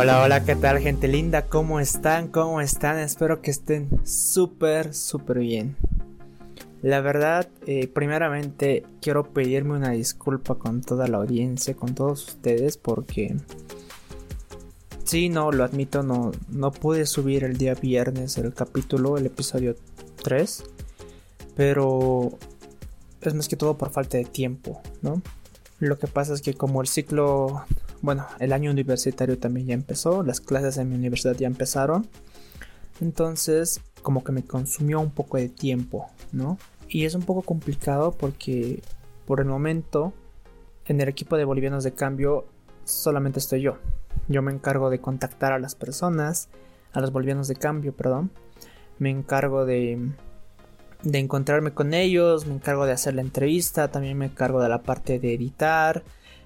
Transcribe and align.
Hola, 0.00 0.22
hola, 0.22 0.44
¿qué 0.44 0.54
tal 0.54 0.78
gente 0.78 1.08
linda? 1.08 1.46
¿Cómo 1.46 1.80
están? 1.80 2.28
¿Cómo 2.28 2.60
están? 2.60 3.00
Espero 3.00 3.42
que 3.42 3.50
estén 3.50 3.88
súper, 4.06 4.94
súper 4.94 5.40
bien. 5.40 5.76
La 6.82 7.00
verdad, 7.00 7.48
eh, 7.66 7.88
primeramente 7.88 8.84
quiero 9.02 9.24
pedirme 9.32 9.74
una 9.74 9.90
disculpa 9.90 10.54
con 10.54 10.82
toda 10.82 11.08
la 11.08 11.16
audiencia, 11.16 11.74
con 11.74 11.96
todos 11.96 12.28
ustedes, 12.28 12.76
porque... 12.76 13.38
Sí, 15.02 15.30
no, 15.30 15.50
lo 15.50 15.64
admito, 15.64 16.04
no, 16.04 16.30
no 16.48 16.70
pude 16.70 17.04
subir 17.04 17.42
el 17.42 17.58
día 17.58 17.74
viernes 17.74 18.38
el 18.38 18.54
capítulo, 18.54 19.18
el 19.18 19.26
episodio 19.26 19.74
3, 20.22 20.62
pero 21.56 22.38
es 23.20 23.34
más 23.34 23.48
que 23.48 23.56
todo 23.56 23.76
por 23.76 23.90
falta 23.90 24.16
de 24.16 24.26
tiempo, 24.26 24.80
¿no? 25.02 25.22
Lo 25.80 25.98
que 25.98 26.06
pasa 26.06 26.34
es 26.34 26.40
que 26.40 26.54
como 26.54 26.82
el 26.82 26.86
ciclo 26.86 27.64
bueno, 28.02 28.26
el 28.38 28.52
año 28.52 28.70
universitario 28.70 29.38
también 29.38 29.66
ya 29.66 29.74
empezó, 29.74 30.22
las 30.22 30.40
clases 30.40 30.76
en 30.78 30.88
mi 30.88 30.96
universidad 30.96 31.36
ya 31.36 31.46
empezaron. 31.46 32.06
Entonces, 33.00 33.80
como 34.02 34.24
que 34.24 34.32
me 34.32 34.44
consumió 34.44 35.00
un 35.00 35.10
poco 35.10 35.36
de 35.36 35.48
tiempo, 35.48 36.08
¿no? 36.32 36.58
Y 36.88 37.04
es 37.04 37.14
un 37.14 37.22
poco 37.22 37.42
complicado 37.42 38.12
porque 38.12 38.82
por 39.26 39.40
el 39.40 39.46
momento 39.46 40.12
en 40.86 41.00
el 41.00 41.08
equipo 41.08 41.36
de 41.36 41.44
bolivianos 41.44 41.84
de 41.84 41.92
cambio 41.92 42.46
solamente 42.84 43.38
estoy 43.38 43.60
yo. 43.60 43.78
Yo 44.28 44.42
me 44.42 44.52
encargo 44.52 44.90
de 44.90 45.00
contactar 45.00 45.52
a 45.52 45.58
las 45.58 45.74
personas, 45.74 46.48
a 46.92 47.00
los 47.00 47.12
bolivianos 47.12 47.48
de 47.48 47.56
cambio, 47.56 47.94
perdón. 47.94 48.30
Me 48.98 49.10
encargo 49.10 49.64
de 49.64 50.12
de 51.02 51.18
encontrarme 51.18 51.72
con 51.72 51.94
ellos, 51.94 52.46
me 52.46 52.54
encargo 52.54 52.86
de 52.86 52.92
hacer 52.92 53.14
la 53.14 53.22
entrevista, 53.22 53.88
también 53.88 54.18
me 54.18 54.26
encargo 54.26 54.60
de 54.60 54.68
la 54.68 54.82
parte 54.82 55.18
de 55.18 55.34
editar, 55.34 56.02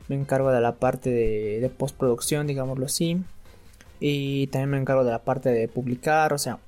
me 0.08 0.16
encargo 0.16 0.50
de 0.50 0.60
la 0.60 0.76
parte 0.76 1.10
de, 1.10 1.68
postproducción, 1.70 2.46
digámoslo 2.46 2.86
así. 2.86 3.22
Y 4.00 4.48
también 4.48 4.70
me 4.70 4.78
encargo 4.78 5.04
de 5.04 5.12
la 5.12 5.22
parte 5.22 5.50
de 5.50 5.68
publicar, 5.68 6.32
o 6.32 6.38
sea, 6.38 6.58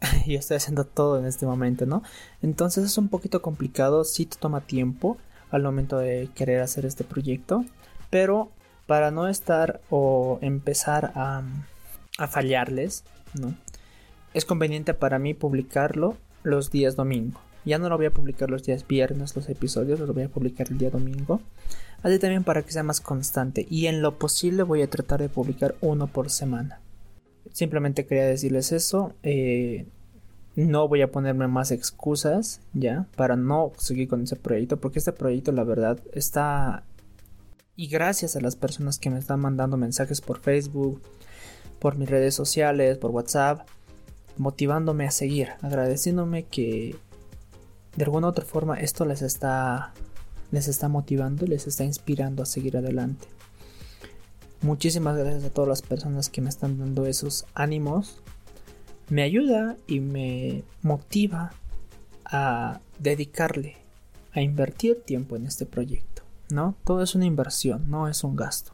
yo 0.26 0.38
estoy 0.38 0.58
haciendo 0.58 0.84
todo 0.84 1.18
en 1.18 1.26
este 1.26 1.46
momento, 1.46 1.86
¿no? 1.86 2.02
Entonces 2.42 2.84
es 2.84 2.98
un 2.98 3.08
poquito 3.08 3.42
complicado, 3.42 4.04
sí 4.04 4.26
te 4.26 4.36
toma 4.36 4.60
tiempo 4.60 5.16
al 5.50 5.62
momento 5.62 5.98
de 5.98 6.28
querer 6.34 6.60
hacer 6.60 6.84
este 6.86 7.04
proyecto, 7.04 7.64
pero 8.10 8.50
para 8.86 9.10
no 9.10 9.28
estar 9.28 9.80
o 9.88 10.38
empezar 10.42 11.12
a, 11.14 11.42
a 12.18 12.26
fallarles, 12.26 13.04
¿no? 13.34 13.54
Es 14.34 14.44
conveniente 14.44 14.94
para 14.94 15.18
mí 15.18 15.34
publicarlo 15.34 16.16
los 16.42 16.70
días 16.70 16.96
domingo. 16.96 17.40
Ya 17.64 17.78
no 17.78 17.88
lo 17.88 17.96
voy 17.96 18.06
a 18.06 18.10
publicar 18.10 18.50
los 18.50 18.62
días 18.62 18.86
viernes 18.86 19.36
los 19.36 19.48
episodios, 19.48 20.00
los 20.00 20.14
voy 20.14 20.24
a 20.24 20.28
publicar 20.28 20.68
el 20.70 20.78
día 20.78 20.90
domingo. 20.90 21.40
Así 22.02 22.18
también 22.18 22.44
para 22.44 22.62
que 22.62 22.72
sea 22.72 22.82
más 22.82 23.00
constante 23.00 23.66
y 23.68 23.86
en 23.86 24.00
lo 24.00 24.18
posible 24.18 24.62
voy 24.62 24.82
a 24.82 24.90
tratar 24.90 25.20
de 25.20 25.28
publicar 25.28 25.74
uno 25.80 26.06
por 26.06 26.30
semana. 26.30 26.80
Simplemente 27.52 28.06
quería 28.06 28.24
decirles 28.24 28.72
eso. 28.72 29.12
Eh, 29.22 29.86
no 30.56 30.88
voy 30.88 31.02
a 31.02 31.10
ponerme 31.10 31.46
más 31.46 31.70
excusas 31.70 32.60
ya 32.72 33.06
para 33.16 33.36
no 33.36 33.72
seguir 33.78 34.08
con 34.08 34.22
ese 34.22 34.36
proyecto 34.36 34.78
porque 34.78 34.98
este 34.98 35.12
proyecto 35.12 35.52
la 35.52 35.64
verdad 35.64 35.98
está 36.12 36.84
y 37.76 37.86
gracias 37.86 38.36
a 38.36 38.40
las 38.40 38.56
personas 38.56 38.98
que 38.98 39.08
me 39.08 39.18
están 39.18 39.40
mandando 39.40 39.78
mensajes 39.78 40.20
por 40.20 40.40
Facebook, 40.40 41.00
por 41.78 41.96
mis 41.96 42.10
redes 42.10 42.34
sociales, 42.34 42.98
por 42.98 43.10
WhatsApp, 43.10 43.66
motivándome 44.36 45.06
a 45.06 45.10
seguir, 45.10 45.50
agradeciéndome 45.62 46.44
que 46.44 46.96
de 47.96 48.04
alguna 48.04 48.26
u 48.26 48.30
otra 48.30 48.44
forma 48.44 48.78
esto 48.78 49.06
les 49.06 49.22
está 49.22 49.94
les 50.50 50.68
está 50.68 50.88
motivando 50.88 51.46
les 51.46 51.66
está 51.66 51.84
inspirando 51.84 52.42
a 52.42 52.46
seguir 52.46 52.76
adelante. 52.76 53.26
Muchísimas 54.62 55.16
gracias 55.16 55.44
a 55.44 55.50
todas 55.50 55.68
las 55.68 55.82
personas 55.82 56.28
que 56.28 56.42
me 56.42 56.50
están 56.50 56.78
dando 56.78 57.06
esos 57.06 57.46
ánimos. 57.54 58.20
Me 59.08 59.22
ayuda 59.22 59.76
y 59.86 60.00
me 60.00 60.64
motiva 60.82 61.52
a 62.26 62.80
dedicarle, 62.98 63.76
a 64.32 64.42
invertir 64.42 65.00
tiempo 65.00 65.36
en 65.36 65.46
este 65.46 65.64
proyecto. 65.64 66.22
¿No? 66.50 66.74
Todo 66.84 67.02
es 67.02 67.14
una 67.14 67.24
inversión, 67.24 67.90
no 67.90 68.08
es 68.08 68.22
un 68.22 68.36
gasto. 68.36 68.72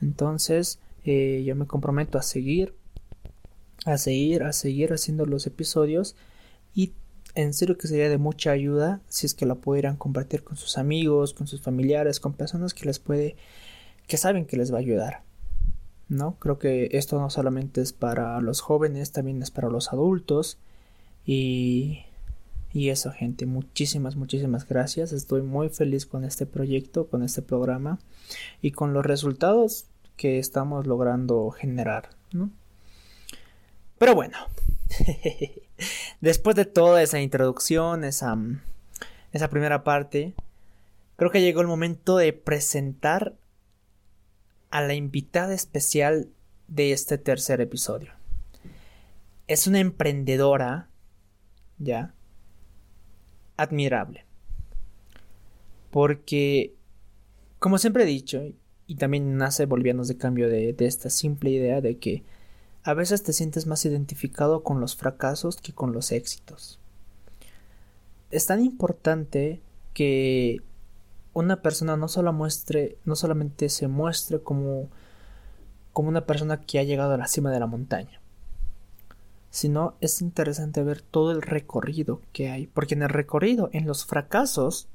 Entonces, 0.00 0.78
eh, 1.04 1.42
yo 1.44 1.56
me 1.56 1.66
comprometo 1.66 2.18
a 2.18 2.22
seguir, 2.22 2.74
a 3.86 3.98
seguir, 3.98 4.42
a 4.42 4.52
seguir 4.52 4.92
haciendo 4.92 5.26
los 5.26 5.46
episodios 5.46 6.14
y 6.74 6.92
en 7.36 7.54
serio 7.54 7.78
que 7.78 7.86
sería 7.86 8.08
de 8.08 8.18
mucha 8.18 8.50
ayuda 8.50 9.00
si 9.08 9.26
es 9.26 9.34
que 9.34 9.46
la 9.46 9.54
pudieran 9.54 9.96
compartir 9.96 10.42
con 10.42 10.56
sus 10.56 10.78
amigos, 10.78 11.34
con 11.34 11.46
sus 11.46 11.60
familiares, 11.60 12.18
con 12.18 12.32
personas 12.32 12.74
que 12.74 12.86
les 12.86 12.98
puede, 12.98 13.36
que 14.06 14.16
saben 14.16 14.46
que 14.46 14.56
les 14.56 14.72
va 14.72 14.78
a 14.78 14.80
ayudar. 14.80 15.22
¿No? 16.08 16.36
Creo 16.38 16.58
que 16.58 16.88
esto 16.92 17.20
no 17.20 17.30
solamente 17.30 17.80
es 17.80 17.92
para 17.92 18.40
los 18.40 18.60
jóvenes, 18.60 19.12
también 19.12 19.42
es 19.42 19.50
para 19.50 19.68
los 19.68 19.92
adultos. 19.92 20.56
Y, 21.26 22.04
y 22.72 22.90
eso, 22.90 23.10
gente, 23.10 23.44
muchísimas, 23.44 24.16
muchísimas 24.16 24.66
gracias. 24.66 25.12
Estoy 25.12 25.42
muy 25.42 25.68
feliz 25.68 26.06
con 26.06 26.24
este 26.24 26.46
proyecto, 26.46 27.08
con 27.08 27.22
este 27.22 27.42
programa 27.42 27.98
y 28.62 28.70
con 28.70 28.92
los 28.92 29.04
resultados 29.04 29.86
que 30.16 30.38
estamos 30.38 30.86
logrando 30.86 31.50
generar, 31.50 32.10
¿no? 32.32 32.50
Pero 33.98 34.14
bueno, 34.14 34.36
Después 36.20 36.56
de 36.56 36.64
toda 36.64 37.02
esa 37.02 37.20
introducción, 37.20 38.04
esa, 38.04 38.36
esa 39.32 39.48
primera 39.48 39.84
parte, 39.84 40.34
creo 41.16 41.30
que 41.30 41.42
llegó 41.42 41.60
el 41.60 41.66
momento 41.66 42.16
de 42.16 42.32
presentar 42.32 43.34
a 44.70 44.80
la 44.82 44.94
invitada 44.94 45.54
especial 45.54 46.28
de 46.68 46.92
este 46.92 47.18
tercer 47.18 47.60
episodio. 47.60 48.12
Es 49.46 49.66
una 49.66 49.78
emprendedora, 49.78 50.88
ya, 51.78 52.14
admirable. 53.56 54.24
Porque, 55.90 56.74
como 57.58 57.78
siempre 57.78 58.02
he 58.02 58.06
dicho, 58.06 58.42
y 58.86 58.96
también 58.96 59.36
nace 59.36 59.66
Bolivianos 59.66 60.08
de 60.08 60.16
Cambio 60.16 60.48
de, 60.48 60.72
de 60.72 60.86
esta 60.86 61.10
simple 61.10 61.50
idea 61.50 61.80
de 61.80 61.98
que 61.98 62.24
a 62.86 62.94
veces 62.94 63.24
te 63.24 63.32
sientes 63.32 63.66
más 63.66 63.84
identificado 63.84 64.62
con 64.62 64.80
los 64.80 64.94
fracasos 64.94 65.56
que 65.56 65.72
con 65.72 65.92
los 65.92 66.12
éxitos. 66.12 66.78
Es 68.30 68.46
tan 68.46 68.64
importante 68.64 69.60
que 69.92 70.62
una 71.32 71.62
persona 71.62 71.96
no 71.96 72.06
solo 72.06 72.32
muestre, 72.32 72.96
no 73.04 73.16
solamente 73.16 73.70
se 73.70 73.88
muestre 73.88 74.40
como, 74.40 74.88
como 75.92 76.08
una 76.08 76.26
persona 76.26 76.60
que 76.60 76.78
ha 76.78 76.84
llegado 76.84 77.14
a 77.14 77.16
la 77.16 77.26
cima 77.26 77.50
de 77.50 77.58
la 77.58 77.66
montaña, 77.66 78.20
sino 79.50 79.96
es 80.00 80.22
interesante 80.22 80.84
ver 80.84 81.02
todo 81.02 81.32
el 81.32 81.42
recorrido 81.42 82.22
que 82.32 82.50
hay, 82.50 82.68
porque 82.68 82.94
en 82.94 83.02
el 83.02 83.08
recorrido, 83.08 83.68
en 83.72 83.84
los 83.86 84.06
fracasos, 84.06 84.86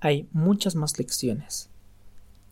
hay 0.00 0.28
muchas 0.32 0.74
más 0.74 0.98
lecciones, 0.98 1.70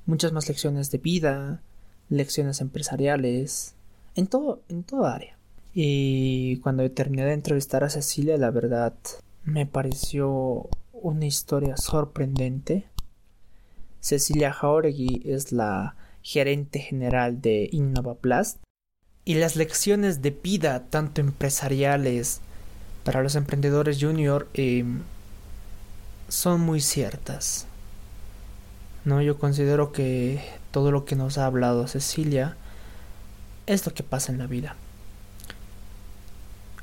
muchas 0.07 0.31
más 0.31 0.47
lecciones 0.47 0.93
de 0.93 0.99
vida, 0.99 1.63
lecciones 2.11 2.61
empresariales, 2.61 3.75
en 4.19 4.27
todo, 4.27 4.63
en 4.69 4.83
toda 4.83 5.15
área. 5.15 5.39
Y 5.73 6.57
cuando 6.59 6.91
terminé 6.91 7.25
de 7.25 7.35
entrevistar 7.35 7.85
a 7.85 7.91
Cecilia, 7.91 8.37
la 8.37 8.51
verdad 8.51 8.93
me 9.45 9.65
pareció 9.65 10.69
una 10.93 11.27
historia 11.27 11.77
sorprendente. 11.77 12.89
Cecilia 14.01 14.53
Jauregui 14.53 15.23
es 15.25 15.53
la 15.53 15.95
gerente 16.23 16.81
general 16.81 17.41
de 17.41 17.69
InnovaPlast 17.71 18.59
y 19.25 19.35
las 19.35 19.55
lecciones 19.55 20.21
de 20.21 20.31
vida, 20.31 20.87
tanto 20.91 21.21
empresariales 21.21 22.41
para 23.05 23.23
los 23.23 23.37
emprendedores 23.37 23.99
junior, 24.01 24.49
em, 24.55 25.03
son 26.29 26.61
muy 26.61 26.81
ciertas. 26.81 27.67
No, 29.05 29.23
yo 29.23 29.39
considero 29.39 29.93
que 29.93 30.41
todo 30.73 30.91
lo 30.91 31.05
que 31.05 31.15
nos 31.15 31.39
ha 31.39 31.47
hablado 31.47 31.87
Cecilia 31.87 32.57
es 33.69 33.85
lo 33.87 33.95
que 33.95 34.03
pasa 34.03 34.33
en 34.33 34.39
la 34.39 34.47
vida. 34.47 34.75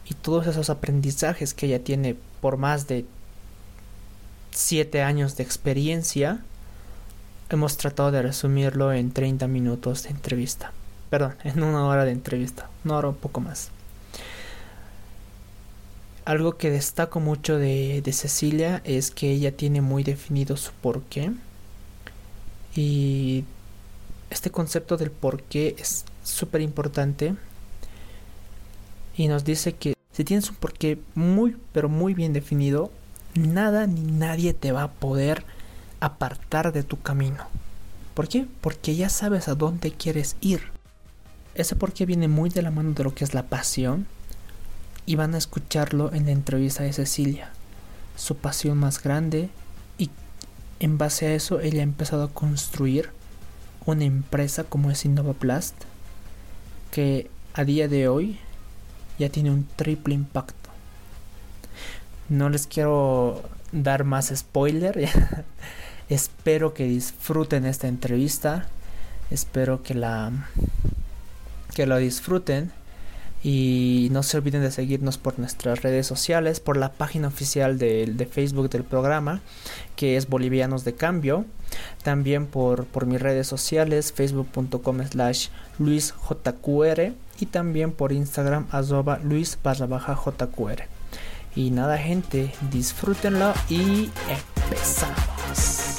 Y 0.08 0.14
todos 0.14 0.46
esos 0.48 0.70
aprendizajes 0.70 1.54
que 1.54 1.66
ella 1.66 1.84
tiene 1.84 2.16
por 2.42 2.58
más 2.58 2.88
de 2.88 3.06
7 4.52 5.02
años 5.02 5.36
de 5.36 5.44
experiencia, 5.44 6.40
hemos 7.50 7.78
tratado 7.78 8.12
de 8.12 8.22
resumirlo 8.22 8.94
en 8.94 9.12
30 9.12 9.48
minutos 9.48 10.04
de 10.04 10.10
entrevista. 10.10 10.72
Perdón, 11.10 11.36
en 11.44 11.64
una 11.64 11.86
hora 11.86 12.06
de 12.06 12.12
entrevista, 12.12 12.70
una 12.84 12.98
hora 12.98 13.10
un 13.10 13.16
poco 13.16 13.42
más. 13.42 13.70
Algo 16.24 16.58
que 16.58 16.72
destaco 16.72 17.20
mucho 17.20 17.58
de, 17.58 18.02
de 18.04 18.14
Cecilia 18.14 18.82
es 18.84 19.12
que 19.12 19.32
ella 19.32 19.56
tiene 19.56 19.82
muy 19.82 20.04
definido 20.04 20.56
su 20.58 20.72
porqué. 20.72 21.32
Y 22.76 23.44
este 24.30 24.50
concepto 24.50 24.98
del 24.98 25.12
porqué 25.12 25.76
es 25.78 26.06
súper 26.26 26.62
importante 26.62 27.36
y 29.16 29.28
nos 29.28 29.46
dice 29.46 29.74
que 29.74 29.96
si 30.12 30.24
tienes 30.24 30.50
un 30.50 30.56
porqué 30.56 31.00
muy 31.14 31.56
pero 31.72 31.88
muy 31.88 32.14
bien 32.14 32.34
definido, 32.34 32.92
nada 33.36 33.88
ni 33.88 34.02
nadie 34.02 34.54
te 34.54 34.72
va 34.72 34.84
a 34.84 34.92
poder 34.92 35.46
apartar 36.00 36.74
de 36.74 36.84
tu 36.84 37.02
camino. 37.02 37.46
¿Por 38.14 38.28
qué? 38.28 38.48
Porque 38.62 38.96
ya 38.96 39.10
sabes 39.10 39.48
a 39.48 39.56
dónde 39.56 39.92
quieres 39.92 40.36
ir. 40.42 40.62
ese 41.54 41.76
por 41.76 41.94
qué 41.94 42.06
viene 42.06 42.28
muy 42.28 42.50
de 42.50 42.62
la 42.62 42.72
mano 42.72 42.92
de 42.92 43.04
lo 43.04 43.14
que 43.14 43.24
es 43.24 43.34
la 43.34 43.44
pasión 43.44 44.08
y 45.06 45.16
van 45.16 45.36
a 45.36 45.38
escucharlo 45.38 46.14
en 46.14 46.26
la 46.26 46.32
entrevista 46.32 46.84
de 46.84 46.92
Cecilia, 46.92 47.52
su 48.18 48.36
pasión 48.36 48.78
más 48.78 49.02
grande 49.02 49.50
y 49.98 50.10
en 50.80 50.98
base 50.98 51.28
a 51.28 51.34
eso 51.34 51.62
ella 51.62 51.80
ha 51.80 51.84
empezado 51.84 52.24
a 52.24 52.34
construir 52.34 53.10
una 53.86 54.04
empresa 54.04 54.64
como 54.66 54.92
es 54.92 55.06
Innovaplast 55.06 55.76
que 56.96 57.30
a 57.54 57.66
día 57.66 57.90
de 57.90 58.08
hoy 58.08 58.38
ya 59.20 59.28
tiene 59.28 59.52
un 59.52 59.68
triple 59.76 60.14
impacto. 60.14 60.70
No 62.30 62.48
les 62.48 62.68
quiero 62.68 63.44
dar 63.74 64.06
más 64.06 64.32
spoiler. 64.34 65.10
Espero 66.10 66.74
que 66.74 66.86
disfruten 66.86 67.66
esta 67.66 67.90
entrevista. 67.90 68.70
Espero 69.30 69.84
que 69.84 69.94
la 69.94 70.32
que 71.74 71.86
lo 71.86 71.98
disfruten 71.98 72.72
y 73.48 74.08
no 74.10 74.24
se 74.24 74.38
olviden 74.38 74.64
de 74.64 74.72
seguirnos 74.72 75.20
por 75.20 75.38
nuestras 75.38 75.84
redes 75.84 76.08
sociales, 76.08 76.60
por 76.60 76.78
la 76.78 76.94
página 76.94 77.28
oficial 77.28 77.78
de, 77.78 78.28
Facebook 78.32 78.72
del 78.72 78.84
programa, 78.84 79.40
que 79.96 80.18
es 80.18 80.28
Bolivianos 80.28 80.84
de 80.84 80.96
Cambio. 80.96 81.46
También 82.04 82.48
por, 82.48 82.86
por 82.86 83.06
mis 83.06 83.22
redes 83.22 83.46
sociales, 83.46 84.12
facebook.com 84.14 85.06
slash 85.06 85.50
luisjqr 85.78 87.14
y 87.40 87.46
también 87.46 87.92
por 87.92 88.14
Instagram, 88.14 88.66
arroba 88.72 89.20
luis 89.20 89.60
jqr. 89.64 90.88
Y 91.56 91.70
nada 91.70 92.00
gente, 92.00 92.52
disfrútenlo 92.72 93.54
y 93.70 94.10
empezamos. 94.58 95.98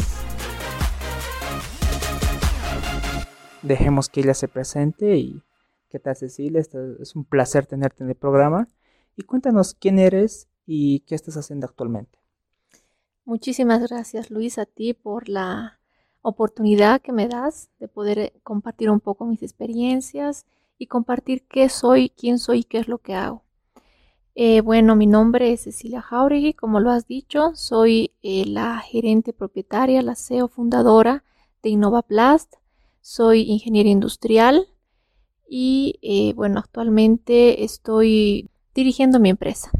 Dejemos 3.62 4.08
que 4.08 4.22
ella 4.22 4.34
se 4.34 4.48
presente 4.48 5.16
y 5.16 5.45
¿Qué 5.96 6.00
tal 6.00 6.14
Cecilia? 6.14 6.60
Es 6.60 7.16
un 7.16 7.24
placer 7.24 7.64
tenerte 7.64 8.04
en 8.04 8.10
el 8.10 8.16
programa. 8.16 8.68
Y 9.16 9.22
cuéntanos 9.22 9.72
quién 9.72 9.98
eres 9.98 10.46
y 10.66 11.00
qué 11.06 11.14
estás 11.14 11.38
haciendo 11.38 11.64
actualmente. 11.64 12.18
Muchísimas 13.24 13.80
gracias 13.80 14.30
Luis 14.30 14.58
a 14.58 14.66
ti 14.66 14.92
por 14.92 15.30
la 15.30 15.80
oportunidad 16.20 17.00
que 17.00 17.12
me 17.12 17.28
das 17.28 17.70
de 17.78 17.88
poder 17.88 18.18
eh, 18.18 18.32
compartir 18.42 18.90
un 18.90 19.00
poco 19.00 19.24
mis 19.24 19.42
experiencias 19.42 20.44
y 20.76 20.86
compartir 20.86 21.46
qué 21.48 21.70
soy, 21.70 22.10
quién 22.10 22.38
soy 22.38 22.58
y 22.58 22.64
qué 22.64 22.76
es 22.76 22.88
lo 22.88 22.98
que 22.98 23.14
hago. 23.14 23.44
Eh, 24.34 24.60
bueno, 24.60 24.96
mi 24.96 25.06
nombre 25.06 25.54
es 25.54 25.62
Cecilia 25.62 26.02
Jauregui, 26.02 26.52
como 26.52 26.78
lo 26.78 26.90
has 26.90 27.06
dicho, 27.06 27.52
soy 27.54 28.12
eh, 28.22 28.44
la 28.44 28.80
gerente 28.80 29.32
propietaria, 29.32 30.02
la 30.02 30.14
CEO 30.14 30.48
fundadora 30.48 31.24
de 31.62 31.70
Innovaplast, 31.70 32.56
soy 33.00 33.50
ingeniera 33.50 33.88
industrial, 33.88 34.68
y 35.48 35.98
eh, 36.02 36.34
bueno, 36.34 36.60
actualmente 36.60 37.64
estoy 37.64 38.50
dirigiendo 38.74 39.20
mi 39.20 39.30
empresa. 39.30 39.70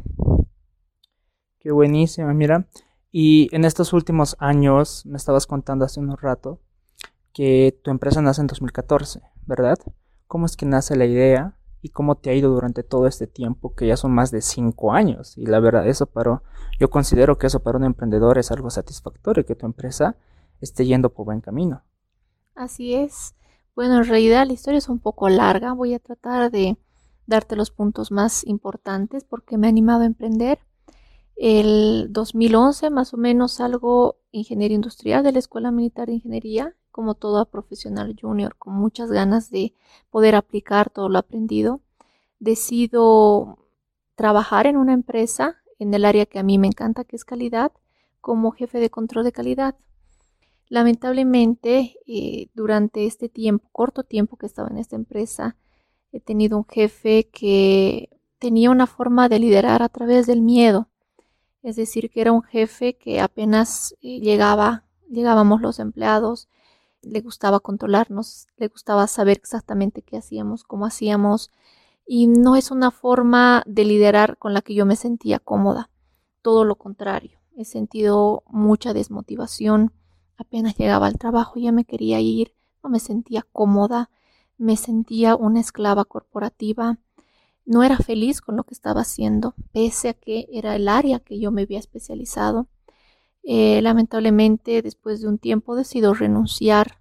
Qué 1.59 1.71
buenísima, 1.71 2.33
mira. 2.33 2.67
Y 3.11 3.53
en 3.55 3.65
estos 3.65 3.93
últimos 3.93 4.35
años, 4.39 5.05
me 5.05 5.17
estabas 5.17 5.47
contando 5.47 5.85
hace 5.85 5.99
un 5.99 6.15
rato 6.17 6.61
que 7.33 7.79
tu 7.83 7.91
empresa 7.91 8.21
nace 8.21 8.41
en 8.41 8.47
2014, 8.47 9.21
¿verdad? 9.45 9.77
¿Cómo 10.27 10.45
es 10.45 10.57
que 10.57 10.65
nace 10.65 10.95
la 10.95 11.05
idea 11.05 11.57
y 11.81 11.89
cómo 11.89 12.15
te 12.15 12.29
ha 12.29 12.33
ido 12.33 12.49
durante 12.51 12.83
todo 12.83 13.07
este 13.07 13.27
tiempo, 13.27 13.75
que 13.75 13.87
ya 13.87 13.97
son 13.97 14.11
más 14.11 14.31
de 14.31 14.41
cinco 14.41 14.93
años? 14.93 15.37
Y 15.37 15.45
la 15.45 15.59
verdad, 15.59 15.87
eso 15.87 16.05
para, 16.05 16.41
yo 16.79 16.89
considero 16.89 17.37
que 17.37 17.47
eso 17.47 17.61
para 17.61 17.77
un 17.77 17.85
emprendedor 17.85 18.37
es 18.37 18.51
algo 18.51 18.69
satisfactorio, 18.69 19.45
que 19.45 19.55
tu 19.55 19.65
empresa 19.65 20.17
esté 20.61 20.85
yendo 20.85 21.13
por 21.13 21.25
buen 21.25 21.41
camino. 21.41 21.83
Así 22.55 22.95
es. 22.95 23.35
Bueno, 23.77 23.97
en 23.97 24.05
realidad 24.05 24.47
la 24.47 24.53
historia 24.53 24.79
es 24.79 24.89
un 24.89 24.97
poco 24.97 25.29
larga. 25.29 25.71
Voy 25.71 25.93
a 25.93 25.99
tratar 25.99 26.49
de 26.49 26.77
darte 27.27 27.55
los 27.55 27.69
puntos 27.69 28.11
más 28.11 28.43
importantes 28.47 29.23
porque 29.23 29.55
me 29.55 29.67
ha 29.67 29.69
animado 29.69 30.01
a 30.01 30.07
emprender. 30.07 30.57
El 31.35 32.07
2011 32.09 32.89
más 32.89 33.13
o 33.13 33.17
menos 33.17 33.51
salgo 33.51 34.17
ingeniería 34.31 34.73
industrial 34.73 35.23
de 35.23 35.31
la 35.31 35.37
Escuela 35.37 35.69
Militar 35.69 36.07
de 36.07 36.15
Ingeniería, 36.15 36.75
como 36.89 37.13
toda 37.13 37.45
profesional 37.45 38.17
junior, 38.19 38.55
con 38.57 38.73
muchas 38.73 39.11
ganas 39.11 39.51
de 39.51 39.75
poder 40.09 40.33
aplicar 40.33 40.89
todo 40.89 41.07
lo 41.07 41.19
aprendido. 41.19 41.79
Decido 42.39 43.59
trabajar 44.15 44.65
en 44.65 44.77
una 44.77 44.93
empresa 44.93 45.57
en 45.77 45.93
el 45.93 46.05
área 46.05 46.25
que 46.25 46.39
a 46.39 46.43
mí 46.43 46.57
me 46.57 46.65
encanta, 46.65 47.03
que 47.03 47.15
es 47.15 47.25
calidad, 47.25 47.71
como 48.21 48.49
jefe 48.53 48.79
de 48.79 48.89
control 48.89 49.23
de 49.23 49.33
calidad. 49.33 49.75
Lamentablemente, 50.69 51.95
eh, 52.05 52.49
durante 52.53 53.05
este 53.05 53.29
tiempo, 53.29 53.69
corto 53.71 54.03
tiempo 54.03 54.37
que 54.37 54.45
estaba 54.45 54.69
en 54.69 54.77
esta 54.77 54.95
empresa, 54.95 55.55
he 56.11 56.19
tenido 56.19 56.57
un 56.57 56.65
jefe 56.65 57.29
que 57.29 58.09
tenía 58.39 58.69
una 58.69 58.87
forma 58.87 59.29
de 59.29 59.39
liderar 59.39 59.81
a 59.81 59.89
través 59.89 60.27
del 60.27 60.41
miedo. 60.41 60.89
Es 61.63 61.75
decir, 61.75 62.09
que 62.09 62.21
era 62.21 62.31
un 62.31 62.43
jefe 62.43 62.97
que 62.97 63.19
apenas 63.21 63.95
eh, 64.01 64.19
llegaba, 64.19 64.85
llegábamos 65.09 65.61
los 65.61 65.79
empleados, 65.79 66.49
le 67.01 67.21
gustaba 67.21 67.59
controlarnos, 67.59 68.47
le 68.57 68.67
gustaba 68.67 69.07
saber 69.07 69.37
exactamente 69.37 70.01
qué 70.01 70.17
hacíamos, 70.17 70.63
cómo 70.63 70.85
hacíamos, 70.85 71.51
y 72.05 72.27
no 72.27 72.55
es 72.55 72.71
una 72.71 72.91
forma 72.91 73.63
de 73.65 73.85
liderar 73.85 74.37
con 74.37 74.53
la 74.53 74.61
que 74.61 74.73
yo 74.73 74.85
me 74.85 74.95
sentía 74.95 75.39
cómoda. 75.39 75.89
Todo 76.41 76.63
lo 76.63 76.75
contrario, 76.75 77.39
he 77.55 77.65
sentido 77.65 78.43
mucha 78.47 78.93
desmotivación, 78.93 79.91
Apenas 80.37 80.77
llegaba 80.77 81.07
al 81.07 81.17
trabajo 81.17 81.59
ya 81.59 81.71
me 81.71 81.85
quería 81.85 82.19
ir, 82.19 82.53
no 82.83 82.89
me 82.89 82.99
sentía 82.99 83.45
cómoda, 83.51 84.09
me 84.57 84.77
sentía 84.77 85.35
una 85.35 85.59
esclava 85.59 86.05
corporativa, 86.05 86.97
no 87.65 87.83
era 87.83 87.97
feliz 87.97 88.39
con 88.39 88.55
lo 88.55 88.63
que 88.63 88.73
estaba 88.73 89.01
haciendo, 89.01 89.53
pese 89.73 90.09
a 90.09 90.13
que 90.13 90.47
era 90.51 90.75
el 90.75 90.87
área 90.87 91.19
que 91.19 91.39
yo 91.39 91.51
me 91.51 91.63
había 91.63 91.79
especializado. 91.79 92.67
Eh, 93.43 93.81
lamentablemente, 93.81 94.81
después 94.81 95.21
de 95.21 95.27
un 95.27 95.37
tiempo 95.37 95.75
decido 95.75 96.13
renunciar. 96.13 96.99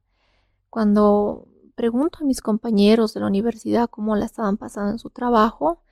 Cuando 0.70 1.48
pregunto 1.74 2.18
a 2.20 2.24
mis 2.24 2.40
compañeros 2.40 3.14
de 3.14 3.20
la 3.20 3.26
universidad 3.26 3.88
cómo 3.88 4.16
la 4.16 4.24
estaban 4.24 4.56
pasando 4.56 4.92
en 4.92 4.98
su 4.98 5.10
trabajo, 5.10 5.82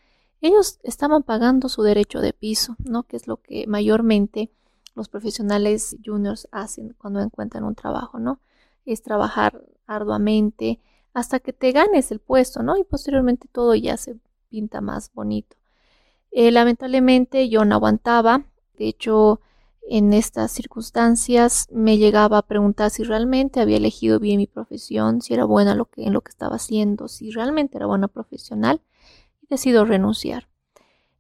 ellos 0.41 0.79
estaban 0.83 1.23
pagando 1.23 1.69
su 1.69 1.83
derecho 1.83 2.21
de 2.21 2.33
piso, 2.33 2.77
¿no? 2.79 3.05
Que 3.05 3.17
es 3.17 3.27
lo 3.27 3.39
que 3.39 3.67
mayormente 3.67 4.51
los 4.95 5.09
profesionales 5.09 5.97
juniors 6.05 6.49
hacen 6.53 6.95
cuando 6.99 7.21
encuentran 7.21 7.65
un 7.65 7.75
trabajo, 7.75 8.19
¿no? 8.19 8.41
Es 8.85 9.03
trabajar 9.03 9.63
arduamente 9.87 10.81
hasta 11.13 11.41
que 11.41 11.53
te 11.53 11.73
ganes 11.73 12.11
el 12.11 12.21
puesto, 12.21 12.63
¿no? 12.63 12.77
Y 12.77 12.85
posteriormente 12.85 13.49
todo 13.51 13.75
ya 13.75 13.97
se 13.97 14.17
pinta 14.49 14.81
más 14.81 15.13
bonito. 15.13 15.57
Eh, 16.31 16.51
lamentablemente 16.51 17.49
yo 17.49 17.65
no 17.65 17.77
aguantaba, 17.77 18.45
de 18.77 18.89
hecho 18.89 19.41
en 19.89 20.13
estas 20.13 20.51
circunstancias 20.51 21.67
me 21.71 21.99
llegaba 21.99 22.39
a 22.39 22.43
preguntar 22.43 22.91
si 22.91 23.05
realmente 23.05 23.61
había 23.61 23.77
elegido 23.77 24.19
bien 24.19 24.39
mi 24.39 24.47
profesión, 24.47 25.21
si 25.21 25.35
era 25.35 25.45
buena 25.45 25.75
lo 25.75 25.85
que, 25.87 26.05
en 26.05 26.13
lo 26.13 26.23
que 26.23 26.31
estaba 26.31 26.57
haciendo, 26.57 27.09
si 27.09 27.31
realmente 27.31 27.77
era 27.77 27.87
buena 27.87 28.09
profesional 28.09 28.81
y 29.43 29.47
decido 29.49 29.85
renunciar. 29.85 30.49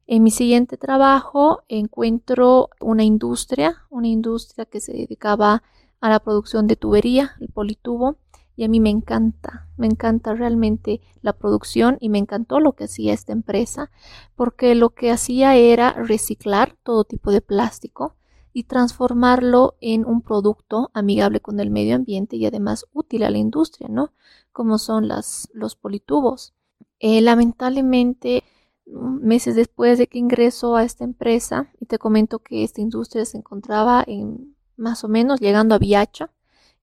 En 0.06 0.22
mi 0.22 0.30
siguiente 0.30 0.76
trabajo 0.76 1.62
encuentro 1.68 2.68
una 2.80 3.04
industria, 3.04 3.86
una 3.88 4.08
industria 4.08 4.66
que 4.66 4.80
se 4.80 4.92
dedicaba 4.92 5.62
a 6.00 6.10
la 6.10 6.20
producción 6.20 6.66
de 6.66 6.76
tubería, 6.76 7.32
el 7.40 7.48
politubo, 7.48 8.16
y 8.56 8.64
a 8.64 8.68
mí 8.68 8.80
me 8.80 8.90
encanta, 8.90 9.66
me 9.76 9.86
encanta 9.86 10.34
realmente 10.34 11.00
la 11.22 11.32
producción 11.32 11.96
y 12.00 12.08
me 12.08 12.18
encantó 12.18 12.60
lo 12.60 12.72
que 12.74 12.84
hacía 12.84 13.12
esta 13.12 13.32
empresa, 13.32 13.90
porque 14.36 14.74
lo 14.74 14.90
que 14.90 15.10
hacía 15.10 15.56
era 15.56 15.92
reciclar 15.92 16.76
todo 16.82 17.04
tipo 17.04 17.32
de 17.32 17.40
plástico 17.40 18.14
y 18.52 18.64
transformarlo 18.64 19.74
en 19.80 20.04
un 20.04 20.22
producto 20.22 20.90
amigable 20.94 21.40
con 21.40 21.58
el 21.58 21.70
medio 21.70 21.96
ambiente 21.96 22.36
y 22.36 22.46
además 22.46 22.86
útil 22.92 23.24
a 23.24 23.30
la 23.30 23.38
industria, 23.38 23.88
¿no? 23.88 24.12
Como 24.52 24.78
son 24.78 25.08
las, 25.08 25.48
los 25.52 25.74
politubos. 25.74 26.54
Eh, 27.00 27.20
lamentablemente, 27.20 28.44
meses 28.86 29.54
después 29.54 29.98
de 29.98 30.06
que 30.06 30.18
ingreso 30.18 30.76
a 30.76 30.84
esta 30.84 31.04
empresa 31.04 31.70
y 31.80 31.86
te 31.86 31.98
comento 31.98 32.40
que 32.40 32.64
esta 32.64 32.80
industria 32.80 33.24
se 33.24 33.38
encontraba 33.38 34.04
en 34.06 34.54
más 34.76 35.04
o 35.04 35.08
menos 35.08 35.40
llegando 35.40 35.74
a 35.74 35.78
Viacha. 35.78 36.30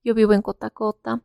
Yo 0.04 0.14
vivo 0.14 0.32
en 0.32 0.42
Cotacota. 0.42 1.22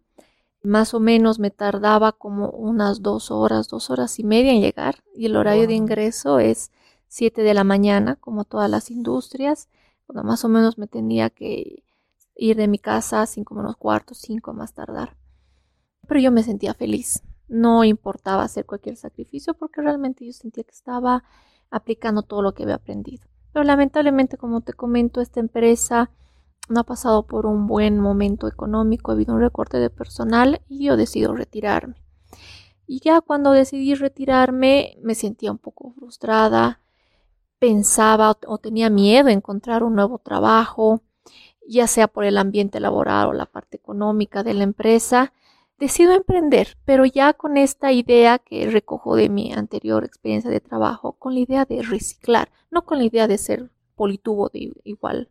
Más 0.63 0.93
o 0.93 0.99
menos 0.99 1.39
me 1.39 1.51
tardaba 1.51 2.11
como 2.11 2.49
unas 2.49 3.01
dos 3.01 3.31
horas, 3.31 3.69
dos 3.69 3.89
horas 3.89 4.19
y 4.19 4.23
media 4.23 4.51
en 4.51 4.61
llegar 4.61 5.03
y 5.15 5.27
el 5.27 5.35
horario 5.35 5.67
de 5.67 5.75
ingreso 5.75 6.39
es 6.39 6.71
7 7.07 7.41
de 7.41 7.53
la 7.53 7.63
mañana 7.63 8.15
como 8.15 8.43
todas 8.43 8.69
las 8.69 8.91
industrias. 8.91 9.69
Bueno, 10.07 10.23
más 10.23 10.43
o 10.43 10.49
menos 10.49 10.77
me 10.77 10.87
tenía 10.87 11.29
que 11.29 11.83
ir 12.35 12.57
de 12.57 12.67
mi 12.67 12.79
casa 12.79 13.21
a 13.21 13.25
5 13.25 13.55
menos 13.55 13.77
cuarto, 13.77 14.13
5 14.13 14.53
más 14.53 14.73
tardar. 14.73 15.15
Pero 16.07 16.19
yo 16.19 16.31
me 16.31 16.43
sentía 16.43 16.73
feliz, 16.73 17.23
no 17.47 17.83
importaba 17.83 18.43
hacer 18.43 18.65
cualquier 18.65 18.95
sacrificio 18.97 19.53
porque 19.53 19.81
realmente 19.81 20.25
yo 20.25 20.33
sentía 20.33 20.63
que 20.63 20.71
estaba 20.71 21.23
aplicando 21.69 22.21
todo 22.21 22.41
lo 22.41 22.53
que 22.53 22.63
había 22.63 22.75
aprendido. 22.75 23.27
Pero 23.53 23.63
lamentablemente, 23.63 24.37
como 24.37 24.61
te 24.61 24.73
comento, 24.73 25.21
esta 25.21 25.39
empresa 25.39 26.11
no 26.69 26.81
ha 26.81 26.83
pasado 26.83 27.25
por 27.25 27.45
un 27.45 27.67
buen 27.67 27.99
momento 27.99 28.47
económico, 28.47 29.11
ha 29.11 29.15
habido 29.15 29.33
un 29.33 29.41
recorte 29.41 29.79
de 29.79 29.89
personal 29.89 30.61
y 30.67 30.85
yo 30.85 30.97
decido 30.97 31.33
retirarme. 31.33 31.95
Y 32.85 32.99
ya 32.99 33.21
cuando 33.21 33.51
decidí 33.51 33.95
retirarme 33.95 34.97
me 35.01 35.15
sentía 35.15 35.51
un 35.51 35.57
poco 35.57 35.91
frustrada, 35.91 36.79
pensaba 37.59 38.37
o 38.47 38.57
tenía 38.57 38.89
miedo 38.89 39.29
a 39.29 39.33
encontrar 39.33 39.83
un 39.83 39.95
nuevo 39.95 40.19
trabajo, 40.19 41.01
ya 41.67 41.87
sea 41.87 42.07
por 42.07 42.23
el 42.23 42.37
ambiente 42.37 42.79
laboral 42.79 43.27
o 43.27 43.33
la 43.33 43.45
parte 43.45 43.77
económica 43.77 44.43
de 44.43 44.53
la 44.53 44.63
empresa. 44.63 45.33
Decido 45.77 46.13
emprender, 46.13 46.77
pero 46.85 47.05
ya 47.05 47.33
con 47.33 47.55
esta 47.55 47.91
idea 47.91 48.39
que 48.39 48.69
recojo 48.69 49.15
de 49.15 49.29
mi 49.29 49.53
anterior 49.53 50.03
experiencia 50.03 50.49
de 50.49 50.59
trabajo, 50.59 51.13
con 51.13 51.35
la 51.35 51.41
idea 51.41 51.65
de 51.65 51.81
reciclar, 51.83 52.49
no 52.71 52.85
con 52.85 52.97
la 52.97 53.05
idea 53.05 53.27
de 53.27 53.37
ser 53.37 53.69
politubo 53.95 54.49
de 54.49 54.73
igual 54.83 55.29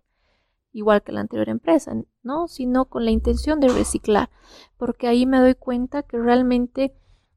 igual 0.76 1.02
que 1.02 1.12
la 1.12 1.20
anterior 1.20 1.48
empresa, 1.48 1.94
¿no? 2.22 2.48
Sino 2.48 2.84
con 2.84 3.06
la 3.06 3.10
intención 3.10 3.60
de 3.60 3.68
reciclar, 3.68 4.28
porque 4.76 5.08
ahí 5.08 5.24
me 5.24 5.38
doy 5.38 5.54
cuenta 5.54 6.02
que 6.02 6.18
realmente 6.18 6.94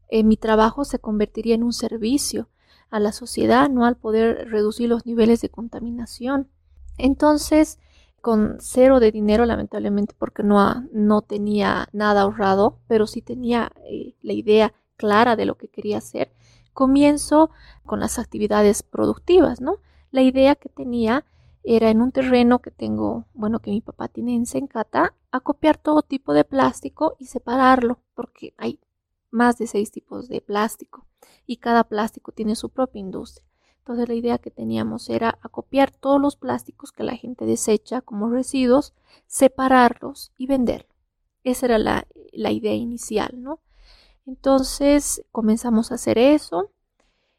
eh, 0.10 0.24
mi 0.24 0.36
trabajo 0.36 0.84
se 0.84 1.00
convertiría 1.00 1.56
en 1.56 1.64
un 1.64 1.72
servicio 1.72 2.50
a 2.90 3.00
la 3.00 3.14
sociedad, 3.14 3.70
¿no? 3.70 3.86
Al 3.86 3.96
poder 3.96 4.50
reducir 4.50 4.90
los 4.90 5.06
niveles 5.06 5.40
de 5.40 5.50
contaminación. 5.50 6.50
Entonces, 6.98 7.80
con 8.22 8.58
cero 8.60 9.00
de 9.00 9.12
dinero, 9.12 9.46
lamentablemente, 9.46 10.16
porque 10.18 10.44
no, 10.44 10.88
no 10.92 11.22
tenía 11.22 11.88
nada 11.92 12.22
ahorrado, 12.22 12.80
pero 12.88 13.08
sí 13.08 13.22
tenía 13.22 13.72
eh, 13.86 14.16
la 14.22 14.34
idea 14.34 14.74
clara 14.98 15.36
de 15.36 15.46
lo 15.46 15.56
que 15.56 15.70
quería 15.70 15.98
hacer, 15.98 16.32
comienzo 16.74 17.50
con 17.86 18.00
las 18.00 18.20
actividades 18.20 18.84
productivas, 18.84 19.62
¿no? 19.62 19.78
La 20.12 20.22
idea 20.22 20.56
que 20.56 20.70
tenía 20.70 21.26
era 21.64 21.90
en 21.90 22.02
un 22.02 22.12
terreno 22.12 22.60
que 22.60 22.72
tengo, 22.72 23.26
bueno, 23.34 23.60
que 23.60 23.72
mi 23.72 23.82
papá 23.82 24.08
tiene 24.08 24.36
en 24.36 24.46
Sencata, 24.46 25.14
acopiar 25.32 25.78
todo 25.78 26.02
tipo 26.02 26.34
de 26.34 26.46
plástico 26.46 27.16
y 27.20 27.26
separarlo, 27.26 28.00
porque 28.14 28.54
hay 28.58 28.80
más 29.32 29.58
de 29.58 29.68
seis 29.68 29.92
tipos 29.92 30.28
de 30.28 30.42
plástico 30.42 31.06
y 31.46 31.58
cada 31.58 31.84
plástico 31.84 32.32
tiene 32.32 32.56
su 32.56 32.70
propia 32.70 33.00
industria. 33.00 33.49
Entonces 33.90 34.10
la 34.10 34.16
idea 34.16 34.38
que 34.38 34.52
teníamos 34.52 35.10
era 35.10 35.40
acopiar 35.42 35.92
todos 35.92 36.22
los 36.22 36.36
plásticos 36.36 36.92
que 36.92 37.04
la 37.04 37.16
gente 37.16 37.46
desecha 37.46 38.02
como 38.02 38.30
residuos, 38.30 38.94
separarlos 39.26 40.32
y 40.38 40.46
venderlos. 40.46 40.96
Esa 41.44 41.66
era 41.66 41.80
la, 41.80 42.08
la 42.32 42.52
idea 42.52 42.76
inicial, 42.76 43.42
¿no? 43.42 43.60
Entonces 44.28 45.26
comenzamos 45.32 45.92
a 45.92 45.96
hacer 45.96 46.20
eso 46.20 46.72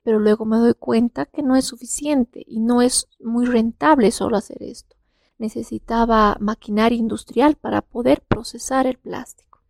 pero 0.03 0.19
luego 0.19 0.45
me 0.45 0.57
doy 0.57 0.75
cuenta 0.75 1.27
que 1.27 1.43
no 1.43 1.57
es 1.57 1.67
suficiente 1.67 2.45
y 2.47 2.61
no 2.61 2.83
es 2.83 3.09
muy 3.21 3.47
rentable 3.47 4.11
solo 4.11 4.37
hacer 4.37 4.63
esto. 4.63 4.97
Necesitaba 5.39 6.37
maquinaria 6.41 6.99
industrial 6.99 7.57
para 7.57 7.83
poder 7.83 8.23
procesar 8.23 8.87
el 8.87 8.99
plástico. 8.99 9.63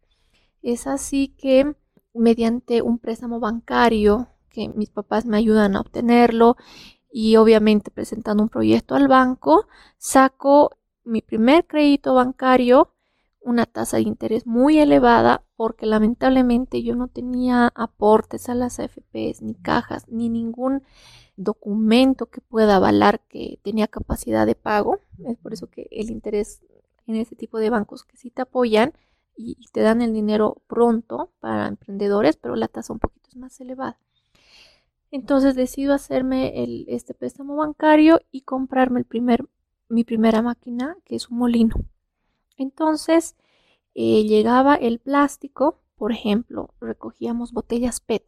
Es 0.62 0.86
así 0.86 1.34
que 1.36 1.74
mediante 2.14 2.82
un 2.82 2.98
préstamo 2.98 3.40
bancario 3.40 4.28
que 4.50 4.68
mis 4.68 4.90
papás 4.90 5.24
me 5.24 5.36
ayudan 5.36 5.76
a 5.76 5.80
obtenerlo 5.80 6.56
y 7.12 7.36
obviamente 7.36 7.90
presentando 7.90 8.42
un 8.42 8.48
proyecto 8.48 8.94
al 8.94 9.08
banco, 9.08 9.66
saco 9.98 10.76
mi 11.04 11.22
primer 11.22 11.66
crédito 11.66 12.14
bancario 12.14 12.92
una 13.42 13.64
tasa 13.66 13.96
de 13.96 14.02
interés 14.02 14.46
muy 14.46 14.78
elevada 14.78 15.42
porque 15.56 15.86
lamentablemente 15.86 16.82
yo 16.82 16.94
no 16.94 17.08
tenía 17.08 17.72
aportes 17.74 18.48
a 18.48 18.54
las 18.54 18.78
AFPs 18.78 19.42
ni 19.42 19.54
cajas 19.54 20.06
ni 20.08 20.28
ningún 20.28 20.82
documento 21.36 22.26
que 22.26 22.42
pueda 22.42 22.76
avalar 22.76 23.20
que 23.28 23.58
tenía 23.62 23.88
capacidad 23.88 24.46
de 24.46 24.54
pago. 24.54 25.00
Es 25.24 25.38
por 25.38 25.54
eso 25.54 25.68
que 25.68 25.88
el 25.90 26.10
interés 26.10 26.62
en 27.06 27.16
ese 27.16 27.34
tipo 27.34 27.58
de 27.58 27.70
bancos 27.70 28.04
que 28.04 28.16
sí 28.16 28.30
te 28.30 28.42
apoyan 28.42 28.92
y, 29.36 29.56
te 29.72 29.80
dan 29.80 30.02
el 30.02 30.12
dinero 30.12 30.60
pronto 30.66 31.30
para 31.40 31.66
emprendedores, 31.66 32.36
pero 32.36 32.56
la 32.56 32.68
tasa 32.68 32.92
un 32.92 32.98
poquito 32.98 33.28
es 33.30 33.36
más 33.36 33.58
elevada. 33.60 33.98
Entonces 35.10 35.54
decido 35.54 35.92
hacerme 35.92 36.62
el, 36.62 36.84
este 36.88 37.14
préstamo 37.14 37.56
bancario 37.56 38.20
y 38.30 38.42
comprarme 38.42 39.00
el 39.00 39.06
primer, 39.06 39.48
mi 39.88 40.04
primera 40.04 40.40
máquina, 40.40 40.96
que 41.04 41.16
es 41.16 41.28
un 41.28 41.38
molino. 41.38 41.74
Entonces 42.56 43.36
eh, 43.94 44.24
llegaba 44.24 44.76
el 44.76 45.00
plástico, 45.00 45.80
por 45.96 46.12
ejemplo, 46.12 46.74
recogíamos 46.80 47.52
botellas 47.52 48.00
PET. 48.00 48.24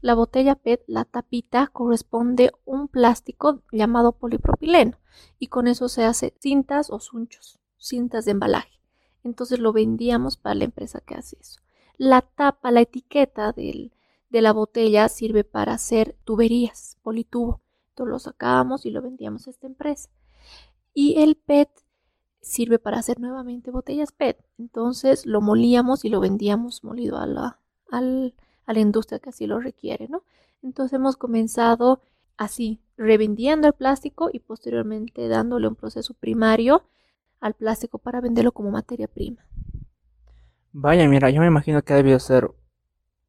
La 0.00 0.14
botella 0.14 0.54
PET, 0.56 0.82
la 0.86 1.04
tapita, 1.04 1.68
corresponde 1.68 2.48
a 2.48 2.58
un 2.64 2.88
plástico 2.88 3.62
llamado 3.72 4.12
polipropileno 4.12 4.98
y 5.38 5.48
con 5.48 5.66
eso 5.66 5.88
se 5.88 6.04
hace 6.04 6.34
cintas 6.40 6.90
o 6.90 7.00
sunchos, 7.00 7.60
cintas 7.76 8.24
de 8.24 8.32
embalaje. 8.32 8.80
Entonces 9.24 9.58
lo 9.58 9.72
vendíamos 9.72 10.36
para 10.36 10.54
la 10.54 10.64
empresa 10.64 11.00
que 11.00 11.14
hace 11.14 11.36
eso. 11.40 11.60
La 11.96 12.22
tapa, 12.22 12.70
la 12.70 12.80
etiqueta 12.80 13.52
de 14.32 14.40
la 14.40 14.52
botella 14.52 15.08
sirve 15.10 15.44
para 15.44 15.74
hacer 15.74 16.16
tuberías, 16.24 16.96
politubo. 17.02 17.60
Entonces 17.90 18.10
lo 18.10 18.18
sacábamos 18.18 18.86
y 18.86 18.90
lo 18.90 19.02
vendíamos 19.02 19.46
a 19.46 19.50
esta 19.50 19.66
empresa. 19.66 20.08
Y 20.94 21.20
el 21.20 21.36
PET 21.36 21.68
sirve 22.40 22.78
para 22.78 22.98
hacer 22.98 23.20
nuevamente 23.20 23.70
botellas 23.70 24.10
PET. 24.10 24.42
Entonces 24.58 25.26
lo 25.26 25.42
molíamos 25.42 26.06
y 26.06 26.08
lo 26.08 26.18
vendíamos 26.18 26.82
molido 26.82 27.18
a 27.18 27.26
la, 27.26 27.58
a 27.90 28.00
la 28.00 28.80
industria 28.80 29.18
que 29.18 29.28
así 29.28 29.46
lo 29.46 29.60
requiere, 29.60 30.08
¿no? 30.08 30.24
Entonces 30.62 30.94
hemos 30.94 31.16
comenzado 31.16 32.00
así, 32.38 32.80
revendiendo 32.96 33.68
el 33.68 33.74
plástico 33.74 34.30
y 34.32 34.40
posteriormente 34.40 35.28
dándole 35.28 35.68
un 35.68 35.76
proceso 35.76 36.14
primario 36.14 36.84
al 37.38 37.52
plástico 37.52 37.98
para 37.98 38.22
venderlo 38.22 38.52
como 38.52 38.70
materia 38.70 39.08
prima. 39.08 39.44
Vaya, 40.72 41.06
mira, 41.06 41.28
yo 41.28 41.42
me 41.42 41.48
imagino 41.48 41.82
que 41.82 41.92
debió 41.92 42.18
ser 42.18 42.50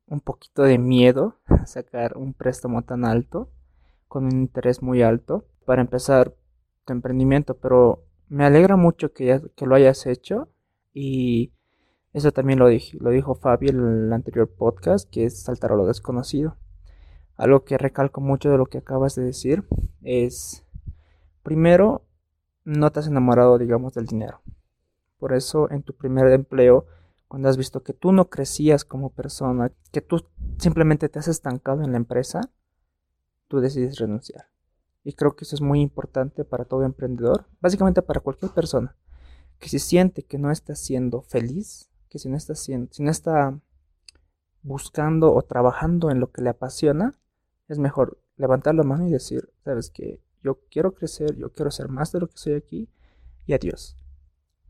un 0.07 0.19
poquito 0.19 0.63
de 0.63 0.77
miedo 0.77 1.37
sacar 1.65 2.17
un 2.17 2.33
préstamo 2.33 2.83
tan 2.83 3.05
alto, 3.05 3.49
con 4.07 4.25
un 4.25 4.33
interés 4.33 4.81
muy 4.81 5.01
alto, 5.01 5.45
para 5.65 5.81
empezar 5.81 6.35
tu 6.85 6.93
emprendimiento, 6.93 7.55
pero 7.57 8.03
me 8.29 8.45
alegra 8.45 8.75
mucho 8.75 9.13
que, 9.13 9.41
que 9.55 9.65
lo 9.65 9.75
hayas 9.75 10.05
hecho 10.05 10.49
y 10.93 11.53
eso 12.13 12.31
también 12.31 12.59
lo, 12.59 12.67
dije, 12.67 12.97
lo 12.99 13.09
dijo 13.09 13.33
Fabi 13.33 13.69
en 13.69 13.79
el 13.79 14.13
anterior 14.13 14.47
podcast, 14.47 15.09
que 15.09 15.25
es 15.25 15.41
saltar 15.41 15.71
a 15.71 15.75
lo 15.75 15.87
desconocido. 15.87 16.57
Algo 17.35 17.63
que 17.63 17.79
recalco 17.79 18.21
mucho 18.21 18.51
de 18.51 18.59
lo 18.59 18.67
que 18.67 18.77
acabas 18.77 19.15
de 19.15 19.23
decir 19.23 19.63
es, 20.03 20.63
primero, 21.41 22.03
no 22.63 22.91
te 22.91 22.99
has 22.99 23.07
enamorado, 23.07 23.57
digamos, 23.57 23.95
del 23.95 24.05
dinero. 24.05 24.41
Por 25.17 25.33
eso 25.33 25.71
en 25.71 25.81
tu 25.81 25.95
primer 25.95 26.27
empleo, 26.27 26.85
cuando 27.33 27.49
has 27.49 27.57
visto 27.57 27.81
que 27.81 27.93
tú 27.93 28.11
no 28.11 28.29
crecías 28.29 28.85
como 28.85 29.09
persona, 29.09 29.71
que 29.91 30.01
tú 30.01 30.23
simplemente 30.59 31.09
te 31.09 31.17
has 31.17 31.27
estancado 31.27 31.81
en 31.81 31.89
la 31.89 31.97
empresa, 31.97 32.51
tú 33.47 33.59
decides 33.59 33.97
renunciar. 33.97 34.51
Y 35.03 35.13
creo 35.13 35.35
que 35.35 35.43
eso 35.43 35.55
es 35.55 35.61
muy 35.63 35.81
importante 35.81 36.45
para 36.45 36.65
todo 36.65 36.83
emprendedor, 36.83 37.47
básicamente 37.59 38.03
para 38.03 38.19
cualquier 38.19 38.51
persona, 38.51 38.95
que 39.57 39.67
si 39.67 39.79
siente 39.79 40.21
que 40.21 40.37
no 40.37 40.51
está 40.51 40.75
siendo 40.75 41.23
feliz, 41.23 41.89
que 42.07 42.19
si 42.19 42.29
no 42.29 42.37
está, 42.37 42.53
siendo, 42.53 42.93
si 42.93 43.01
no 43.01 43.09
está 43.09 43.59
buscando 44.61 45.33
o 45.33 45.41
trabajando 45.41 46.11
en 46.11 46.19
lo 46.19 46.31
que 46.31 46.43
le 46.43 46.51
apasiona, 46.51 47.15
es 47.67 47.79
mejor 47.79 48.21
levantar 48.37 48.75
la 48.75 48.83
mano 48.83 49.07
y 49.07 49.11
decir, 49.11 49.51
sabes 49.63 49.89
que 49.89 50.21
yo 50.43 50.59
quiero 50.69 50.93
crecer, 50.93 51.35
yo 51.35 51.51
quiero 51.51 51.71
ser 51.71 51.87
más 51.87 52.11
de 52.11 52.19
lo 52.19 52.27
que 52.27 52.37
soy 52.37 52.53
aquí 52.53 52.89
y 53.47 53.53
adiós. 53.53 53.97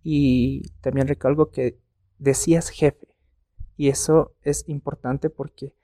Y 0.01 0.70
también 0.79 1.10
recalco 1.10 1.51
que 1.51 1.82
decías 2.20 2.70
jefe. 2.70 3.08
Y 3.75 3.89
eso 3.89 4.36
es 4.41 4.67
importante 4.67 5.29
porque 5.29 5.75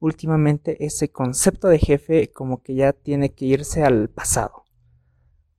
últimamente 0.00 0.84
ese 0.84 1.10
concepto 1.10 1.68
de 1.68 1.78
jefe 1.78 2.30
como 2.30 2.62
que 2.62 2.74
ya 2.74 2.92
tiene 2.92 3.34
que 3.34 3.46
irse 3.46 3.82
al 3.82 4.08
pasado. 4.08 4.64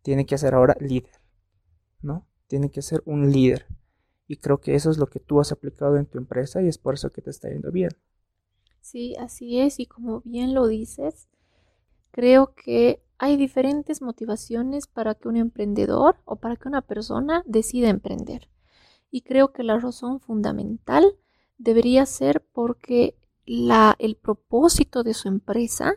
Tiene 0.01 0.25
que 0.25 0.37
ser 0.37 0.53
ahora 0.53 0.77
líder, 0.79 1.21
¿no? 2.01 2.27
Tiene 2.47 2.71
que 2.71 2.81
ser 2.81 3.01
un 3.05 3.31
líder. 3.31 3.67
Y 4.27 4.37
creo 4.37 4.59
que 4.61 4.75
eso 4.75 4.91
es 4.91 4.97
lo 4.97 5.07
que 5.07 5.19
tú 5.19 5.39
has 5.39 5.51
aplicado 5.51 5.97
en 5.97 6.05
tu 6.05 6.17
empresa 6.17 6.61
y 6.61 6.67
es 6.67 6.77
por 6.77 6.93
eso 6.93 7.11
que 7.11 7.21
te 7.21 7.31
está 7.31 7.49
yendo 7.49 7.71
bien. 7.71 7.91
Sí, 8.79 9.15
así 9.19 9.59
es. 9.59 9.79
Y 9.79 9.87
como 9.87 10.21
bien 10.21 10.53
lo 10.53 10.67
dices, 10.67 11.27
creo 12.11 12.53
que 12.53 13.03
hay 13.17 13.35
diferentes 13.35 14.01
motivaciones 14.01 14.87
para 14.87 15.15
que 15.15 15.27
un 15.27 15.35
emprendedor 15.35 16.15
o 16.25 16.37
para 16.37 16.55
que 16.55 16.67
una 16.67 16.81
persona 16.81 17.43
decida 17.45 17.89
emprender. 17.89 18.49
Y 19.11 19.21
creo 19.21 19.51
que 19.51 19.63
la 19.63 19.79
razón 19.79 20.19
fundamental 20.19 21.15
debería 21.57 22.05
ser 22.05 22.41
porque 22.41 23.15
el 23.45 24.15
propósito 24.15 25.03
de 25.03 25.13
su 25.13 25.27
empresa 25.27 25.95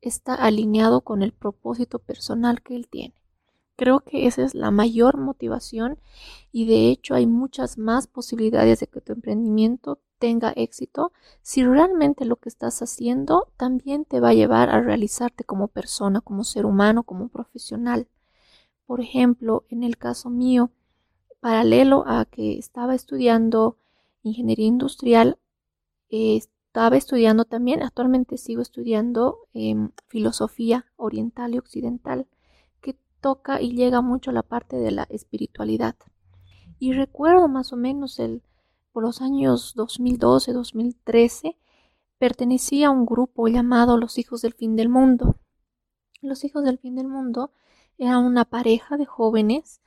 está 0.00 0.34
alineado 0.34 1.02
con 1.02 1.22
el 1.22 1.32
propósito 1.32 1.98
personal 1.98 2.62
que 2.62 2.74
él 2.74 2.88
tiene. 2.88 3.14
Creo 3.76 4.00
que 4.00 4.26
esa 4.26 4.42
es 4.42 4.54
la 4.56 4.72
mayor 4.72 5.18
motivación 5.18 6.00
y 6.50 6.66
de 6.66 6.88
hecho 6.88 7.14
hay 7.14 7.28
muchas 7.28 7.78
más 7.78 8.08
posibilidades 8.08 8.80
de 8.80 8.88
que 8.88 9.00
tu 9.00 9.12
emprendimiento 9.12 10.00
tenga 10.18 10.52
éxito 10.56 11.12
si 11.42 11.64
realmente 11.64 12.24
lo 12.24 12.34
que 12.36 12.48
estás 12.48 12.82
haciendo 12.82 13.52
también 13.56 14.04
te 14.04 14.18
va 14.18 14.30
a 14.30 14.34
llevar 14.34 14.68
a 14.70 14.80
realizarte 14.80 15.44
como 15.44 15.68
persona, 15.68 16.20
como 16.20 16.42
ser 16.42 16.66
humano, 16.66 17.04
como 17.04 17.28
profesional. 17.28 18.08
Por 18.84 19.00
ejemplo, 19.00 19.64
en 19.68 19.84
el 19.84 19.96
caso 19.96 20.28
mío, 20.28 20.72
paralelo 21.40 22.04
a 22.06 22.24
que 22.24 22.58
estaba 22.58 22.94
estudiando 22.94 23.76
ingeniería 24.22 24.66
industrial, 24.66 25.38
estaba 26.10 26.96
estudiando 26.96 27.44
también, 27.44 27.82
actualmente 27.82 28.38
sigo 28.38 28.62
estudiando 28.62 29.48
em, 29.52 29.90
filosofía 30.06 30.86
oriental 30.96 31.54
y 31.54 31.58
occidental, 31.58 32.26
que 32.80 32.96
toca 33.20 33.60
y 33.60 33.74
llega 33.74 34.00
mucho 34.00 34.30
a 34.30 34.34
la 34.34 34.42
parte 34.42 34.76
de 34.76 34.90
la 34.90 35.06
espiritualidad. 35.10 35.96
Y 36.78 36.92
recuerdo 36.92 37.48
más 37.48 37.72
o 37.72 37.76
menos 37.76 38.18
el, 38.18 38.42
por 38.92 39.02
los 39.02 39.20
años 39.20 39.74
2012, 39.74 40.52
2013, 40.52 41.56
pertenecía 42.18 42.88
a 42.88 42.90
un 42.90 43.06
grupo 43.06 43.48
llamado 43.48 43.96
Los 43.96 44.18
Hijos 44.18 44.42
del 44.42 44.54
Fin 44.54 44.76
del 44.76 44.88
Mundo. 44.88 45.36
Los 46.20 46.44
Hijos 46.44 46.64
del 46.64 46.78
Fin 46.78 46.96
del 46.96 47.08
Mundo 47.08 47.52
eran 47.96 48.24
una 48.24 48.44
pareja 48.44 48.96
de 48.96 49.06
jóvenes 49.06 49.80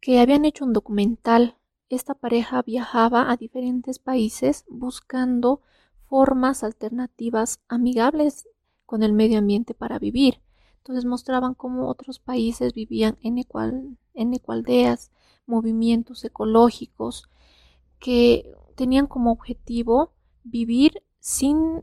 que 0.00 0.20
habían 0.20 0.44
hecho 0.44 0.64
un 0.64 0.72
documental. 0.72 1.56
Esta 1.88 2.14
pareja 2.14 2.62
viajaba 2.62 3.30
a 3.30 3.36
diferentes 3.36 3.98
países 3.98 4.64
buscando 4.68 5.60
formas 6.08 6.64
alternativas 6.64 7.60
amigables 7.68 8.48
con 8.86 9.02
el 9.02 9.12
medio 9.12 9.38
ambiente 9.38 9.74
para 9.74 9.98
vivir. 9.98 10.40
Entonces 10.78 11.04
mostraban 11.04 11.54
cómo 11.54 11.88
otros 11.88 12.20
países 12.20 12.72
vivían 12.72 13.18
en, 13.20 13.38
ecualdeas, 13.38 15.10
movimientos 15.44 16.24
ecológicos 16.24 17.28
que 17.98 18.52
tenían 18.76 19.08
como 19.08 19.32
objetivo 19.32 20.12
vivir 20.44 21.02
sin 21.18 21.82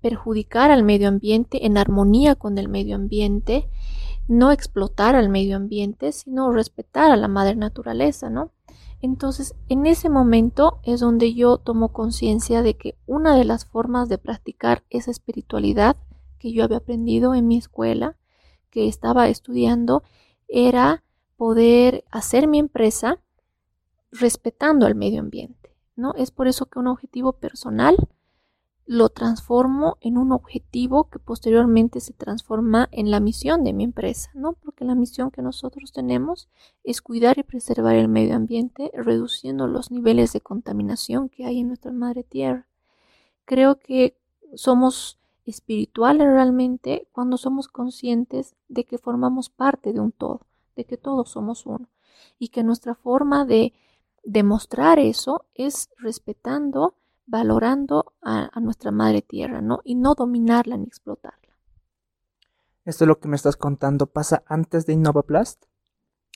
perjudicar 0.00 0.72
al 0.72 0.82
medio 0.82 1.06
ambiente, 1.06 1.64
en 1.64 1.78
armonía 1.78 2.34
con 2.34 2.58
el 2.58 2.68
medio 2.68 2.96
ambiente, 2.96 3.68
no 4.28 4.50
explotar 4.50 5.16
al 5.16 5.28
medio 5.28 5.56
ambiente, 5.56 6.12
sino 6.12 6.52
respetar 6.52 7.10
a 7.10 7.16
la 7.16 7.28
madre 7.28 7.56
naturaleza, 7.56 8.30
¿no? 8.30 8.52
Entonces, 9.00 9.54
en 9.68 9.86
ese 9.86 10.08
momento 10.08 10.78
es 10.84 11.00
donde 11.00 11.34
yo 11.34 11.58
tomo 11.58 11.92
conciencia 11.92 12.62
de 12.62 12.76
que 12.76 12.96
una 13.06 13.36
de 13.36 13.44
las 13.44 13.64
formas 13.64 14.08
de 14.08 14.18
practicar 14.18 14.84
esa 14.90 15.10
espiritualidad 15.10 15.96
que 16.38 16.52
yo 16.52 16.62
había 16.62 16.78
aprendido 16.78 17.34
en 17.34 17.48
mi 17.48 17.56
escuela, 17.56 18.16
que 18.70 18.86
estaba 18.86 19.28
estudiando, 19.28 20.04
era 20.46 21.02
poder 21.36 22.04
hacer 22.10 22.46
mi 22.46 22.60
empresa 22.60 23.18
respetando 24.12 24.86
al 24.86 24.94
medio 24.94 25.20
ambiente, 25.20 25.74
¿no? 25.96 26.14
Es 26.14 26.30
por 26.30 26.46
eso 26.46 26.66
que 26.66 26.78
un 26.78 26.86
objetivo 26.86 27.32
personal 27.32 27.96
lo 28.92 29.08
transformo 29.08 29.96
en 30.02 30.18
un 30.18 30.32
objetivo 30.32 31.08
que 31.08 31.18
posteriormente 31.18 31.98
se 32.00 32.12
transforma 32.12 32.90
en 32.92 33.10
la 33.10 33.20
misión 33.20 33.64
de 33.64 33.72
mi 33.72 33.84
empresa, 33.84 34.30
¿no? 34.34 34.52
Porque 34.52 34.84
la 34.84 34.94
misión 34.94 35.30
que 35.30 35.40
nosotros 35.40 35.92
tenemos 35.92 36.50
es 36.84 37.00
cuidar 37.00 37.38
y 37.38 37.42
preservar 37.42 37.94
el 37.94 38.08
medio 38.08 38.36
ambiente, 38.36 38.90
reduciendo 38.92 39.66
los 39.66 39.90
niveles 39.90 40.34
de 40.34 40.42
contaminación 40.42 41.30
que 41.30 41.46
hay 41.46 41.60
en 41.60 41.68
nuestra 41.68 41.90
madre 41.90 42.22
tierra. 42.22 42.68
Creo 43.46 43.78
que 43.78 44.18
somos 44.56 45.18
espirituales 45.46 46.26
realmente 46.26 47.08
cuando 47.12 47.38
somos 47.38 47.68
conscientes 47.68 48.56
de 48.68 48.84
que 48.84 48.98
formamos 48.98 49.48
parte 49.48 49.94
de 49.94 50.00
un 50.00 50.12
todo, 50.12 50.42
de 50.76 50.84
que 50.84 50.98
todos 50.98 51.30
somos 51.30 51.64
uno 51.64 51.88
y 52.38 52.48
que 52.48 52.62
nuestra 52.62 52.94
forma 52.94 53.46
de 53.46 53.72
demostrar 54.22 54.98
eso 54.98 55.46
es 55.54 55.88
respetando 55.96 56.94
valorando 57.26 58.14
a, 58.20 58.50
nuestra 58.60 58.90
madre 58.90 59.22
tierra, 59.22 59.60
¿no? 59.60 59.80
Y 59.84 59.94
no 59.94 60.14
dominarla 60.14 60.76
ni 60.76 60.86
explotarla. 60.86 61.56
¿Esto 62.84 63.04
es 63.04 63.08
lo 63.08 63.18
que 63.18 63.28
me 63.28 63.36
estás 63.36 63.56
contando 63.56 64.06
pasa 64.06 64.42
antes 64.46 64.86
de 64.86 64.94
Innovaplast? 64.94 65.64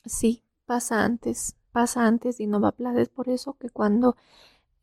Sí, 0.04 0.44
pasa 0.64 1.04
antes, 1.04 1.56
pasa 1.72 2.06
antes 2.06 2.38
de 2.38 2.44
Innovaplast. 2.44 2.98
Es 2.98 3.08
por 3.08 3.28
eso 3.28 3.54
que 3.54 3.70
cuando 3.70 4.16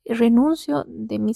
renuncio 0.06 0.84
de 0.88 1.20
mi 1.20 1.34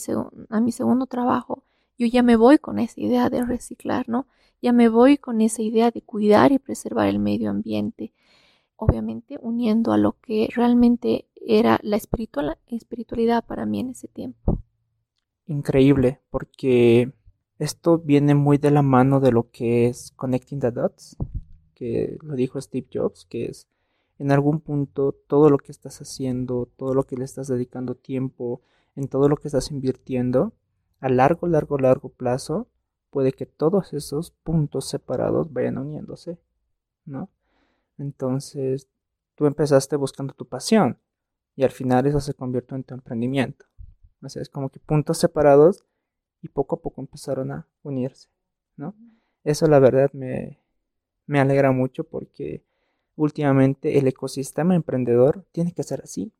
a 0.49 0.59
mi 0.59 0.71
segundo 0.71 1.05
trabajo, 1.05 1.63
yo 1.97 2.05
ya 2.07 2.21
me 2.23 2.35
voy 2.35 2.59
con 2.59 2.79
esa 2.79 2.99
idea 2.99 3.29
de 3.29 3.43
reciclar, 3.43 4.07
¿no? 4.09 4.27
Ya 4.61 4.73
me 4.73 4.89
voy 4.89 5.17
con 5.17 5.41
esa 5.41 5.61
idea 5.61 5.91
de 5.91 6.01
cuidar 6.01 6.51
y 6.51 6.59
preservar 6.59 7.07
el 7.07 7.19
medio 7.19 7.49
ambiente, 7.49 8.13
obviamente 8.75 9.37
uniendo 9.41 9.93
a 9.93 9.97
lo 9.97 10.13
que 10.21 10.49
realmente 10.53 11.27
era 11.47 11.79
la 11.81 11.95
espiritualidad 11.95 13.45
para 13.45 13.65
mí 13.65 13.79
en 13.79 13.89
ese 13.91 14.09
tiempo. 14.09 14.61
Increíble, 15.45 16.19
porque 16.29 17.13
esto 17.57 17.99
viene 17.99 18.35
muy 18.35 18.57
de 18.57 18.69
la 18.69 18.81
mano 18.81 19.21
de 19.21 19.31
lo 19.31 19.49
que 19.49 19.87
es 19.87 20.11
Connecting 20.17 20.59
the 20.59 20.71
Dots, 20.71 21.15
que 21.73 22.17
lo 22.21 22.35
dijo 22.35 22.59
Steve 22.59 22.87
Jobs, 22.93 23.25
que 23.25 23.45
es 23.45 23.69
en 24.19 24.31
algún 24.31 24.59
punto 24.59 25.13
todo 25.13 25.49
lo 25.49 25.57
que 25.57 25.71
estás 25.71 26.01
haciendo, 26.01 26.67
todo 26.75 26.93
lo 26.93 27.05
que 27.05 27.15
le 27.15 27.23
estás 27.23 27.47
dedicando 27.47 27.95
tiempo, 27.95 28.61
en 28.97 29.07
todo 29.07 29.29
lo 29.29 29.37
que 29.37 29.47
estás 29.47 29.71
invirtiendo, 29.71 30.53
a 30.99 31.07
largo, 31.07 31.47
largo, 31.47 31.77
largo 31.77 32.09
plazo, 32.09 32.67
puede 33.09 33.31
que 33.31 33.45
todos 33.45 33.93
esos 33.93 34.31
puntos 34.31 34.89
separados 34.89 35.53
vayan 35.53 35.77
uniéndose, 35.77 36.39
¿no? 37.05 37.29
Entonces, 37.97 38.89
tú 39.35 39.45
empezaste 39.45 39.95
buscando 39.95 40.33
tu 40.33 40.45
pasión 40.45 40.99
y 41.57 41.63
al 41.63 41.71
final 41.71 42.05
eso 42.05 42.21
se 42.21 42.35
convirtió 42.35 42.77
en 42.77 42.83
tu 42.83 42.93
emprendimiento. 42.93 43.65
O 44.21 44.29
sea, 44.29 44.41
es 44.41 44.49
como 44.49 44.69
que 44.69 44.79
puntos 44.79 45.17
separados 45.17 45.83
y 46.41 46.49
poco 46.49 46.75
a 46.75 46.81
poco 46.81 47.01
empezaron 47.01 47.51
a 47.51 47.67
unirse, 47.81 48.29
¿no? 48.77 48.95
Eso 49.43 49.67
la 49.67 49.79
verdad 49.79 50.11
me, 50.13 50.59
me 51.25 51.39
alegra 51.39 51.71
mucho 51.71 52.03
porque 52.03 52.63
últimamente 53.15 53.97
el 53.97 54.07
ecosistema 54.07 54.75
emprendedor 54.75 55.45
tiene 55.51 55.73
que 55.73 55.81
ser 55.81 56.01
así, 56.01 56.31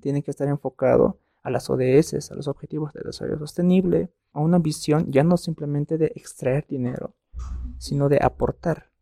tiene 0.00 0.22
que 0.22 0.30
estar 0.30 0.46
enfocado 0.46 1.18
a 1.42 1.50
las 1.50 1.68
ODS, 1.68 2.30
a 2.30 2.36
los 2.36 2.46
Objetivos 2.46 2.92
de 2.92 3.00
Desarrollo 3.04 3.38
Sostenible, 3.38 4.12
a 4.32 4.40
una 4.40 4.60
visión 4.60 5.10
ya 5.10 5.24
no 5.24 5.36
simplemente 5.36 5.98
de 5.98 6.12
extraer 6.14 6.66
dinero, 6.68 7.14
sino 7.78 8.08
de 8.08 8.20
aportar. 8.22 8.92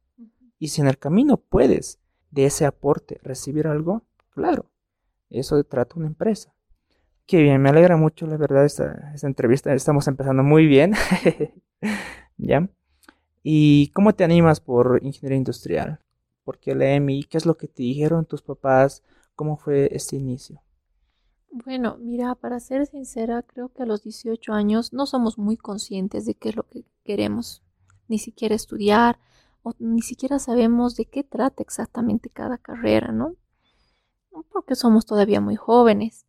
Y 0.58 0.68
si 0.68 0.80
en 0.80 0.88
el 0.88 0.98
camino 0.98 1.36
puedes 1.36 1.98
de 2.30 2.46
ese 2.46 2.64
aporte 2.64 3.20
recibir 3.22 3.66
algo, 3.66 4.02
claro, 4.30 4.70
eso 5.30 5.62
trata 5.64 5.96
una 5.96 6.06
empresa. 6.06 6.54
Qué 7.26 7.42
bien, 7.42 7.60
me 7.60 7.68
alegra 7.68 7.96
mucho, 7.96 8.26
la 8.26 8.36
verdad, 8.36 8.64
esta, 8.64 9.12
esta 9.14 9.26
entrevista. 9.26 9.74
Estamos 9.74 10.08
empezando 10.08 10.42
muy 10.42 10.66
bien. 10.66 10.94
¿Ya? 12.38 12.68
¿Y 13.42 13.88
cómo 13.88 14.14
te 14.14 14.24
animas 14.24 14.60
por 14.60 15.00
ingeniería 15.02 15.36
industrial? 15.36 16.00
¿Por 16.44 16.58
qué 16.58 16.74
la 16.74 16.94
EMI? 16.94 17.24
¿Qué 17.24 17.36
es 17.36 17.44
lo 17.44 17.56
que 17.56 17.68
te 17.68 17.82
dijeron 17.82 18.24
tus 18.24 18.42
papás? 18.42 19.02
¿Cómo 19.34 19.56
fue 19.58 19.90
este 19.92 20.16
inicio? 20.16 20.62
Bueno, 21.50 21.96
mira, 21.98 22.34
para 22.34 22.60
ser 22.60 22.86
sincera, 22.86 23.42
creo 23.42 23.70
que 23.70 23.82
a 23.82 23.86
los 23.86 24.02
18 24.02 24.52
años 24.52 24.92
no 24.92 25.06
somos 25.06 25.38
muy 25.38 25.56
conscientes 25.56 26.26
de 26.26 26.34
qué 26.34 26.50
es 26.50 26.56
lo 26.56 26.64
que 26.64 26.84
queremos, 27.04 27.62
ni 28.06 28.18
siquiera 28.18 28.54
estudiar, 28.54 29.18
o 29.62 29.74
ni 29.78 30.02
siquiera 30.02 30.38
sabemos 30.38 30.96
de 30.96 31.06
qué 31.06 31.24
trata 31.24 31.62
exactamente 31.62 32.30
cada 32.30 32.58
carrera, 32.58 33.12
¿no? 33.12 33.34
Porque 34.50 34.74
somos 34.74 35.06
todavía 35.06 35.40
muy 35.40 35.56
jóvenes. 35.56 36.26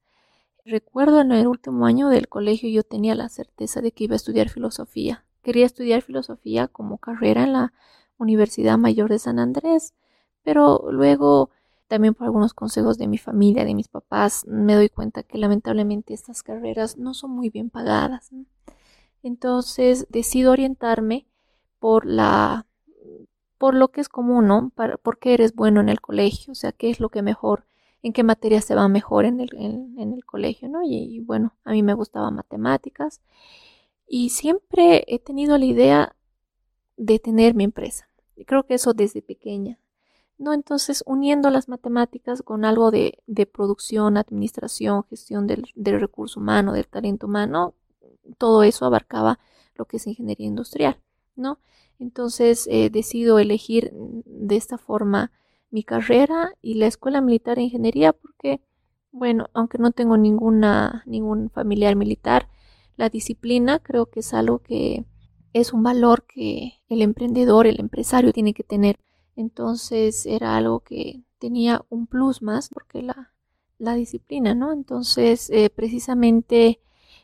Recuerdo 0.66 1.22
en 1.22 1.32
el 1.32 1.48
último 1.48 1.86
año 1.86 2.10
del 2.10 2.28
colegio 2.28 2.70
yo 2.70 2.84
tenía 2.84 3.16
la 3.16 3.30
certeza 3.30 3.82
de 3.82 3.92
que 3.92 4.06
iba 4.06 4.14
a 4.14 4.18
estudiar 4.18 4.50
filosofía. 4.50 5.26
Quería 5.42 5.66
estudiar 5.66 6.02
filosofía 6.02 6.68
como 6.68 6.98
carrera 6.98 7.44
en 7.44 7.54
la 7.54 7.74
Universidad 8.18 8.78
Mayor 8.78 9.10
de 9.10 9.20
San 9.20 9.40
Andrés, 9.40 9.94
pero 10.44 10.92
luego 10.92 11.50
también 11.88 12.14
por 12.14 12.26
algunos 12.26 12.54
consejos 12.54 12.98
de 12.98 13.08
mi 13.08 13.18
familia, 13.18 13.66
de 13.66 13.74
mis 13.74 13.88
papás, 13.88 14.46
me 14.48 14.76
doy 14.76 14.90
cuenta 14.90 15.24
que 15.24 15.40
lamentablemente 15.40 16.14
estas 16.14 16.44
carreras 16.44 16.98
no 16.98 17.16
son 17.16 17.32
muy 17.32 17.50
bien 17.50 17.72
pagadas. 17.72 18.30
Entonces 19.24 20.06
decido 20.10 20.52
orientarme 20.52 21.26
por 21.80 22.06
la 22.06 22.68
por 23.58 23.76
lo 23.76 23.90
que 23.90 24.02
es 24.02 24.08
común, 24.08 24.48
¿no? 24.48 24.72
Para, 24.74 24.98
por 24.98 25.20
qué 25.20 25.34
eres 25.34 25.54
bueno 25.54 25.82
en 25.82 25.90
el 25.90 26.00
colegio, 26.00 26.54
o 26.54 26.56
sea, 26.56 26.72
qué 26.72 26.90
es 26.90 27.00
lo 27.02 27.10
que 27.10 27.22
mejor, 27.22 27.66
en 28.02 28.14
qué 28.14 28.24
materia 28.24 28.62
se 28.62 28.76
va 28.76 28.88
mejor 28.88 29.26
en 29.26 29.40
el, 29.40 29.50
en, 29.58 30.14
el 30.14 30.26
colegio, 30.26 30.70
¿no? 30.70 30.82
Y, 30.84 31.20
bueno, 31.20 31.54
a 31.64 31.72
mí 31.72 31.84
me 31.84 31.94
gustaba 31.94 32.32
matemáticas 32.32 33.22
y 34.08 34.30
siempre 34.30 35.04
he 35.08 35.20
tenido 35.20 35.58
la 35.58 35.66
idea 35.66 36.16
de 36.98 37.20
tener 37.20 37.56
mi 37.56 37.66
empresa. 37.66 38.10
Y 38.36 38.46
creo 38.46 38.66
que 38.66 38.76
eso 38.76 38.94
desde 38.94 39.22
pequeña, 39.22 39.78
¿no? 40.38 40.54
Entonces, 40.54 41.04
uniendo 41.06 41.50
las 41.50 41.68
matemáticas 41.68 42.42
con 42.42 42.64
algo 42.64 42.92
de, 42.92 43.20
de 43.28 43.46
producción, 43.46 44.18
administración, 44.18 45.04
gestión 45.10 45.48
del, 45.48 45.66
del 45.76 46.00
recurso 46.00 46.40
humano, 46.40 46.74
del 46.74 46.88
talento 46.88 47.28
humano, 47.28 47.74
todo 48.38 48.64
eso 48.64 48.86
abarcaba 48.86 49.40
lo 49.76 49.86
que 49.86 49.98
es 49.98 50.08
ingeniería 50.08 50.48
industrial, 50.48 50.98
¿no? 51.36 51.60
Entonces 52.00 52.68
eh, 52.72 52.90
decido 52.90 53.40
elegir 53.40 53.92
de 53.94 54.56
esta 54.56 54.78
forma 54.78 55.32
mi 55.72 55.84
carrera 55.84 56.52
y 56.62 56.76
la 56.76 56.88
Escuela 56.88 57.22
Militar 57.22 57.58
de 57.58 57.64
Ingeniería 57.64 58.14
porque, 58.14 58.62
bueno, 59.12 59.48
aunque 59.54 59.78
no 59.78 59.92
tengo 59.92 60.18
ninguna, 60.18 61.04
ningún 61.06 61.50
familiar 61.50 61.96
militar, 61.96 62.50
la 62.96 63.10
disciplina 63.10 63.80
creo 63.80 64.08
que 64.08 64.22
es 64.22 64.34
algo 64.34 64.60
que 64.60 65.06
es 65.54 65.74
un 65.74 65.84
valor 65.84 66.26
que 66.26 66.74
el 66.90 67.02
emprendedor, 67.02 67.68
el 67.68 67.80
empresario 67.80 68.34
tiene 68.34 68.54
que 68.54 68.64
tener. 68.64 69.00
Entonces 69.36 70.26
era 70.26 70.58
algo 70.58 70.82
que 70.82 71.24
tenía 71.40 71.86
un 71.90 72.08
plus 72.08 72.42
más 72.42 72.70
porque 72.70 73.02
la, 73.02 73.34
la 73.78 73.94
disciplina, 73.94 74.54
¿no? 74.54 74.74
Entonces, 74.74 75.50
eh, 75.50 75.70
precisamente 75.70 76.82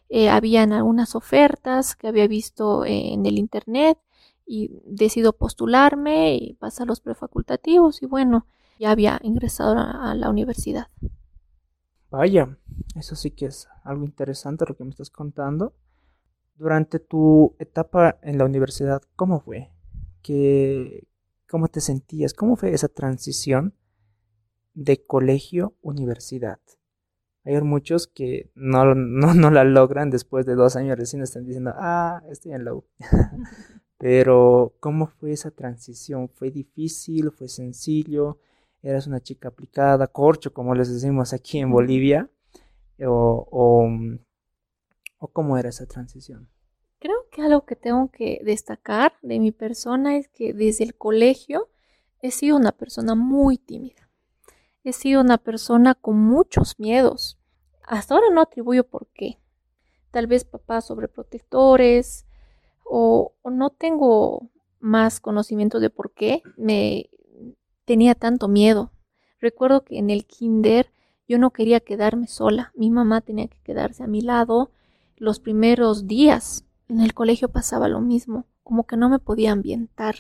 eh, 0.10 0.30
habían 0.30 0.72
algunas 0.72 1.16
ofertas 1.16 1.96
que 1.96 2.08
había 2.08 2.28
visto 2.28 2.86
en 2.86 3.26
el 3.26 3.38
internet 3.38 4.00
y 4.46 4.72
decido 4.86 5.34
postularme 5.34 6.36
y 6.36 6.54
pasar 6.54 6.88
los 6.88 7.02
prefacultativos 7.02 8.02
y 8.02 8.06
bueno, 8.06 8.46
ya 8.80 8.92
había 8.92 9.20
ingresado 9.24 9.76
a 9.78 10.14
la 10.16 10.30
universidad. 10.30 10.88
Vaya, 12.12 12.58
eso 12.96 13.16
sí 13.16 13.32
que 13.32 13.48
es 13.48 13.68
algo 13.84 14.06
interesante 14.06 14.66
lo 14.68 14.76
que 14.76 14.84
me 14.84 14.92
estás 14.92 15.10
contando. 15.10 15.74
Durante 16.56 17.00
tu 17.00 17.56
etapa 17.60 18.20
en 18.22 18.38
la 18.38 18.46
universidad, 18.46 19.02
¿cómo 19.16 19.42
fue? 19.42 19.72
¿Qué, 20.22 21.08
¿Cómo 21.50 21.68
te 21.68 21.82
sentías? 21.82 22.34
¿Cómo 22.34 22.56
fue 22.56 22.74
esa 22.74 22.88
transición 22.88 23.74
de 24.74 25.04
colegio 25.04 25.76
universidad? 25.82 26.60
Hay 27.44 27.62
muchos 27.62 28.08
que 28.08 28.50
no, 28.56 28.96
no, 28.96 29.52
la 29.52 29.64
logran 29.64 30.10
después 30.10 30.46
de 30.46 30.56
dos 30.56 30.76
años 30.76 30.98
recién 30.98 31.22
están 31.22 31.46
diciendo, 31.46 31.74
ah, 31.76 32.24
estoy 32.30 32.54
en 32.54 32.66
la 32.66 32.74
U. 32.74 32.86
Pero, 33.98 34.74
¿cómo 34.80 35.08
fue 35.08 35.32
esa 35.32 35.52
transición? 35.52 36.30
¿Fue 36.30 36.52
difícil? 36.52 37.32
¿Fue 37.32 37.48
sencillo? 37.48 38.40
¿Eras 38.82 39.08
una 39.08 39.22
chica 39.22 39.50
aplicada, 39.50 40.08
corcho, 40.08 40.54
como 40.54 40.76
les 40.76 40.94
decimos 40.94 41.34
aquí 41.34 41.60
en 41.60 41.72
Bolivia? 41.72 42.30
¿O, 43.00 43.48
o, 43.52 43.90
o 45.18 45.28
cómo 45.30 45.58
era 45.58 45.70
esa 45.70 45.86
transición? 45.86 46.50
Creo 47.00 47.28
que 47.32 47.42
algo 47.42 47.66
que 47.66 47.76
tengo 47.76 48.10
que 48.12 48.42
destacar 48.44 49.14
de 49.22 49.40
mi 49.40 49.52
persona 49.52 50.18
es 50.18 50.28
que 50.28 50.54
desde 50.54 50.84
el 50.84 50.96
colegio 50.96 51.70
he 52.22 52.32
sido 52.32 52.58
una 52.58 52.72
persona 52.72 53.16
muy 53.16 53.58
tímida 53.58 54.06
he 54.86 54.94
sido 54.94 55.20
una 55.20 55.40
persona 55.40 55.96
con 55.96 56.18
muchos 56.20 56.80
miedos. 56.80 57.40
Hasta 57.84 58.14
ahora 58.14 58.28
no 58.32 58.42
atribuyo 58.42 58.88
por 58.88 59.08
qué. 59.08 59.40
Tal 60.12 60.28
vez 60.28 60.46
papás 60.46 60.86
sobreprotectores 60.86 62.26
o, 62.86 63.34
no 63.43 63.69
tengo 63.71 64.50
más 64.80 65.19
conocimiento 65.19 65.80
de 65.80 65.89
por 65.89 66.13
qué 66.13 66.43
me 66.56 67.10
tenía 67.84 68.15
tanto 68.15 68.48
miedo. 68.48 68.91
Recuerdo 69.39 69.84
que 69.84 69.98
en 69.98 70.10
el 70.10 70.26
kinder 70.26 70.91
yo 71.28 71.38
no 71.39 71.52
quería 71.52 71.80
quedarme 71.80 72.28
sola. 72.28 72.71
Mi 72.76 72.89
mamá 72.89 73.21
tenía 73.21 73.48
que 73.48 73.60
quedarse 73.63 74.04
a 74.04 74.08
mi 74.08 74.21
lado. 74.21 74.71
Los 75.17 75.39
primeros 75.39 76.08
días 76.08 76.65
en 76.88 77.02
el 77.02 77.13
colegio 77.13 77.50
pasaba 77.50 77.88
lo 77.88 78.00
mismo, 78.00 78.45
como 78.63 78.86
que 78.86 78.98
no 78.98 79.10
me 79.10 79.19
podía 79.19 79.52
ambientar. 79.52 80.15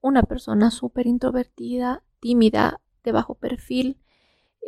Una 0.00 0.22
persona 0.22 0.70
súper 0.70 1.06
introvertida, 1.06 2.02
tímida, 2.20 2.80
de 3.04 3.12
bajo 3.12 3.34
perfil. 3.34 3.98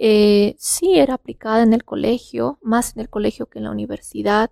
Eh, 0.00 0.54
sí 0.59 0.98
era 0.98 1.14
aplicada 1.14 1.62
en 1.62 1.72
el 1.72 1.85
colegio, 1.85 2.59
más 2.62 2.94
en 2.94 3.00
el 3.00 3.11
colegio 3.11 3.46
que 3.46 3.59
en 3.59 3.64
la 3.64 3.72
universidad. 3.72 4.50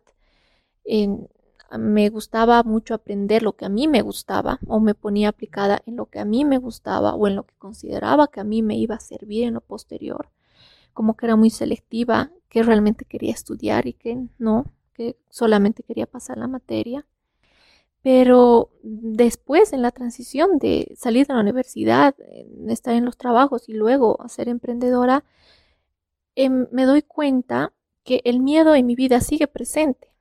Me 1.78 2.08
gustaba 2.08 2.62
mucho 2.62 2.94
aprender 2.94 3.42
lo 3.42 3.56
que 3.56 3.64
a 3.66 3.68
mí 3.68 3.88
me 3.88 4.02
gustaba 4.02 4.58
o 4.66 4.80
me 4.80 4.94
ponía 4.94 5.28
aplicada 5.30 5.82
en 5.86 5.96
lo 5.96 6.06
que 6.06 6.18
a 6.18 6.24
mí 6.24 6.44
me 6.44 6.58
gustaba 6.58 7.14
o 7.14 7.26
en 7.26 7.36
lo 7.36 7.44
que 7.44 7.54
consideraba 7.58 8.28
que 8.28 8.40
a 8.40 8.44
mí 8.44 8.62
me 8.62 8.76
iba 8.76 8.94
a 8.96 9.00
servir 9.00 9.44
en 9.44 9.54
lo 9.54 9.60
posterior. 9.60 10.30
Como 10.92 11.16
que 11.16 11.26
era 11.26 11.36
muy 11.36 11.50
selectiva, 11.50 12.30
que 12.48 12.62
realmente 12.62 13.04
quería 13.04 13.32
estudiar 13.32 13.86
y 13.86 13.92
que 13.92 14.18
no, 14.38 14.66
que 14.94 15.16
solamente 15.28 15.82
quería 15.82 16.06
pasar 16.06 16.38
la 16.38 16.48
materia. 16.48 17.06
Pero 18.02 18.70
después, 18.82 19.72
en 19.72 19.82
la 19.82 19.90
transición 19.90 20.58
de 20.58 20.94
salir 20.96 21.26
de 21.26 21.34
la 21.34 21.40
universidad, 21.40 22.14
estar 22.68 22.94
en 22.94 23.04
los 23.04 23.16
trabajos 23.16 23.68
y 23.68 23.72
luego 23.72 24.18
ser 24.28 24.48
emprendedora, 24.48 25.24
em, 26.36 26.68
me 26.70 26.84
doy 26.84 27.02
cuenta 27.02 27.72
que 28.04 28.22
el 28.24 28.40
miedo 28.40 28.74
en 28.74 28.86
mi 28.86 28.94
vida 28.94 29.20
sigue 29.20 29.48
presente. 29.48 30.15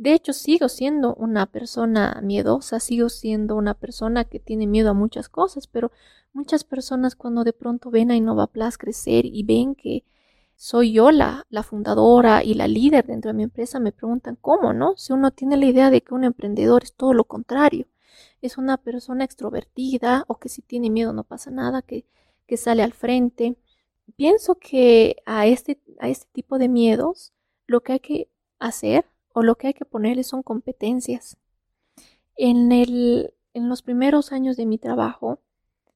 De 0.00 0.14
hecho, 0.14 0.32
sigo 0.32 0.70
siendo 0.70 1.14
una 1.16 1.44
persona 1.44 2.20
miedosa, 2.22 2.80
sigo 2.80 3.10
siendo 3.10 3.54
una 3.54 3.74
persona 3.74 4.24
que 4.24 4.40
tiene 4.40 4.66
miedo 4.66 4.88
a 4.88 4.94
muchas 4.94 5.28
cosas, 5.28 5.66
pero 5.66 5.92
muchas 6.32 6.64
personas 6.64 7.14
cuando 7.14 7.44
de 7.44 7.52
pronto 7.52 7.90
ven 7.90 8.10
a 8.10 8.16
InnovaPlus 8.16 8.78
crecer 8.78 9.26
y 9.26 9.42
ven 9.42 9.74
que 9.74 10.04
soy 10.56 10.92
yo 10.92 11.10
la, 11.10 11.46
la, 11.50 11.62
fundadora 11.62 12.42
y 12.42 12.54
la 12.54 12.66
líder 12.66 13.04
dentro 13.06 13.28
de 13.28 13.34
mi 13.36 13.42
empresa, 13.42 13.78
me 13.78 13.92
preguntan 13.92 14.38
cómo, 14.40 14.72
¿no? 14.72 14.96
Si 14.96 15.12
uno 15.12 15.32
tiene 15.32 15.58
la 15.58 15.66
idea 15.66 15.90
de 15.90 16.00
que 16.00 16.14
un 16.14 16.24
emprendedor 16.24 16.82
es 16.82 16.94
todo 16.94 17.12
lo 17.12 17.24
contrario, 17.24 17.86
es 18.40 18.56
una 18.56 18.78
persona 18.78 19.24
extrovertida 19.24 20.24
o 20.28 20.38
que 20.38 20.48
si 20.48 20.62
tiene 20.62 20.88
miedo 20.88 21.12
no 21.12 21.24
pasa 21.24 21.50
nada, 21.50 21.82
que, 21.82 22.06
que 22.46 22.56
sale 22.56 22.82
al 22.82 22.94
frente. 22.94 23.58
Pienso 24.16 24.54
que 24.54 25.16
a 25.26 25.46
este, 25.46 25.78
a 25.98 26.08
este 26.08 26.26
tipo 26.32 26.56
de 26.56 26.70
miedos 26.70 27.34
lo 27.66 27.82
que 27.82 27.92
hay 27.92 28.00
que 28.00 28.30
hacer 28.58 29.04
o 29.32 29.42
lo 29.42 29.56
que 29.56 29.68
hay 29.68 29.74
que 29.74 29.84
ponerle 29.84 30.24
son 30.24 30.42
competencias. 30.42 31.36
En, 32.36 32.72
el, 32.72 33.34
en 33.54 33.68
los 33.68 33.82
primeros 33.82 34.32
años 34.32 34.56
de 34.56 34.66
mi 34.66 34.78
trabajo, 34.78 35.40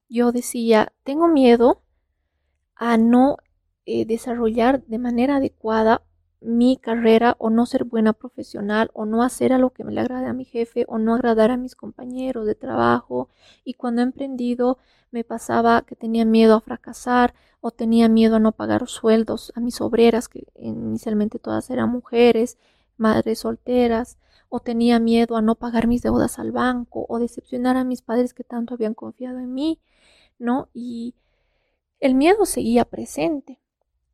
yo 0.09 0.33
decía, 0.33 0.93
tengo 1.03 1.29
miedo 1.29 1.83
a 2.77 2.97
no 2.97 3.39
eh, 3.87 4.05
desarrollar 4.07 4.85
de 4.85 4.99
manera 4.99 5.37
adecuada 5.37 6.03
mi 6.45 6.77
carrera 6.77 7.37
o 7.39 7.49
no 7.49 7.65
ser 7.65 7.85
buena 7.85 8.13
profesional 8.13 8.91
o 8.93 9.07
no 9.07 9.23
hacer 9.23 9.53
a 9.53 9.59
lo 9.59 9.71
que 9.71 9.83
me 9.83 9.93
le 9.93 10.01
agrade 10.01 10.27
a 10.27 10.35
mi 10.35 10.45
jefe 10.45 10.85
o 10.89 10.99
no 10.99 11.15
agradar 11.15 11.51
a 11.51 11.57
mis 11.57 11.75
compañeros 11.75 12.47
de 12.47 12.55
trabajo 12.55 13.29
y 13.65 13.75
cuando 13.75 14.03
he 14.03 14.05
emprendido 14.05 14.79
me 15.11 15.25
pasaba 15.25 15.83
que 15.83 15.97
tenía 15.97 16.27
miedo 16.27 16.55
a 16.55 16.61
fracasar 16.61 17.35
o 17.61 17.71
tenía 17.71 18.09
miedo 18.09 18.37
a 18.37 18.41
no 18.41 18.53
pagar 18.53 18.87
sueldos 18.89 19.53
a 19.55 19.61
mis 19.61 19.81
obreras 19.81 20.29
que 20.29 20.47
inicialmente 20.57 21.39
todas 21.39 21.71
eran 21.71 21.91
mujeres 21.91 22.59
madres 22.97 23.41
solteras 23.41 24.19
o 24.49 24.61
tenía 24.61 24.99
miedo 24.99 25.37
a 25.37 25.43
no 25.43 25.57
pagar 25.57 25.87
mis 25.87 26.03
deudas 26.03 26.39
al 26.39 26.53
banco 26.53 27.07
o 27.09 27.19
decepcionar 27.19 27.77
a 27.77 27.85
mis 27.85 28.03
padres 28.03 28.35
que 28.35 28.45
tanto 28.45 28.75
habían 28.75 28.95
confiado 28.95 29.39
en 29.39 29.53
mí 29.55 29.81
no 30.39 30.69
y 30.73 31.15
el 32.01 32.15
miedo 32.15 32.47
seguía 32.47 32.85
presente 32.85 33.61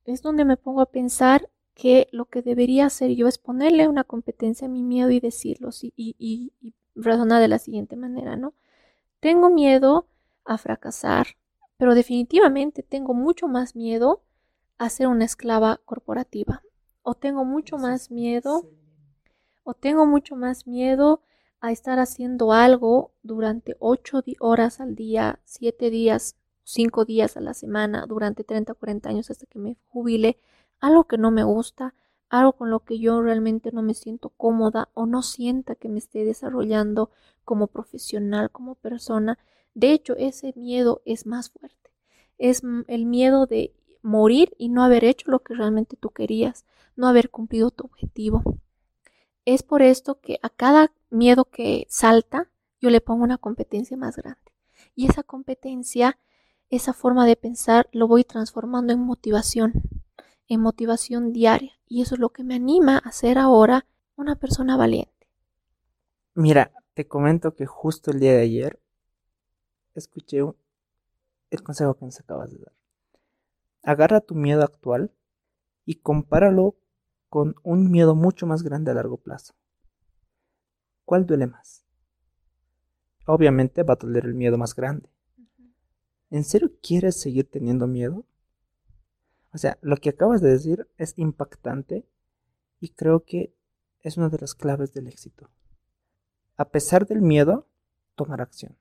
es 0.04 0.22
donde 0.22 0.44
me 0.44 0.56
pongo 0.56 0.80
a 0.80 0.90
pensar 0.90 1.50
que 1.74 2.08
lo 2.12 2.26
que 2.26 2.42
debería 2.42 2.86
hacer 2.86 3.12
yo 3.12 3.26
es 3.28 3.38
ponerle 3.38 3.88
una 3.88 4.04
competencia 4.04 4.66
a 4.66 4.70
mi 4.70 4.82
miedo 4.82 5.10
y 5.10 5.20
decirlo 5.20 5.70
y, 5.80 5.92
y, 5.96 6.52
y 6.60 6.74
razonar 6.94 7.40
de 7.40 7.48
la 7.48 7.58
siguiente 7.58 7.96
manera, 7.96 8.36
¿no? 8.36 8.54
Tengo 9.20 9.50
miedo 9.50 10.06
a 10.44 10.58
fracasar, 10.58 11.36
pero 11.76 11.94
definitivamente 11.94 12.82
tengo 12.82 13.14
mucho 13.14 13.48
más 13.48 13.76
miedo 13.76 14.22
a 14.78 14.90
ser 14.90 15.06
una 15.06 15.24
esclava 15.24 15.80
corporativa. 15.84 16.62
O 17.02 17.14
tengo 17.14 17.44
mucho 17.44 17.78
más 17.78 18.10
miedo, 18.10 18.68
o 19.64 19.74
tengo 19.74 20.06
mucho 20.06 20.36
más 20.36 20.66
miedo 20.66 21.22
a 21.60 21.72
estar 21.72 21.98
haciendo 21.98 22.52
algo 22.52 23.12
durante 23.22 23.76
ocho 23.78 24.22
horas 24.40 24.80
al 24.80 24.94
día, 24.94 25.40
siete 25.44 25.90
días 25.90 26.36
cinco 26.70 27.04
días 27.04 27.36
a 27.36 27.40
la 27.40 27.54
semana 27.54 28.06
durante 28.06 28.44
30 28.44 28.72
o 28.72 28.74
40 28.76 29.08
años 29.08 29.30
hasta 29.30 29.46
que 29.46 29.58
me 29.58 29.76
jubile, 29.88 30.38
algo 30.80 31.04
que 31.04 31.18
no 31.18 31.30
me 31.30 31.42
gusta, 31.42 31.94
algo 32.28 32.52
con 32.52 32.70
lo 32.70 32.80
que 32.80 32.98
yo 32.98 33.20
realmente 33.22 33.72
no 33.72 33.82
me 33.82 33.94
siento 33.94 34.30
cómoda 34.30 34.88
o 34.94 35.06
no 35.06 35.22
sienta 35.22 35.74
que 35.74 35.88
me 35.88 35.98
esté 35.98 36.24
desarrollando 36.24 37.10
como 37.44 37.66
profesional, 37.66 38.50
como 38.50 38.76
persona. 38.76 39.38
De 39.74 39.92
hecho, 39.92 40.14
ese 40.16 40.52
miedo 40.56 41.02
es 41.04 41.26
más 41.26 41.50
fuerte. 41.50 41.90
Es 42.38 42.62
el 42.86 43.06
miedo 43.06 43.46
de 43.46 43.74
morir 44.02 44.54
y 44.58 44.68
no 44.68 44.82
haber 44.82 45.04
hecho 45.04 45.30
lo 45.30 45.40
que 45.40 45.54
realmente 45.54 45.96
tú 45.96 46.10
querías, 46.10 46.64
no 46.96 47.08
haber 47.08 47.30
cumplido 47.30 47.70
tu 47.70 47.84
objetivo. 47.84 48.42
Es 49.44 49.62
por 49.62 49.82
esto 49.82 50.20
que 50.20 50.38
a 50.42 50.50
cada 50.50 50.92
miedo 51.10 51.46
que 51.46 51.86
salta, 51.88 52.50
yo 52.80 52.90
le 52.90 53.00
pongo 53.00 53.24
una 53.24 53.38
competencia 53.38 53.96
más 53.96 54.16
grande. 54.16 54.40
Y 54.94 55.06
esa 55.06 55.22
competencia 55.22 56.18
esa 56.70 56.92
forma 56.92 57.26
de 57.26 57.34
pensar 57.34 57.88
lo 57.92 58.06
voy 58.06 58.22
transformando 58.24 58.92
en 58.92 59.00
motivación, 59.00 59.72
en 60.46 60.60
motivación 60.60 61.32
diaria. 61.32 61.72
Y 61.86 62.00
eso 62.02 62.14
es 62.14 62.20
lo 62.20 62.30
que 62.30 62.44
me 62.44 62.54
anima 62.54 62.98
a 62.98 63.10
ser 63.10 63.38
ahora 63.38 63.86
una 64.14 64.36
persona 64.36 64.76
valiente. 64.76 65.28
Mira, 66.34 66.72
te 66.94 67.08
comento 67.08 67.54
que 67.54 67.66
justo 67.66 68.12
el 68.12 68.20
día 68.20 68.32
de 68.34 68.42
ayer 68.42 68.80
escuché 69.94 70.38
el 71.50 71.62
consejo 71.64 71.94
que 71.94 72.04
nos 72.04 72.20
acabas 72.20 72.52
de 72.52 72.58
dar. 72.58 72.72
Agarra 73.82 74.20
tu 74.20 74.34
miedo 74.34 74.62
actual 74.62 75.12
y 75.84 75.96
compáralo 75.96 76.76
con 77.28 77.54
un 77.62 77.90
miedo 77.90 78.14
mucho 78.14 78.46
más 78.46 78.62
grande 78.62 78.90
a 78.90 78.94
largo 78.94 79.16
plazo. 79.16 79.54
¿Cuál 81.04 81.26
duele 81.26 81.46
más? 81.46 81.84
Obviamente 83.26 83.82
va 83.82 83.94
a 83.94 83.96
doler 83.96 84.26
el 84.26 84.34
miedo 84.34 84.58
más 84.58 84.74
grande. 84.74 85.08
¿En 86.30 86.44
serio 86.44 86.72
quieres 86.82 87.20
seguir 87.20 87.50
teniendo 87.50 87.86
miedo? 87.86 88.24
O 89.52 89.58
sea, 89.58 89.78
lo 89.80 89.96
que 89.96 90.10
acabas 90.10 90.40
de 90.40 90.50
decir 90.50 90.88
es 90.96 91.14
impactante 91.16 92.06
y 92.78 92.90
creo 92.90 93.24
que 93.24 93.54
es 94.00 94.16
una 94.16 94.28
de 94.28 94.38
las 94.38 94.54
claves 94.54 94.92
del 94.92 95.08
éxito. 95.08 95.50
A 96.56 96.68
pesar 96.70 97.06
del 97.06 97.20
miedo, 97.20 97.66
tomar 98.14 98.40
acción. 98.40 98.76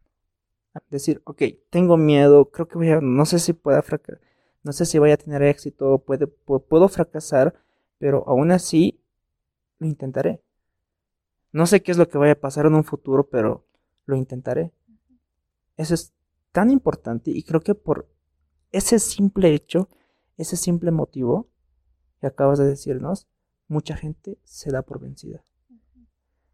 Decir, 0.90 1.22
ok, 1.26 1.42
tengo 1.70 1.98
miedo, 1.98 2.52
creo 2.52 2.68
que 2.68 2.78
voy 2.78 2.90
a, 2.90 3.02
no 3.02 3.26
sé 3.26 3.40
si 3.40 3.54
pueda 3.54 3.82
fracasar, 3.82 4.22
no 4.64 4.74
sé 4.74 4.86
si 4.86 5.00
voy 5.00 5.12
a 5.12 5.18
tener 5.18 5.42
éxito, 5.42 6.00
puede, 6.00 6.28
puedo 6.28 6.90
fracasar, 6.90 7.54
pero 7.98 8.24
aún 8.28 8.52
así 8.52 9.02
lo 9.78 9.88
intentaré. 9.88 10.42
No 11.52 11.66
sé 11.66 11.82
qué 11.82 11.92
es 11.92 11.98
lo 11.98 12.10
que 12.10 12.18
vaya 12.18 12.34
a 12.34 12.40
pasar 12.40 12.66
en 12.66 12.76
un 12.76 12.84
futuro, 12.84 13.30
pero 13.30 13.66
lo 14.06 14.16
intentaré. 14.16 14.72
Eso 15.78 15.94
es 15.94 16.14
tan 16.52 16.70
importante 16.70 17.32
y 17.32 17.44
creo 17.44 17.62
que 17.62 17.76
por 17.76 18.10
ese 18.72 19.00
simple 19.00 19.54
hecho, 19.54 19.90
ese 20.38 20.58
simple 20.58 20.92
motivo 20.92 21.48
que 22.20 22.28
acabas 22.28 22.60
de 22.60 22.68
decirnos, 22.68 23.28
mucha 23.68 23.96
gente 23.96 24.38
se 24.44 24.72
da 24.72 24.82
por 24.82 25.00
vencida. 25.00 25.44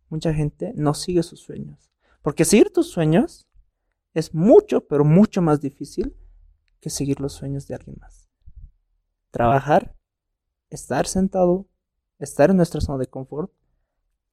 Mucha 0.09 0.33
gente 0.33 0.73
no 0.75 0.93
sigue 0.93 1.23
sus 1.23 1.39
sueños. 1.39 1.91
Porque 2.21 2.45
seguir 2.45 2.71
tus 2.71 2.89
sueños 2.89 3.47
es 4.13 4.33
mucho, 4.33 4.81
pero 4.81 5.03
mucho 5.03 5.41
más 5.41 5.59
difícil 5.59 6.15
que 6.85 6.91
seguir 6.91 7.19
los 7.19 7.33
sueños 7.33 7.67
de 7.67 7.73
alguien 7.73 7.97
más. 7.99 8.29
Trabajar, 9.31 9.95
estar 10.69 11.07
sentado, 11.07 11.65
estar 12.19 12.51
en 12.51 12.57
nuestra 12.57 12.79
zona 12.79 12.99
de 12.99 13.07
confort, 13.07 13.51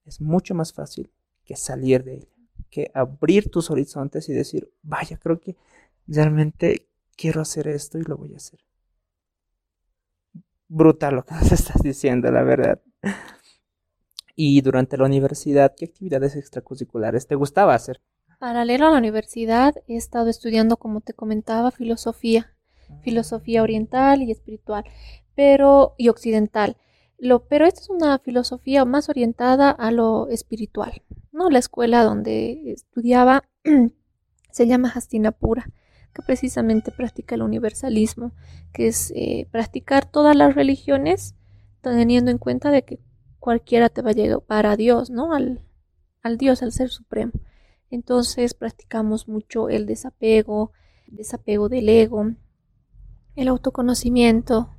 es 0.05 0.21
mucho 0.21 0.55
más 0.55 0.75
fácil 0.75 1.11
que 1.47 1.57
salir 1.57 2.05
de 2.05 2.17
ella, 2.17 2.29
que 2.69 2.91
abrir 2.93 3.51
tus 3.51 3.71
horizontes 3.71 4.29
y 4.29 4.35
decir, 4.35 4.71
vaya, 4.83 5.17
creo 5.17 5.41
que 5.41 5.57
realmente 6.07 6.91
quiero 7.17 7.41
hacer 7.41 7.69
esto 7.69 7.97
y 7.97 8.03
lo 8.03 8.19
voy 8.19 8.35
a 8.35 8.37
hacer. 8.37 8.61
Brutal 10.69 11.15
lo 11.15 11.25
que 11.25 11.35
nos 11.41 11.53
estás 11.53 11.81
diciendo, 11.81 12.31
la 12.31 12.43
verdad. 12.43 12.83
Y 14.37 14.61
durante 14.61 14.99
la 14.99 15.07
universidad, 15.07 15.75
¿qué 15.75 15.87
actividades 15.87 16.37
extracurriculares 16.37 17.27
te 17.27 17.35
gustaba 17.35 17.75
hacer? 17.75 18.03
Paralelo 18.43 18.89
a 18.89 18.91
la 18.91 18.99
universidad, 18.99 19.73
he 19.87 19.95
estado 19.95 20.29
estudiando, 20.29 20.77
como 20.77 21.01
te 21.01 21.15
comentaba, 21.15 21.71
filosofía, 21.71 22.57
filosofía 23.05 23.63
oriental 23.63 24.21
y 24.21 24.33
espiritual, 24.33 24.85
pero 25.37 25.95
y 25.97 26.09
occidental. 26.09 26.77
Lo, 27.19 27.47
pero 27.47 27.67
esta 27.67 27.83
es 27.83 27.89
una 27.89 28.19
filosofía 28.19 28.85
más 28.85 29.09
orientada 29.09 29.71
a 29.71 29.93
lo 29.93 30.27
espiritual. 30.27 31.05
¿no? 31.31 31.51
La 31.51 31.61
escuela 31.61 32.03
donde 32.03 32.73
estudiaba 32.73 33.45
se 34.51 34.67
llama 34.67 34.91
Hastinapura, 34.93 35.71
que 36.13 36.23
precisamente 36.23 36.91
practica 36.91 37.37
el 37.37 37.43
universalismo, 37.43 38.33
que 38.73 38.89
es 38.89 39.13
eh, 39.15 39.47
practicar 39.53 40.05
todas 40.05 40.35
las 40.35 40.57
religiones 40.57 41.37
teniendo 41.81 42.33
en 42.33 42.39
cuenta 42.39 42.73
de 42.73 42.83
que 42.83 42.99
cualquiera 43.39 43.89
te 43.89 44.03
va 44.03 44.11
a 44.11 44.15
llegar 44.15 44.67
a 44.67 44.75
Dios, 44.75 45.11
¿no? 45.11 45.33
Al, 45.33 45.63
al 46.23 46.39
Dios, 46.39 46.65
al 46.65 46.73
Ser 46.73 46.89
Supremo. 46.89 47.31
Entonces 47.93 48.55
practicamos 48.55 49.29
mucho 49.29 49.69
el 49.69 49.85
desapego, 49.85 50.73
desapego 51.07 51.69
del 51.69 51.91
ego, 51.91 52.33
el 53.37 53.49
autoconocimiento, 53.49 54.71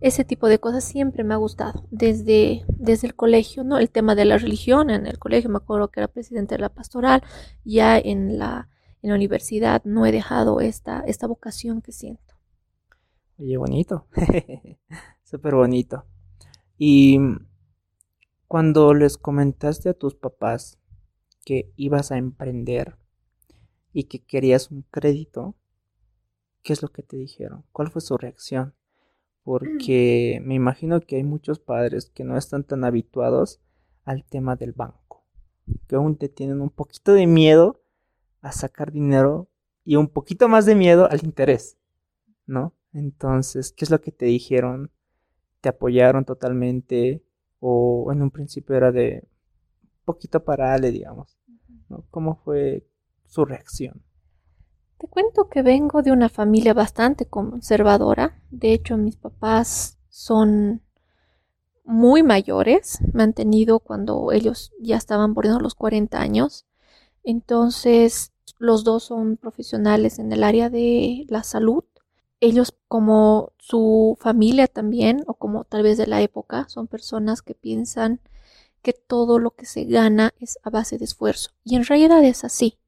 ese 0.00 0.24
tipo 0.24 0.48
de 0.48 0.58
cosas 0.58 0.82
siempre 0.82 1.22
me 1.22 1.32
ha 1.32 1.36
gustado 1.36 1.86
desde, 1.92 2.64
desde 2.66 3.06
el 3.06 3.14
colegio, 3.14 3.62
¿no? 3.62 3.78
El 3.78 3.88
tema 3.88 4.16
de 4.16 4.24
la 4.24 4.36
religión 4.36 4.90
en 4.90 5.06
el 5.06 5.20
colegio, 5.20 5.48
me 5.48 5.58
acuerdo 5.58 5.92
que 5.92 6.00
era 6.00 6.08
presidente 6.08 6.56
de 6.56 6.60
la 6.60 6.70
pastoral, 6.70 7.22
ya 7.64 7.96
en 7.96 8.36
la, 8.36 8.68
en 9.00 9.10
la 9.10 9.14
universidad 9.14 9.82
no 9.84 10.04
he 10.04 10.10
dejado 10.10 10.60
esta, 10.60 11.04
esta 11.06 11.28
vocación 11.28 11.82
que 11.82 11.92
siento. 11.92 12.34
Oye, 13.38 13.58
bonito, 13.58 14.06
súper 15.22 15.54
bonito. 15.54 16.04
Y 16.78 17.20
cuando 18.48 18.92
les 18.92 19.16
comentaste 19.16 19.90
a 19.90 19.94
tus 19.94 20.16
papás 20.16 20.79
que 21.50 21.72
ibas 21.74 22.12
a 22.12 22.16
emprender 22.16 22.96
y 23.92 24.04
que 24.04 24.20
querías 24.20 24.70
un 24.70 24.82
crédito, 24.82 25.56
¿qué 26.62 26.72
es 26.72 26.80
lo 26.80 26.92
que 26.92 27.02
te 27.02 27.16
dijeron? 27.16 27.64
¿Cuál 27.72 27.90
fue 27.90 28.00
su 28.00 28.16
reacción? 28.16 28.76
porque 29.42 30.38
me 30.44 30.54
imagino 30.54 31.00
que 31.00 31.16
hay 31.16 31.24
muchos 31.24 31.58
padres 31.58 32.08
que 32.14 32.22
no 32.22 32.36
están 32.38 32.62
tan 32.62 32.84
habituados 32.84 33.60
al 34.04 34.24
tema 34.24 34.54
del 34.54 34.74
banco, 34.74 35.26
que 35.88 35.96
aún 35.96 36.16
te 36.16 36.28
tienen 36.28 36.60
un 36.60 36.70
poquito 36.70 37.14
de 37.14 37.26
miedo 37.26 37.82
a 38.42 38.52
sacar 38.52 38.92
dinero 38.92 39.48
y 39.84 39.96
un 39.96 40.06
poquito 40.06 40.46
más 40.46 40.66
de 40.66 40.76
miedo 40.76 41.10
al 41.10 41.24
interés, 41.24 41.78
¿no? 42.46 42.76
Entonces, 42.92 43.72
¿qué 43.72 43.86
es 43.86 43.90
lo 43.90 44.00
que 44.00 44.12
te 44.12 44.26
dijeron? 44.26 44.92
¿Te 45.62 45.68
apoyaron 45.68 46.24
totalmente? 46.24 47.24
¿O 47.58 48.12
en 48.12 48.22
un 48.22 48.30
principio 48.30 48.76
era 48.76 48.92
de 48.92 49.26
poquito 50.04 50.44
parale, 50.44 50.92
digamos? 50.92 51.39
¿Cómo 52.10 52.36
fue 52.36 52.86
su 53.26 53.44
reacción? 53.44 54.02
Te 54.98 55.08
cuento 55.08 55.48
que 55.48 55.62
vengo 55.62 56.02
de 56.02 56.12
una 56.12 56.28
familia 56.28 56.74
bastante 56.74 57.26
conservadora. 57.26 58.40
De 58.50 58.72
hecho, 58.72 58.96
mis 58.96 59.16
papás 59.16 59.98
son 60.08 60.82
muy 61.84 62.22
mayores. 62.22 62.98
Me 63.12 63.22
han 63.22 63.32
tenido 63.32 63.80
cuando 63.80 64.30
ellos 64.32 64.72
ya 64.78 64.96
estaban 64.96 65.34
por 65.34 65.46
los 65.46 65.74
40 65.74 66.20
años. 66.20 66.66
Entonces, 67.24 68.32
los 68.58 68.84
dos 68.84 69.04
son 69.04 69.36
profesionales 69.36 70.18
en 70.18 70.32
el 70.32 70.44
área 70.44 70.68
de 70.70 71.24
la 71.28 71.42
salud. 71.42 71.84
Ellos, 72.40 72.74
como 72.88 73.52
su 73.58 74.16
familia 74.20 74.66
también, 74.66 75.24
o 75.26 75.34
como 75.34 75.64
tal 75.64 75.82
vez 75.82 75.98
de 75.98 76.06
la 76.06 76.20
época, 76.20 76.68
son 76.68 76.86
personas 76.86 77.42
que 77.42 77.54
piensan 77.54 78.20
que 78.82 78.92
todo 78.92 79.38
lo 79.38 79.50
que 79.50 79.66
se 79.66 79.84
gana 79.84 80.32
es 80.38 80.58
a 80.62 80.70
base 80.70 80.98
de 80.98 81.04
esfuerzo. 81.04 81.50
Y 81.64 81.76
en 81.76 81.84
realidad 81.84 82.24
es 82.24 82.44
así. 82.44 82.78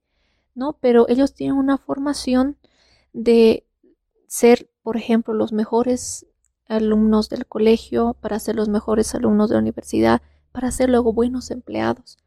¿no? 0.54 0.74
Pero 0.80 1.08
ellos 1.08 1.34
tienen 1.34 1.56
una 1.56 1.78
formación 1.78 2.56
de 3.12 3.66
ser, 4.26 4.70
por 4.82 4.96
ejemplo, 4.96 5.34
los 5.34 5.52
mejores 5.52 6.26
alumnos 6.66 7.28
del 7.28 7.46
colegio, 7.46 8.16
para 8.20 8.38
ser 8.38 8.56
los 8.56 8.68
mejores 8.68 9.14
alumnos 9.14 9.50
de 9.50 9.56
la 9.56 9.60
universidad, 9.60 10.22
para 10.52 10.70
ser 10.70 10.90
luego 10.90 11.12
buenos 11.12 11.50
empleados. 11.50 12.18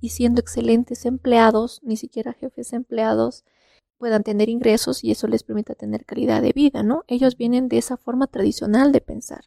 Y 0.00 0.10
siendo 0.10 0.40
excelentes 0.40 1.06
empleados, 1.06 1.80
ni 1.82 1.96
siquiera 1.96 2.32
jefes 2.32 2.72
empleados, 2.72 3.44
puedan 3.98 4.24
tener 4.24 4.48
ingresos 4.48 5.04
y 5.04 5.12
eso 5.12 5.28
les 5.28 5.44
permita 5.44 5.76
tener 5.76 6.04
calidad 6.04 6.42
de 6.42 6.52
vida, 6.52 6.82
¿no? 6.82 7.04
Ellos 7.06 7.36
vienen 7.36 7.68
de 7.68 7.78
esa 7.78 7.96
forma 7.96 8.26
tradicional 8.26 8.90
de 8.90 9.00
pensar, 9.00 9.44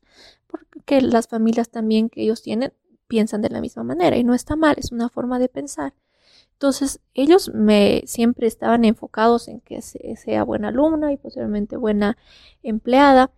porque 0.48 1.02
las 1.02 1.28
familias 1.28 1.70
también 1.70 2.08
que 2.08 2.22
ellos 2.22 2.42
tienen 2.42 2.72
piensan 3.08 3.42
de 3.42 3.50
la 3.50 3.62
misma 3.62 3.84
manera 3.84 4.18
y 4.18 4.24
no 4.24 4.34
está 4.34 4.56
mal, 4.56 4.76
es 4.78 4.92
una 4.92 5.10
forma 5.10 5.40
de 5.40 5.50
pensar. 5.50 5.94
Entonces, 6.54 7.02
ellos 7.14 7.52
me 7.54 8.04
siempre 8.06 8.48
estaban 8.48 8.86
enfocados 8.86 9.50
en 9.50 9.60
que 9.60 9.82
sea 9.82 10.44
buena 10.44 10.70
alumna 10.70 11.12
y 11.12 11.18
posiblemente 11.18 11.76
buena 11.76 12.18
empleada. 12.64 13.32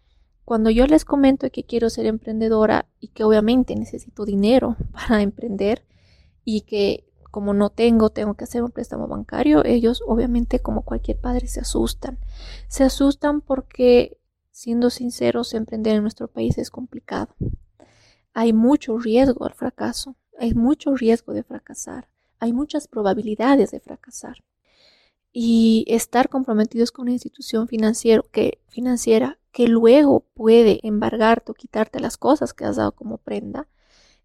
Cuando 0.46 0.70
yo 0.70 0.86
les 0.86 1.04
comento 1.04 1.50
que 1.50 1.64
quiero 1.64 1.90
ser 1.90 2.06
emprendedora 2.06 2.88
y 3.00 3.10
que 3.10 3.24
obviamente 3.24 3.76
necesito 3.76 4.24
dinero 4.24 4.78
para 4.92 5.22
emprender 5.22 5.84
y 6.46 6.62
que 6.62 7.08
como 7.32 7.54
no 7.54 7.70
tengo, 7.70 8.10
tengo 8.10 8.36
que 8.36 8.46
hacer 8.46 8.64
un 8.64 8.72
préstamo 8.72 9.08
bancario, 9.08 9.66
ellos 9.66 10.02
obviamente 10.08 10.60
como 10.60 10.84
cualquier 10.84 11.20
padre 11.20 11.48
se 11.48 11.60
asustan. 11.60 12.18
Se 12.68 12.84
asustan 12.84 13.42
porque, 13.42 14.20
siendo 14.52 14.90
sinceros, 14.90 15.54
emprender 15.54 15.96
en 15.96 16.04
nuestro 16.04 16.28
país 16.28 16.58
es 16.58 16.72
complicado. 16.72 17.36
Hay 18.38 18.54
mucho 18.54 18.98
riesgo 18.98 19.46
al 19.46 19.54
fracaso, 19.54 20.16
hay 20.40 20.54
mucho 20.54 20.96
riesgo 20.96 21.34
de 21.34 21.44
fracasar 21.44 22.08
hay 22.40 22.54
muchas 22.54 22.88
probabilidades 22.88 23.72
de 23.72 23.80
fracasar. 23.80 24.44
Y 25.32 25.86
estar 25.88 26.30
comprometidos 26.30 26.92
con 26.92 27.04
una 27.04 27.12
institución 27.12 27.68
financiera 27.68 28.24
que, 28.32 28.60
financiera 28.70 29.40
que 29.52 29.68
luego 29.68 30.22
puede 30.34 30.80
embargarte 30.84 31.52
o 31.52 31.56
quitarte 31.56 32.00
las 32.00 32.18
cosas 32.18 32.54
que 32.54 32.66
has 32.66 32.78
dado 32.78 32.94
como 32.94 33.18
prenda, 33.18 33.68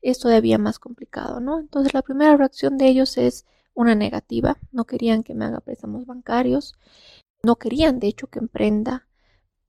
es 0.00 0.18
todavía 0.18 0.58
más 0.58 0.78
complicado, 0.78 1.40
¿no? 1.40 1.60
Entonces 1.60 1.94
la 1.94 2.02
primera 2.02 2.36
reacción 2.36 2.76
de 2.78 2.88
ellos 2.88 3.18
es 3.18 3.46
una 3.74 3.94
negativa. 3.94 4.58
No 4.72 4.84
querían 4.84 5.22
que 5.22 5.34
me 5.34 5.44
haga 5.44 5.60
préstamos 5.60 6.06
bancarios. 6.06 6.74
No 7.42 7.56
querían, 7.56 7.98
de 8.00 8.08
hecho, 8.08 8.28
que 8.28 8.38
emprenda 8.38 9.06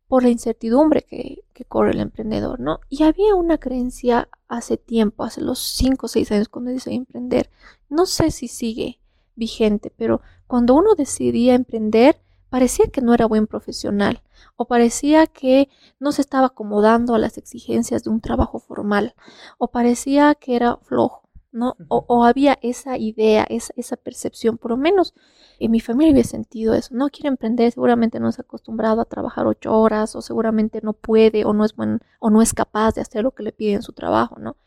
por 0.07 0.23
la 0.23 0.29
incertidumbre 0.29 1.01
que, 1.01 1.43
corre 1.67 1.91
el 1.91 2.01
emprendedor, 2.01 2.59
¿no? 2.59 2.81
Y 2.89 3.03
había 3.03 3.35
una 3.35 3.57
creencia 3.57 4.29
hace 4.47 4.77
tiempo, 4.77 5.23
hace 5.23 5.41
los 5.41 5.59
5 5.59 6.05
o 6.05 6.09
6 6.09 6.31
años 6.31 6.49
cuando 6.49 6.71
decidí 6.71 6.95
emprender, 6.95 7.49
no 7.89 8.05
sé 8.05 8.31
si 8.31 8.47
sigue 8.47 8.99
vigente, 9.35 9.91
pero 9.95 10.21
cuando 10.45 10.75
uno 10.75 10.93
decidía 10.95 11.55
emprender, 11.55 12.21
parecía 12.49 12.85
que 12.87 13.01
no 13.01 13.13
era 13.13 13.25
buen 13.25 13.47
profesional 13.47 14.21
o 14.55 14.65
parecía 14.65 15.25
que 15.25 15.69
no 15.99 16.11
se 16.11 16.21
estaba 16.21 16.47
acomodando 16.47 17.15
a 17.15 17.19
las 17.19 17.37
exigencias 17.37 18.03
de 18.03 18.11
un 18.11 18.21
trabajo 18.21 18.59
formal 18.59 19.15
o 19.57 19.69
parecía 19.69 20.35
que 20.35 20.55
era 20.55 20.77
flojo. 20.77 21.22
¿No? 21.53 21.77
O, 21.87 22.25
había 22.25 22.57
esa 22.61 22.97
idea, 22.97 23.45
esa, 23.49 23.73
esa, 23.77 23.95
percepción, 23.95 24.57
por 24.57 24.71
lo 24.71 24.77
menos 24.77 25.13
en 25.59 25.71
mi 25.71 25.79
familia 25.79 26.11
había 26.11 26.23
sentido 26.23 26.73
eso, 26.73 26.93
no 26.95 27.09
quiere 27.09 27.29
emprender, 27.29 27.71
seguramente 27.71 28.19
no 28.19 28.27
es 28.29 28.39
acostumbrado 28.39 29.01
a 29.01 29.05
trabajar 29.05 29.47
ocho 29.47 29.71
horas, 29.73 30.15
o 30.15 30.21
seguramente 30.21 30.81
no 30.83 30.93
puede, 30.93 31.45
o 31.45 31.53
no 31.53 31.63
es 31.63 31.75
buen, 31.75 31.99
o 32.19 32.29
no 32.29 32.41
es 32.41 32.53
capaz 32.53 32.95
de 32.95 33.01
hacer 33.01 33.23
lo 33.23 33.31
que 33.31 33.43
le 33.43 33.53
piden 33.53 33.75
en 33.75 33.81
su 33.83 33.93
trabajo, 33.93 34.39
¿no? 34.39 34.57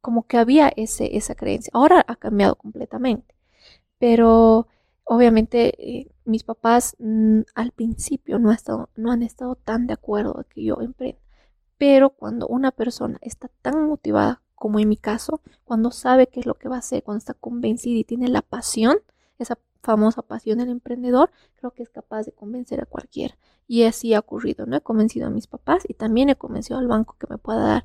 Como 0.00 0.26
que 0.26 0.38
había 0.38 0.68
ese, 0.76 1.16
esa 1.16 1.34
creencia. 1.34 1.70
Ahora 1.74 2.04
ha 2.06 2.16
cambiado 2.16 2.56
completamente. 2.56 3.34
Pero 3.98 4.68
obviamente 5.04 5.74
eh, 5.78 6.12
mis 6.24 6.44
papás 6.44 6.96
mm, 6.98 7.42
al 7.54 7.72
principio 7.72 8.38
no, 8.38 8.52
estado, 8.52 8.90
no 8.96 9.12
han 9.12 9.22
estado 9.22 9.56
tan 9.56 9.86
de 9.86 9.94
acuerdo 9.94 10.34
de 10.34 10.44
que 10.44 10.64
yo 10.64 10.80
emprenda. 10.80 11.20
Pero 11.78 12.10
cuando 12.10 12.46
una 12.48 12.72
persona 12.72 13.18
está 13.22 13.48
tan 13.62 13.86
motivada 13.88 14.42
como 14.56 14.80
en 14.80 14.88
mi 14.88 14.96
caso, 14.96 15.40
cuando 15.64 15.92
sabe 15.92 16.26
qué 16.26 16.40
es 16.40 16.46
lo 16.46 16.54
que 16.54 16.68
va 16.68 16.76
a 16.76 16.80
hacer, 16.80 17.02
cuando 17.02 17.18
está 17.18 17.34
convencida 17.34 17.98
y 17.98 18.04
tiene 18.04 18.28
la 18.28 18.42
pasión, 18.42 18.98
esa 19.38 19.58
famosa 19.82 20.22
pasión 20.22 20.58
del 20.58 20.70
emprendedor, 20.70 21.30
creo 21.54 21.70
que 21.70 21.82
es 21.82 21.90
capaz 21.90 22.24
de 22.24 22.32
convencer 22.32 22.80
a 22.80 22.86
cualquiera. 22.86 23.38
Y 23.68 23.84
así 23.84 24.14
ha 24.14 24.18
ocurrido, 24.18 24.66
¿no? 24.66 24.76
He 24.76 24.80
convencido 24.80 25.26
a 25.26 25.30
mis 25.30 25.46
papás 25.46 25.84
y 25.86 25.94
también 25.94 26.30
he 26.30 26.36
convencido 26.36 26.78
al 26.78 26.88
banco 26.88 27.16
que 27.18 27.26
me 27.28 27.38
pueda 27.38 27.60
dar 27.60 27.84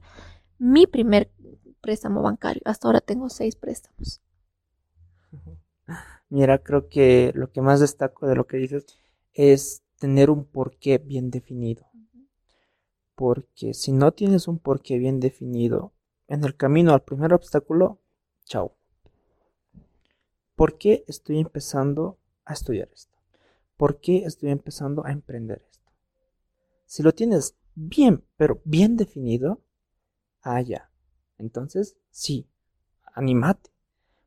mi 0.58 0.88
primer 0.88 1.30
préstamo 1.82 2.22
bancario. 2.22 2.62
Hasta 2.66 2.88
ahora 2.88 3.02
tengo 3.02 3.30
seis 3.30 3.56
préstamos. 3.56 4.22
Mira, 6.30 6.60
creo 6.60 6.88
que 6.88 7.32
lo 7.36 7.52
que 7.52 7.62
más 7.62 7.82
destaco 7.82 8.28
de 8.28 8.36
lo 8.36 8.48
que 8.48 8.58
dices 8.58 8.86
es 9.34 9.84
tener 10.00 10.30
un 10.30 10.46
porqué 10.46 10.98
bien 10.98 11.30
definido. 11.30 11.86
Porque 13.16 13.74
si 13.74 13.92
no 13.92 14.14
tienes 14.14 14.48
un 14.48 14.58
porqué 14.58 14.98
bien 14.98 15.20
definido, 15.20 15.94
en 16.32 16.46
el 16.46 16.56
camino 16.56 16.94
al 16.94 17.04
primer 17.04 17.34
obstáculo, 17.34 18.00
chao. 18.46 18.78
¿Por 20.56 20.78
qué 20.78 21.04
estoy 21.08 21.40
empezando 21.40 22.20
a 22.46 22.54
estudiar 22.54 22.90
esto? 22.94 23.18
¿Por 23.76 24.00
qué 24.00 24.24
estoy 24.24 24.50
empezando 24.50 25.06
a 25.06 25.12
emprender 25.12 25.62
esto? 25.70 25.92
Si 26.86 27.04
lo 27.04 27.12
tienes 27.12 27.58
bien, 27.76 28.24
pero 28.38 28.62
bien 28.64 28.96
definido, 28.96 29.62
ah, 30.42 30.62
ya. 30.62 30.90
Entonces, 31.38 31.98
sí, 32.12 32.48
anímate. 33.14 33.70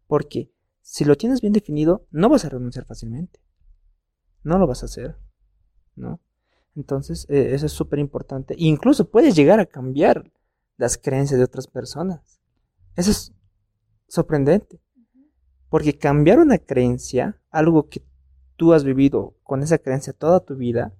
Porque 0.06 0.52
si 0.82 1.06
lo 1.06 1.16
tienes 1.16 1.40
bien 1.40 1.54
definido, 1.54 2.06
no 2.10 2.28
vas 2.28 2.44
a 2.44 2.50
renunciar 2.50 2.84
fácilmente. 2.84 3.40
No 4.42 4.58
lo 4.58 4.66
vas 4.66 4.82
a 4.82 4.86
hacer. 4.86 5.16
¿No? 5.96 6.20
Entonces, 6.76 7.24
eh, 7.30 7.54
eso 7.54 7.64
es 7.64 7.72
súper 7.72 7.98
importante. 7.98 8.54
Incluso 8.58 9.08
puedes 9.10 9.34
llegar 9.34 9.58
a 9.58 9.66
cambiar 9.66 10.30
las 10.76 10.98
creencias 10.98 11.38
de 11.38 11.44
otras 11.44 11.66
personas. 11.66 12.40
Eso 12.96 13.10
es 13.10 13.32
sorprendente. 14.08 14.80
Porque 15.68 15.98
cambiar 15.98 16.38
una 16.38 16.58
creencia, 16.58 17.40
algo 17.50 17.88
que 17.88 18.04
tú 18.56 18.72
has 18.72 18.84
vivido 18.84 19.37
con 19.42 19.62
esa 19.62 19.78
creencia 19.78 20.12
toda 20.12 20.44
tu 20.44 20.54
vida, 20.56 20.94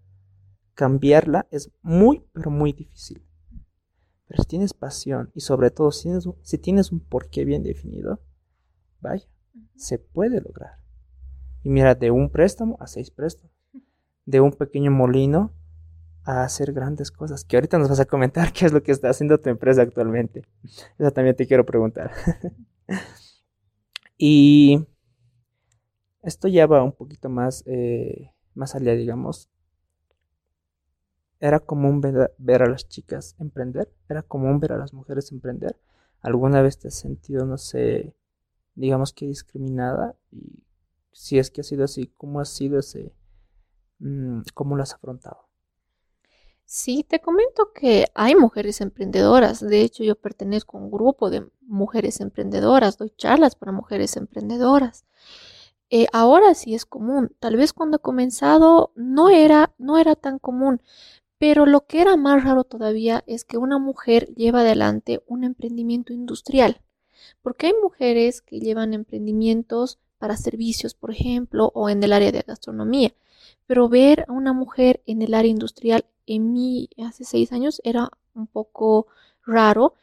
cambiarla 0.74 1.46
es 1.50 1.70
muy, 1.82 2.24
pero 2.32 2.50
muy 2.50 2.72
difícil. 2.72 3.24
Pero 4.26 4.42
si 4.42 4.48
tienes 4.48 4.74
pasión 4.74 5.30
y 5.34 5.40
sobre 5.40 5.70
todo 5.70 5.92
si 5.92 6.04
tienes, 6.04 6.28
si 6.42 6.58
tienes 6.58 6.92
un 6.92 7.00
porqué 7.00 7.44
bien 7.44 7.62
definido, 7.62 8.20
vaya, 9.00 9.26
se 9.76 9.98
puede 9.98 10.40
lograr. 10.40 10.78
Y 11.62 11.68
mira, 11.68 11.94
de 11.94 12.10
un 12.10 12.30
préstamo 12.30 12.76
a 12.80 12.87
seis 12.87 13.10
préstamos. 13.10 13.52
De 14.26 14.40
un 14.40 14.52
pequeño 14.52 14.90
molino 14.90 15.52
a 16.24 16.42
hacer 16.42 16.72
grandes 16.72 17.10
cosas. 17.10 17.44
Que 17.44 17.56
ahorita 17.56 17.78
nos 17.78 17.88
vas 17.88 18.00
a 18.00 18.06
comentar 18.06 18.52
qué 18.52 18.66
es 18.66 18.72
lo 18.72 18.82
que 18.82 18.92
está 18.92 19.10
haciendo 19.10 19.38
tu 19.38 19.50
empresa 19.50 19.82
actualmente. 19.82 20.42
Eso 20.98 21.10
también 21.12 21.37
te 21.37 21.46
quiero 21.46 21.64
preguntar. 21.64 22.12
y 24.18 24.87
esto 26.22 26.48
ya 26.48 26.66
va 26.66 26.82
un 26.82 26.92
poquito 26.92 27.28
más, 27.28 27.62
eh, 27.66 28.32
más 28.54 28.74
allá, 28.74 28.94
digamos. 28.94 29.50
Era 31.40 31.60
común 31.60 32.00
ver, 32.00 32.62
a 32.62 32.66
las 32.66 32.88
chicas 32.88 33.37
emprender. 33.38 33.92
Era 34.08 34.22
común 34.22 34.60
ver 34.60 34.72
a 34.72 34.78
las 34.78 34.94
mujeres 34.94 35.30
emprender. 35.32 35.76
¿Alguna 36.22 36.62
vez 36.62 36.78
te 36.78 36.88
has 36.88 36.94
sentido, 36.94 37.44
no 37.44 37.58
sé, 37.58 38.14
digamos 38.74 39.12
que 39.12 39.26
discriminada? 39.26 40.16
Y 40.30 40.64
si 41.12 41.38
es 41.38 41.50
que 41.50 41.60
ha 41.60 41.64
sido 41.64 41.84
así, 41.84 42.06
¿cómo 42.16 42.40
ha 42.40 42.46
sido 42.46 42.78
ese, 42.78 43.12
mm, 43.98 44.40
cómo 44.54 44.74
lo 44.76 44.82
has 44.82 44.94
afrontado? 44.94 45.44
Sí, 46.66 47.05
te 47.09 47.20
comento 47.20 47.72
que 47.74 48.07
hay 48.14 48.35
mujeres 48.35 48.81
emprendedoras. 48.81 49.61
De 49.61 49.83
hecho, 49.83 50.03
yo 50.03 50.16
pertenezco 50.16 50.79
a 50.79 50.81
un 50.81 50.90
grupo 50.90 51.31
de 51.31 51.46
mujeres 51.61 52.20
emprendedoras, 52.20 52.98
doy 52.98 53.12
charlas 53.16 53.55
para 53.55 53.72
mujeres 53.72 54.16
emprendedoras. 54.16 55.05
Eh, 55.90 56.07
ahora 56.12 56.55
sí 56.55 56.74
es 56.74 56.87
común. 56.87 57.35
Tal 57.38 57.57
vez 57.57 57.72
cuando 57.72 57.98
he 57.98 58.00
comenzado 58.00 58.92
no 58.96 59.29
era, 59.31 59.74
no 59.79 59.98
era 59.98 60.16
tan 60.16 60.38
común, 60.38 60.81
pero 61.38 61.66
lo 61.66 61.87
que 61.87 62.00
era 62.00 62.16
más 62.16 62.44
raro 62.44 62.64
todavía 62.64 63.22
es 63.27 63.44
que 63.44 63.59
una 63.59 63.79
mujer 63.79 64.35
lleva 64.35 64.61
adelante 64.61 65.22
un 65.27 65.44
emprendimiento 65.44 66.12
industrial. 66.12 66.81
Porque 67.42 67.68
hay 67.68 67.74
mujeres 67.83 68.42
que 68.42 68.61
llevan 68.61 68.94
emprendimientos 68.94 69.98
para 70.18 70.37
servicios, 70.37 70.94
por 70.94 71.11
ejemplo, 71.11 71.70
o 71.74 71.88
en 71.90 72.03
el 72.03 72.12
área 72.12 72.33
de 72.33 72.42
gastronomía. 72.46 73.14
Pero 73.66 73.88
ver 73.88 74.24
a 74.29 74.33
una 74.33 74.53
mujer 74.53 75.03
en 75.07 75.22
el 75.22 75.35
área 75.35 75.50
industrial 75.50 76.05
en 76.27 76.53
mí 76.53 76.88
hace 77.05 77.24
seis 77.24 77.53
años 77.53 77.81
era 77.85 78.11
un 78.35 78.46
poco 78.46 79.07
raro. 79.46 79.94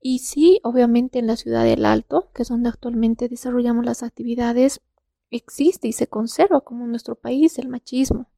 Y 0.00 0.18
sí, 0.20 0.60
obviamente 0.64 1.18
en 1.18 1.26
la 1.26 1.36
ciudad 1.36 1.64
del 1.64 1.84
Alto, 1.84 2.30
que 2.34 2.42
es 2.42 2.48
donde 2.48 2.68
actualmente 2.68 3.28
desarrollamos 3.28 3.84
las 3.84 4.02
actividades, 4.02 4.80
existe 5.30 5.88
y 5.88 5.92
se 5.92 6.08
conserva 6.08 6.60
como 6.60 6.84
en 6.84 6.90
nuestro 6.90 7.14
país 7.14 7.58
el 7.58 7.68
machismo. 7.68 8.28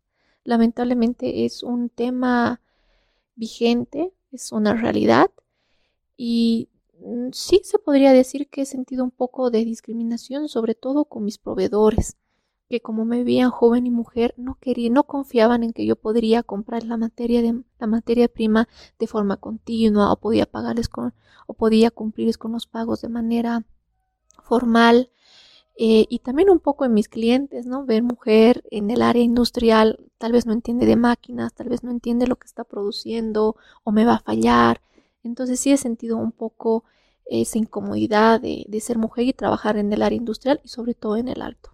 Lamentablemente 0.45 1.45
es 1.45 1.63
un 1.63 1.89
tema 1.89 2.61
vigente, 3.35 4.13
es 4.31 4.53
una 4.53 4.75
realidad 4.75 5.31
y 6.17 6.69
mm, 7.01 7.31
sí 7.33 7.61
se 7.65 7.79
podría 7.79 8.13
decir 8.13 8.49
que 8.49 8.63
he 8.63 8.67
sentido 8.67 9.05
un 9.05 9.11
poco 9.11 9.51
de 9.51 9.65
discriminación, 9.65 10.49
sobre 10.49 10.75
todo 10.75 11.07
con 11.07 11.25
mis 11.25 11.39
proveedores 11.39 12.17
que 12.69 12.81
como 12.81 13.05
me 13.05 13.25
veían 13.25 13.51
joven 13.51 13.87
y 13.87 13.91
mujer 13.91 14.35
no 14.37 14.57
querían, 14.61 14.95
no 14.95 15.05
confiaban 15.05 15.63
en 15.63 15.73
que 15.73 15.87
yo 15.87 15.97
podría 15.97 16.43
comprar 16.43 16.85
la 16.85 16.97
materia 16.97 17.43
de 17.43 17.63
la 17.79 17.87
materia 17.87 18.29
prima 18.29 18.69
de 18.99 19.07
forma 19.07 19.37
continua 19.37 20.13
o 20.13 20.17
podía 20.17 20.47
pagarles 20.47 20.89
con 20.89 21.15
o 21.47 21.55
podía 21.55 21.91
cumplirles 21.91 22.39
con 22.39 22.53
los 22.53 22.67
pagos 22.67 23.03
de 23.03 23.09
manera 23.09 23.65
formal 24.43 25.11
eh, 25.77 26.07
y 26.09 26.21
también 26.21 26.51
un 26.51 26.61
poco 26.61 26.85
en 26.85 26.95
mis 26.95 27.09
clientes, 27.09 27.67
¿no? 27.67 27.85
Ver 27.85 28.03
mujer 28.03 28.63
en 28.71 28.91
el 28.91 29.03
área 29.03 29.23
industrial, 29.23 29.99
tal 30.19 30.33
vez 30.33 30.47
no 30.47 30.53
entiende 30.53 30.87
de 30.87 30.97
máquinas, 30.97 31.53
tal 31.53 31.69
vez 31.69 31.83
no 31.83 31.91
entiende 31.91 32.29
lo 32.29 32.37
que 32.37 32.47
está 32.47 32.63
produciendo 32.65 33.57
o 33.83 33.93
me 33.93 34.05
va 34.05 34.15
a 34.15 34.21
fallar. 34.21 34.81
Entonces 35.25 35.59
sí 35.61 35.73
he 35.73 35.77
sentido 35.77 36.17
un 36.17 36.33
poco 36.33 36.85
esa 37.27 37.59
incomodidad 37.59 38.41
de, 38.41 38.65
de 38.69 38.81
ser 38.81 38.99
mujer 38.99 39.27
y 39.27 39.33
trabajar 39.33 39.77
en 39.77 39.93
el 39.93 40.03
área 40.03 40.17
industrial 40.17 40.61
y 40.63 40.69
sobre 40.69 40.95
todo 40.95 41.17
en 41.17 41.29
el 41.29 41.43
alto. 41.43 41.74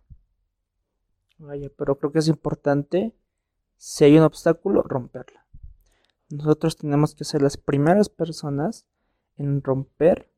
Vaya, 1.40 1.70
pero 1.74 1.96
creo 1.96 2.12
que 2.12 2.18
es 2.18 2.28
importante, 2.28 3.14
si 3.78 4.04
hay 4.04 4.18
un 4.18 4.24
obstáculo, 4.24 4.82
romperla. 4.82 5.46
Nosotros 6.28 6.76
tenemos 6.76 7.14
que 7.14 7.24
ser 7.24 7.40
las 7.40 7.56
primeras 7.56 8.10
personas 8.10 8.86
en 9.36 9.62
romper 9.62 10.30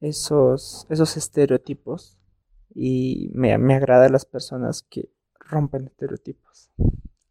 esos, 0.00 0.86
esos 0.88 1.18
estereotipos. 1.18 2.18
Y 2.74 3.30
me, 3.34 3.56
me 3.58 3.74
agrada 3.74 4.08
las 4.08 4.24
personas 4.24 4.82
que 4.82 5.10
rompen 5.38 5.84
estereotipos. 5.84 6.70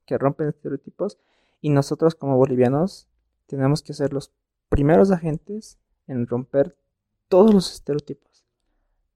Que 0.05 0.19
rompen 0.19 0.49
estereotipos. 0.49 1.17
Y 1.59 1.71
nosotros 1.71 2.13
como 2.13 2.37
bolivianos 2.37 3.07
tenemos 3.47 3.81
que 3.81 3.95
ser 3.95 4.13
los 4.13 4.31
primeros 4.69 5.09
agentes 5.09 5.79
en 6.05 6.27
romper 6.27 6.77
todos 7.29 7.51
los 7.51 7.73
estereotipos 7.73 8.30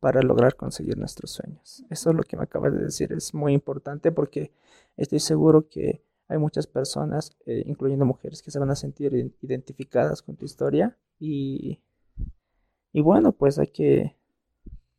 para 0.05 0.21
lograr 0.21 0.55
conseguir 0.55 0.99
nuestros 0.99 1.31
sueños. 1.31 1.83
Eso 1.89 2.11
es 2.11 2.15
lo 2.15 2.21
que 2.21 2.37
me 2.37 2.43
acabas 2.43 2.71
de 2.73 2.77
decir, 2.77 3.11
es 3.11 3.33
muy 3.33 3.53
importante 3.53 4.11
porque 4.11 4.51
estoy 4.97 5.19
seguro 5.19 5.67
que 5.67 6.03
hay 6.27 6.37
muchas 6.37 6.67
personas, 6.67 7.35
eh, 7.47 7.63
incluyendo 7.65 8.05
mujeres, 8.05 8.43
que 8.43 8.51
se 8.51 8.59
van 8.59 8.69
a 8.69 8.75
sentir 8.75 9.33
identificadas 9.41 10.21
con 10.21 10.35
tu 10.35 10.45
historia 10.45 10.95
y, 11.19 11.79
y 12.93 13.01
bueno, 13.01 13.31
pues 13.31 13.57
hay 13.57 13.65
que 13.65 14.15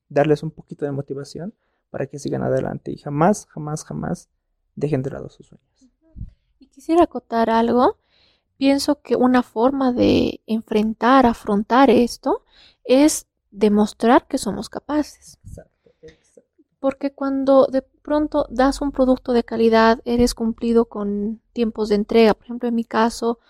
darles 0.09 0.43
un 0.43 0.51
poquito 0.51 0.85
de 0.85 0.91
motivación 0.91 1.55
para 1.91 2.09
que 2.09 2.19
sigan 2.19 2.43
adelante 2.43 2.91
y 2.91 2.99
jamás, 2.99 3.47
jamás, 3.47 3.85
jamás 3.85 4.29
dejen 4.75 5.05
de 5.05 5.11
lado 5.11 5.29
sus 5.29 5.47
sueños. 5.47 5.89
Y 6.59 6.67
quisiera 6.67 7.05
acotar 7.05 7.49
algo. 7.49 7.97
Pienso 8.57 9.03
que 9.03 9.15
una 9.15 9.45
forma 9.45 9.93
de 9.93 10.41
enfrentar, 10.49 11.27
afrontar 11.27 11.91
esto 11.91 12.45
es 12.83 13.29
demostrar 13.57 14.27
que 14.29 14.39
somos 14.39 14.69
capaces. 14.69 15.39
Porque 16.79 17.13
cuando 17.13 17.67
de 17.67 17.83
pronto 17.83 18.47
das 18.51 18.81
un 18.81 18.93
producto 18.93 19.33
de 19.33 19.45
calidad, 19.45 20.01
eres 20.05 20.35
cumplido 20.35 20.85
con 20.85 21.41
tiempos 21.53 21.89
de 21.89 21.97
entrega, 21.97 22.35
por 22.35 22.45
ejemplo, 22.45 22.69
en 22.69 22.75
mi 22.75 22.85
caso, 22.85 23.41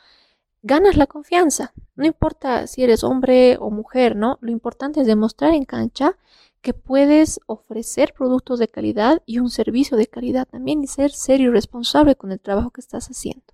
ganas 0.62 0.96
la 0.96 1.06
confianza. 1.06 1.74
No 1.96 2.06
importa 2.06 2.66
si 2.68 2.84
eres 2.84 3.02
hombre 3.02 3.58
o 3.60 3.70
mujer, 3.70 4.14
¿no? 4.14 4.38
Lo 4.40 4.52
importante 4.52 5.00
es 5.00 5.06
demostrar 5.06 5.52
en 5.54 5.64
cancha 5.64 6.16
que 6.62 6.72
puedes 6.72 7.40
ofrecer 7.46 8.14
productos 8.14 8.58
de 8.60 8.68
calidad 8.68 9.22
y 9.26 9.40
un 9.40 9.50
servicio 9.50 9.96
de 9.96 10.06
calidad 10.06 10.46
también 10.46 10.82
y 10.82 10.86
ser 10.86 11.10
serio 11.10 11.50
y 11.50 11.52
responsable 11.52 12.14
con 12.14 12.30
el 12.32 12.40
trabajo 12.40 12.70
que 12.70 12.80
estás 12.80 13.08
haciendo. 13.08 13.44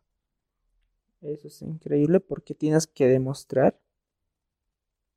Eso 1.23 1.49
es 1.49 1.63
increíble 1.63 2.21
porque 2.21 2.55
tienes 2.55 2.87
que 2.87 3.07
demostrar 3.07 3.79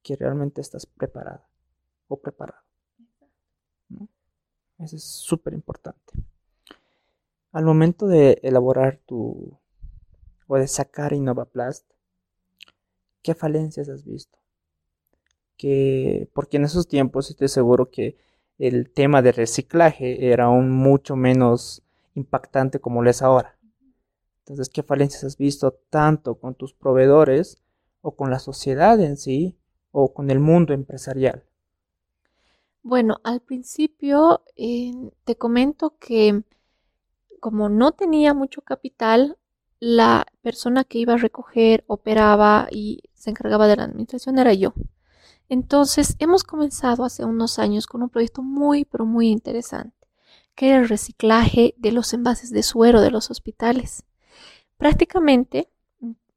que 0.05 0.15
realmente 0.15 0.61
estás 0.61 0.85
preparada 0.85 1.49
o 2.07 2.21
preparado. 2.21 2.61
Eso 4.77 4.95
es 4.95 5.03
súper 5.03 5.53
importante. 5.53 6.13
Al 7.51 7.65
momento 7.65 8.05
de 8.05 8.39
elaborar 8.43 8.99
tu 9.05 9.59
o 10.47 10.55
de 10.57 10.67
sacar 10.67 11.13
InnovaPlast, 11.13 11.89
¿qué 13.23 13.33
falencias 13.33 13.89
has 13.89 14.05
visto? 14.05 14.37
que, 15.57 16.29
porque 16.33 16.57
en 16.57 16.65
esos 16.65 16.87
tiempos 16.87 17.29
estoy 17.29 17.47
seguro 17.47 17.89
que 17.89 18.17
el 18.57 18.91
tema 18.91 19.21
de 19.21 19.31
reciclaje 19.31 20.31
era 20.31 20.45
aún 20.45 20.71
mucho 20.71 21.15
menos 21.15 21.83
impactante 22.13 22.79
como 22.79 23.01
lo 23.01 23.09
es 23.09 23.21
ahora. 23.21 23.57
Entonces, 24.39 24.69
¿qué 24.69 24.83
falencias 24.83 25.23
has 25.23 25.37
visto 25.37 25.71
tanto 25.89 26.35
con 26.35 26.55
tus 26.55 26.73
proveedores 26.73 27.57
o 28.01 28.15
con 28.15 28.29
la 28.29 28.39
sociedad 28.39 28.99
en 29.01 29.17
sí 29.17 29.57
o 29.97 30.13
con 30.13 30.29
el 30.29 30.41
mundo 30.41 30.73
empresarial? 30.73 31.43
Bueno, 32.83 33.17
al 33.23 33.39
principio 33.39 34.43
eh, 34.57 34.91
te 35.23 35.37
comento 35.37 35.97
que 35.97 36.43
como 37.39 37.69
no 37.69 37.93
tenía 37.93 38.33
mucho 38.33 38.61
capital, 38.61 39.37
la 39.79 40.25
persona 40.41 40.83
que 40.83 40.97
iba 40.97 41.13
a 41.13 41.17
recoger, 41.17 41.85
operaba 41.87 42.67
y 42.71 43.03
se 43.13 43.29
encargaba 43.29 43.67
de 43.67 43.77
la 43.77 43.83
administración 43.83 44.37
era 44.37 44.53
yo. 44.53 44.73
Entonces, 45.47 46.15
hemos 46.19 46.43
comenzado 46.43 47.05
hace 47.05 47.23
unos 47.23 47.57
años 47.57 47.87
con 47.87 48.01
un 48.01 48.09
proyecto 48.09 48.41
muy, 48.41 48.83
pero 48.83 49.05
muy 49.05 49.29
interesante, 49.29 49.95
que 50.55 50.69
era 50.69 50.79
el 50.79 50.89
reciclaje 50.89 51.73
de 51.77 51.91
los 51.91 52.13
envases 52.13 52.49
de 52.49 52.63
suero 52.63 52.99
de 52.99 53.11
los 53.11 53.31
hospitales. 53.31 54.03
Prácticamente 54.77 55.69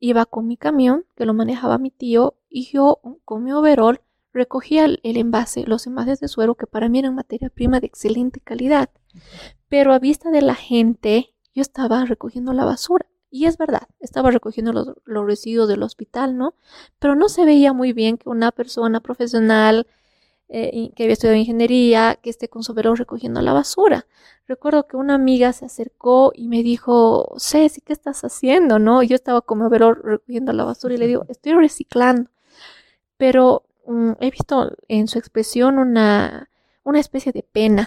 iba 0.00 0.26
con 0.26 0.46
mi 0.46 0.56
camión, 0.56 1.04
que 1.16 1.24
lo 1.24 1.34
manejaba 1.34 1.78
mi 1.78 1.90
tío, 1.90 2.34
y 2.48 2.70
yo 2.70 3.00
con 3.24 3.44
mi 3.44 3.52
overall 3.52 4.00
recogía 4.32 4.84
el, 4.84 5.00
envase, 5.02 5.64
los 5.66 5.86
envases 5.86 6.20
de 6.20 6.28
suero, 6.28 6.54
que 6.54 6.66
para 6.66 6.88
mí 6.88 6.98
eran 6.98 7.14
materia 7.14 7.50
prima 7.50 7.80
de 7.80 7.86
excelente 7.86 8.40
calidad. 8.40 8.90
Pero 9.68 9.92
a 9.92 9.98
vista 9.98 10.30
de 10.30 10.42
la 10.42 10.54
gente, 10.54 11.34
yo 11.54 11.62
estaba 11.62 12.04
recogiendo 12.04 12.52
la 12.52 12.64
basura. 12.64 13.06
Y 13.30 13.44
es 13.44 13.58
verdad, 13.58 13.88
estaba 14.00 14.30
recogiendo 14.30 14.72
los, 14.72 14.94
residuos 15.26 15.68
del 15.68 15.82
hospital, 15.82 16.38
¿no? 16.38 16.54
Pero 16.98 17.14
no 17.14 17.28
se 17.28 17.44
veía 17.44 17.74
muy 17.74 17.92
bien 17.92 18.16
que 18.16 18.30
una 18.30 18.52
persona 18.52 19.00
profesional 19.00 19.86
eh, 20.48 20.90
que 20.96 21.02
había 21.02 21.12
estudiado 21.12 21.36
ingeniería, 21.36 22.18
que 22.22 22.30
esté 22.30 22.48
con 22.48 22.62
su 22.62 22.74
veloz 22.74 22.98
recogiendo 22.98 23.40
la 23.42 23.52
basura. 23.52 24.06
Recuerdo 24.46 24.86
que 24.86 24.96
una 24.96 25.14
amiga 25.14 25.52
se 25.52 25.66
acercó 25.66 26.32
y 26.34 26.48
me 26.48 26.62
dijo, 26.62 27.34
Ceci, 27.38 27.82
¿qué 27.82 27.92
estás 27.92 28.22
haciendo? 28.24 28.78
¿No? 28.78 29.02
yo 29.02 29.14
estaba 29.14 29.42
con 29.42 29.62
mi 29.62 29.68
veloz 29.68 29.98
recogiendo 30.02 30.52
la 30.54 30.64
basura 30.64 30.94
y 30.94 30.98
le 30.98 31.06
digo, 31.06 31.26
estoy 31.28 31.52
reciclando. 31.52 32.30
Pero 33.18 33.64
mm, 33.86 34.12
he 34.20 34.30
visto 34.30 34.72
en 34.88 35.08
su 35.08 35.18
expresión 35.18 35.78
una, 35.78 36.48
una 36.82 37.00
especie 37.00 37.32
de 37.32 37.42
pena, 37.42 37.86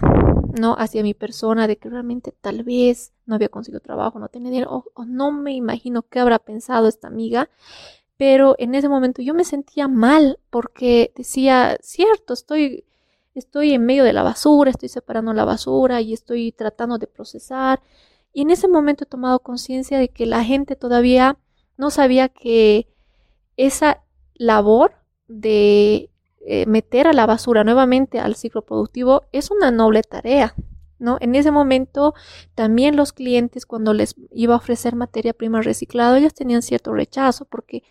¿no? 0.60 0.76
Hacia 0.78 1.02
mi 1.02 1.16
persona, 1.16 1.66
de 1.68 1.78
que 1.78 1.90
realmente 1.90 2.32
tal 2.40 2.64
vez 2.64 3.14
no 3.26 3.36
había 3.36 3.50
conseguido 3.50 3.80
trabajo, 3.80 4.20
no 4.20 4.28
tenía 4.28 4.52
dinero, 4.52 4.86
o, 4.94 5.06
no 5.06 5.32
me 5.32 5.54
imagino 5.54 6.04
qué 6.04 6.20
habrá 6.20 6.38
pensado 6.38 6.88
esta 6.88 7.08
amiga. 7.08 7.50
Pero 8.22 8.54
en 8.60 8.76
ese 8.76 8.88
momento 8.88 9.24
yo 9.24 9.34
me 9.34 9.44
sentía 9.44 9.88
mal 9.88 10.38
porque 10.52 11.12
decía, 11.16 11.80
cierto, 11.82 12.36
estoy, 12.36 12.86
estoy 13.34 13.74
en 13.74 13.84
medio 13.84 14.04
de 14.04 14.14
la 14.14 14.22
basura, 14.22 14.70
estoy 14.70 14.90
separando 14.90 15.34
la 15.34 15.44
basura 15.44 16.02
y 16.02 16.14
estoy 16.14 16.52
tratando 16.52 17.00
de 17.00 17.08
procesar. 17.08 17.82
Y 18.32 18.44
en 18.44 18.52
ese 18.52 18.68
momento 18.68 19.06
he 19.06 19.08
tomado 19.08 19.40
conciencia 19.40 19.98
de 19.98 20.10
que 20.10 20.28
la 20.28 20.44
gente 20.44 20.76
todavía 20.76 21.40
no 21.78 21.90
sabía 21.90 22.30
que 22.30 22.88
esa 23.58 24.04
labor 24.36 24.94
de 25.28 26.12
eh, 26.46 26.68
meter 26.68 27.08
a 27.08 27.14
la 27.14 27.26
basura 27.26 27.64
nuevamente 27.64 28.20
al 28.20 28.36
ciclo 28.36 28.62
productivo 28.62 29.24
es 29.32 29.50
una 29.50 29.72
noble 29.72 30.04
tarea. 30.04 30.54
¿No? 31.00 31.18
En 31.22 31.34
ese 31.34 31.50
momento 31.50 32.14
también 32.54 32.96
los 32.96 33.14
clientes 33.14 33.66
cuando 33.66 33.96
les 33.96 34.14
iba 34.30 34.54
a 34.54 34.58
ofrecer 34.58 34.96
materia 34.96 35.34
prima 35.34 35.64
reciclada, 35.64 36.20
ellos 36.20 36.36
tenían 36.36 36.62
cierto 36.62 36.94
rechazo 36.94 37.46
porque 37.46 37.82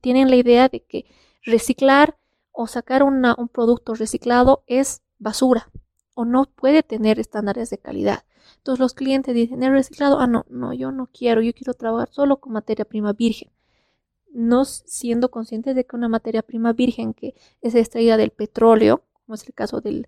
tienen 0.00 0.30
la 0.30 0.36
idea 0.36 0.68
de 0.68 0.82
que 0.82 1.06
reciclar 1.44 2.16
o 2.52 2.66
sacar 2.66 3.02
un 3.02 3.48
producto 3.52 3.94
reciclado 3.94 4.64
es 4.66 5.02
basura 5.18 5.70
o 6.14 6.24
no 6.24 6.44
puede 6.44 6.82
tener 6.82 7.18
estándares 7.18 7.70
de 7.70 7.78
calidad. 7.78 8.24
Entonces 8.58 8.80
los 8.80 8.94
clientes 8.94 9.34
dicen, 9.34 9.62
¿es 9.62 9.70
reciclado? 9.70 10.18
Ah, 10.18 10.26
no, 10.26 10.46
no, 10.48 10.72
yo 10.72 10.92
no 10.92 11.08
quiero, 11.12 11.42
yo 11.42 11.52
quiero 11.52 11.74
trabajar 11.74 12.08
solo 12.10 12.38
con 12.38 12.52
materia 12.52 12.84
prima 12.84 13.12
virgen 13.12 13.50
no 14.36 14.66
siendo 14.66 15.30
conscientes 15.30 15.74
de 15.74 15.86
que 15.86 15.96
una 15.96 16.08
materia 16.08 16.42
prima 16.42 16.74
virgen 16.74 17.14
que 17.14 17.34
es 17.62 17.74
extraída 17.74 18.18
del 18.18 18.30
petróleo, 18.30 19.02
como 19.12 19.34
es 19.34 19.44
el 19.46 19.54
caso 19.54 19.80
del, 19.80 20.06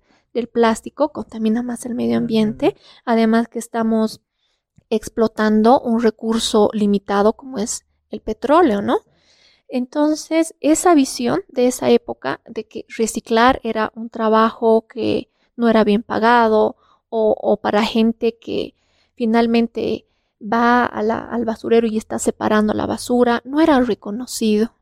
plástico, 0.52 1.08
contamina 1.08 1.64
más 1.64 1.84
el 1.84 1.96
medio 1.96 2.18
ambiente, 2.18 2.76
además 3.04 3.48
que 3.48 3.58
estamos 3.58 4.20
explotando 4.88 5.80
un 5.80 6.00
recurso 6.00 6.70
limitado 6.72 7.32
como 7.32 7.58
es 7.58 7.86
el 8.10 8.20
petróleo, 8.20 8.80
¿no? 8.80 8.98
Entonces, 9.68 10.54
esa 10.60 10.94
visión 10.94 11.40
de 11.48 11.66
esa 11.66 11.90
época 11.90 12.40
de 12.46 12.66
que 12.66 12.86
reciclar 12.88 13.60
era 13.62 13.92
un 13.94 14.08
trabajo 14.08 14.86
que 14.88 15.30
no 15.56 15.68
era 15.68 15.84
bien 15.84 16.02
pagado 16.02 16.76
o, 17.10 17.36
o 17.38 17.56
para 17.58 17.84
gente 17.84 18.38
que 18.38 18.74
finalmente 19.14 20.06
va 20.40 20.84
al 20.86 21.44
basurero 21.44 21.86
y 21.86 21.98
está 21.98 22.18
separando 22.18 22.72
la 22.72 22.86
basura, 22.86 23.42
no 23.44 23.60
era 23.60 23.80
reconocido, 23.80 24.74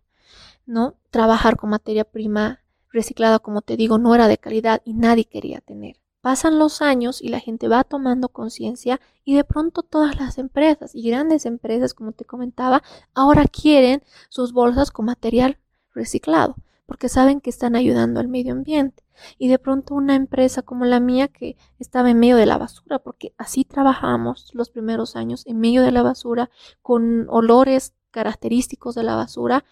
¿no? 0.67 0.95
Trabajar 1.11 1.57
con 1.57 1.71
materia 1.71 2.05
prima 2.05 2.61
reciclada, 2.91 3.39
como 3.39 3.63
te 3.63 3.77
digo, 3.77 3.99
no 3.99 4.15
era 4.15 4.29
de 4.29 4.39
calidad 4.39 4.83
y 4.85 4.95
nadie 4.95 5.25
quería 5.25 5.61
tener. 5.61 5.97
Pasan 6.27 6.59
los 6.59 6.83
años 6.83 7.23
y 7.23 7.29
la 7.29 7.39
gente 7.39 7.69
va 7.69 7.85
tomando 7.85 8.31
conciencia 8.31 9.01
y 9.25 9.37
de 9.37 9.45
pronto 9.45 9.85
todas 9.85 10.19
las 10.19 10.39
empresas 10.39 10.93
y 10.93 11.09
grandes 11.09 11.47
empresas, 11.47 11.95
como 11.95 12.11
te 12.11 12.25
comentaba, 12.25 12.83
ahora 13.15 13.45
quieren 13.45 14.03
sus 14.29 14.53
bolsas 14.53 14.91
con 14.91 15.05
material 15.05 15.57
reciclado 15.95 16.57
porque 16.85 17.09
saben 17.09 17.41
que 17.41 17.51
están 17.51 17.77
ayudando 17.77 18.19
al 18.19 18.27
medio 18.27 18.55
ambiente. 18.55 19.05
Y 19.39 19.47
de 19.47 19.61
pronto 19.61 19.95
una 19.95 20.17
empresa 20.17 20.63
como 20.63 20.85
la 20.85 20.99
mía 20.99 21.29
que 21.29 21.57
estaba 21.79 22.11
en 22.11 22.19
medio 22.19 22.35
de 22.35 22.47
la 22.47 22.59
basura, 22.59 22.99
porque 22.99 23.33
así 23.39 23.65
trabajamos 23.65 24.51
los 24.53 24.71
primeros 24.71 25.15
años, 25.15 25.47
en 25.47 25.61
medio 25.61 25.83
de 25.83 25.93
la 25.93 26.03
basura, 26.03 26.51
con 26.83 27.29
olores 27.29 27.93
característicos 28.17 28.95
de 28.95 29.03
la 29.03 29.15
basura, 29.15 29.67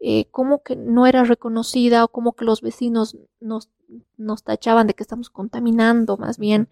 eh, 0.00 0.26
como 0.30 0.62
que 0.62 0.76
no 0.76 1.06
era 1.06 1.24
reconocida 1.24 2.04
o 2.04 2.08
como 2.08 2.34
que 2.34 2.44
los 2.44 2.60
vecinos 2.60 3.16
nos, 3.40 3.70
nos 4.18 4.42
tachaban 4.42 4.86
de 4.86 4.92
que 4.92 5.02
estamos 5.02 5.30
contaminando 5.30 6.18
más 6.18 6.36
bien 6.36 6.68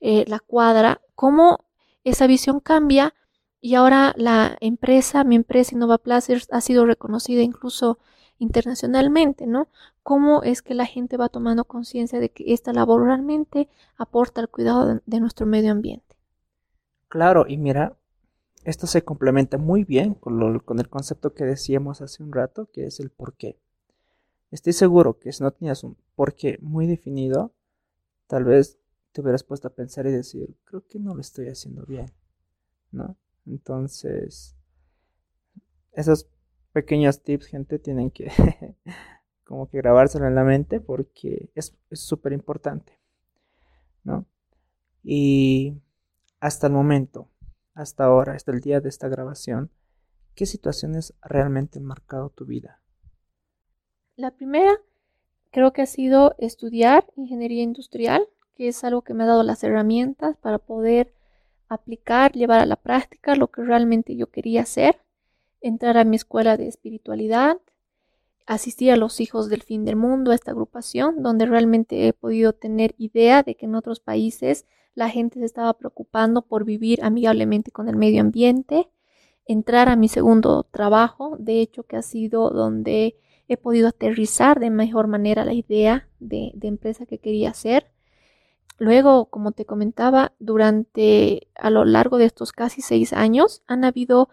eh, 0.00 0.24
la 0.28 0.38
cuadra, 0.38 1.00
cómo 1.16 1.64
esa 2.04 2.28
visión 2.28 2.60
cambia 2.60 3.14
y 3.60 3.74
ahora 3.74 4.14
la 4.16 4.56
empresa, 4.60 5.24
mi 5.24 5.34
empresa 5.34 5.74
Innova 5.74 5.98
Placers, 5.98 6.46
ha 6.52 6.60
sido 6.60 6.86
reconocida 6.86 7.42
incluso 7.42 7.98
internacionalmente, 8.38 9.48
¿no? 9.48 9.66
Cómo 10.04 10.44
es 10.44 10.62
que 10.62 10.74
la 10.74 10.86
gente 10.86 11.16
va 11.16 11.28
tomando 11.28 11.64
conciencia 11.64 12.20
de 12.20 12.30
que 12.30 12.54
esta 12.54 12.72
labor 12.72 13.04
realmente 13.06 13.68
aporta 13.96 14.40
al 14.40 14.48
cuidado 14.48 15.00
de, 15.04 15.20
nuestro 15.20 15.46
medio 15.46 15.72
ambiente. 15.72 16.16
Claro, 17.08 17.46
y 17.48 17.56
mira, 17.56 17.96
esto 18.64 18.86
se 18.86 19.02
complementa 19.02 19.56
muy 19.58 19.84
bien 19.84 20.14
con, 20.14 20.62
el 20.78 20.88
concepto 20.88 21.34
que 21.34 21.44
decíamos 21.44 22.02
hace 22.02 22.22
un 22.22 22.32
rato, 22.32 22.70
que 22.70 22.86
es 22.86 23.00
el 23.00 23.10
por 23.10 23.34
qué. 23.34 23.58
Estoy 24.50 24.72
seguro 24.72 25.18
que 25.18 25.32
si 25.32 25.42
no 25.42 25.50
tenías 25.52 25.82
un 25.84 25.96
porqué 26.14 26.58
muy 26.60 26.86
definido, 26.86 27.54
tal 28.26 28.44
vez 28.44 28.78
te 29.12 29.22
hubieras 29.22 29.44
puesto 29.44 29.68
a 29.68 29.74
pensar 29.74 30.06
y 30.06 30.10
decir, 30.10 30.56
creo 30.64 30.86
que 30.86 30.98
no 30.98 31.14
lo 31.14 31.20
estoy 31.20 31.48
haciendo 31.48 31.86
bien, 31.86 32.12
¿no? 32.92 33.16
Entonces, 33.46 34.56
esos 35.92 36.28
pequeños 36.72 37.22
tips, 37.22 37.46
gente, 37.46 37.78
tienen 37.78 38.10
que 38.10 38.30
como 39.44 39.68
que 39.68 39.78
grabárselo 39.78 40.26
en 40.26 40.34
la 40.34 40.44
mente 40.44 40.80
porque 40.80 41.50
es 41.54 41.74
súper 41.92 42.32
importante, 42.32 42.92
¿no? 44.04 44.26
Y 45.02 45.80
hasta 46.40 46.66
el 46.66 46.74
momento, 46.74 47.29
hasta 47.80 48.04
ahora, 48.04 48.34
hasta 48.34 48.52
el 48.52 48.60
día 48.60 48.80
de 48.80 48.88
esta 48.88 49.08
grabación, 49.08 49.70
¿qué 50.34 50.46
situaciones 50.46 51.14
realmente 51.22 51.78
han 51.78 51.84
marcado 51.84 52.30
tu 52.30 52.44
vida? 52.44 52.82
La 54.16 54.30
primera 54.32 54.78
creo 55.50 55.72
que 55.72 55.82
ha 55.82 55.86
sido 55.86 56.34
estudiar 56.38 57.06
ingeniería 57.16 57.62
industrial, 57.62 58.28
que 58.54 58.68
es 58.68 58.84
algo 58.84 59.02
que 59.02 59.14
me 59.14 59.24
ha 59.24 59.26
dado 59.26 59.42
las 59.42 59.64
herramientas 59.64 60.36
para 60.36 60.58
poder 60.58 61.14
aplicar, 61.68 62.32
llevar 62.32 62.60
a 62.60 62.66
la 62.66 62.76
práctica 62.76 63.34
lo 63.34 63.48
que 63.48 63.62
realmente 63.62 64.16
yo 64.16 64.28
quería 64.28 64.62
hacer 64.62 65.00
entrar 65.62 65.96
a 65.96 66.04
mi 66.04 66.16
escuela 66.16 66.56
de 66.56 66.68
espiritualidad, 66.68 67.58
asistir 68.54 68.90
a 68.90 68.96
los 68.96 69.20
hijos 69.20 69.48
del 69.48 69.62
fin 69.62 69.84
del 69.84 69.94
mundo, 69.94 70.32
a 70.32 70.34
esta 70.34 70.50
agrupación, 70.50 71.22
donde 71.22 71.46
realmente 71.46 72.08
he 72.08 72.12
podido 72.12 72.52
tener 72.52 72.96
idea 72.98 73.44
de 73.44 73.54
que 73.54 73.66
en 73.66 73.76
otros 73.76 74.00
países 74.00 74.66
la 74.94 75.08
gente 75.08 75.38
se 75.38 75.44
estaba 75.44 75.72
preocupando 75.74 76.42
por 76.42 76.64
vivir 76.64 76.98
amigablemente 77.04 77.70
con 77.70 77.88
el 77.88 77.94
medio 77.94 78.20
ambiente, 78.20 78.90
entrar 79.46 79.88
a 79.88 79.94
mi 79.94 80.08
segundo 80.08 80.64
trabajo, 80.64 81.36
de 81.38 81.60
hecho 81.60 81.84
que 81.84 81.96
ha 81.96 82.02
sido 82.02 82.50
donde 82.50 83.16
he 83.46 83.56
podido 83.56 83.86
aterrizar 83.86 84.58
de 84.58 84.70
mejor 84.70 85.06
manera 85.06 85.44
la 85.44 85.54
idea 85.54 86.08
de, 86.18 86.50
de 86.54 86.66
empresa 86.66 87.06
que 87.06 87.18
quería 87.18 87.50
hacer. 87.50 87.92
Luego, 88.78 89.26
como 89.26 89.52
te 89.52 89.64
comentaba, 89.64 90.32
durante 90.40 91.46
a 91.54 91.70
lo 91.70 91.84
largo 91.84 92.18
de 92.18 92.24
estos 92.24 92.50
casi 92.50 92.80
seis 92.82 93.12
años 93.12 93.62
han 93.68 93.84
habido 93.84 94.28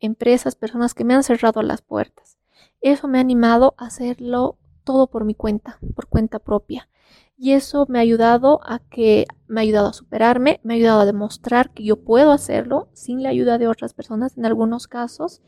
empresas, 0.00 0.56
personas 0.56 0.94
que 0.94 1.04
me 1.04 1.12
han 1.12 1.24
cerrado 1.24 1.60
las 1.60 1.82
puertas. 1.82 2.38
Eso 2.84 3.08
me 3.08 3.16
ha 3.16 3.22
animado 3.22 3.74
a 3.78 3.86
hacerlo 3.86 4.58
todo 4.84 5.06
por 5.06 5.24
mi 5.24 5.34
cuenta, 5.34 5.78
por 5.96 6.06
cuenta 6.06 6.38
propia. 6.38 6.90
Y 7.34 7.52
eso 7.52 7.86
me 7.88 7.98
ha 7.98 8.02
ayudado 8.02 8.60
a 8.62 8.78
que, 8.78 9.24
me 9.46 9.60
ha 9.60 9.62
ayudado 9.62 9.88
a 9.88 9.94
superarme, 9.94 10.60
me 10.64 10.74
ha 10.74 10.76
ayudado 10.76 11.00
a 11.00 11.06
demostrar 11.06 11.72
que 11.72 11.82
yo 11.82 12.04
puedo 12.04 12.30
hacerlo 12.30 12.90
sin 12.92 13.22
la 13.22 13.30
ayuda 13.30 13.56
de 13.56 13.68
otras 13.68 13.94
personas 13.94 14.36
en 14.36 14.44
algunos 14.44 14.86
casos. 14.86 15.40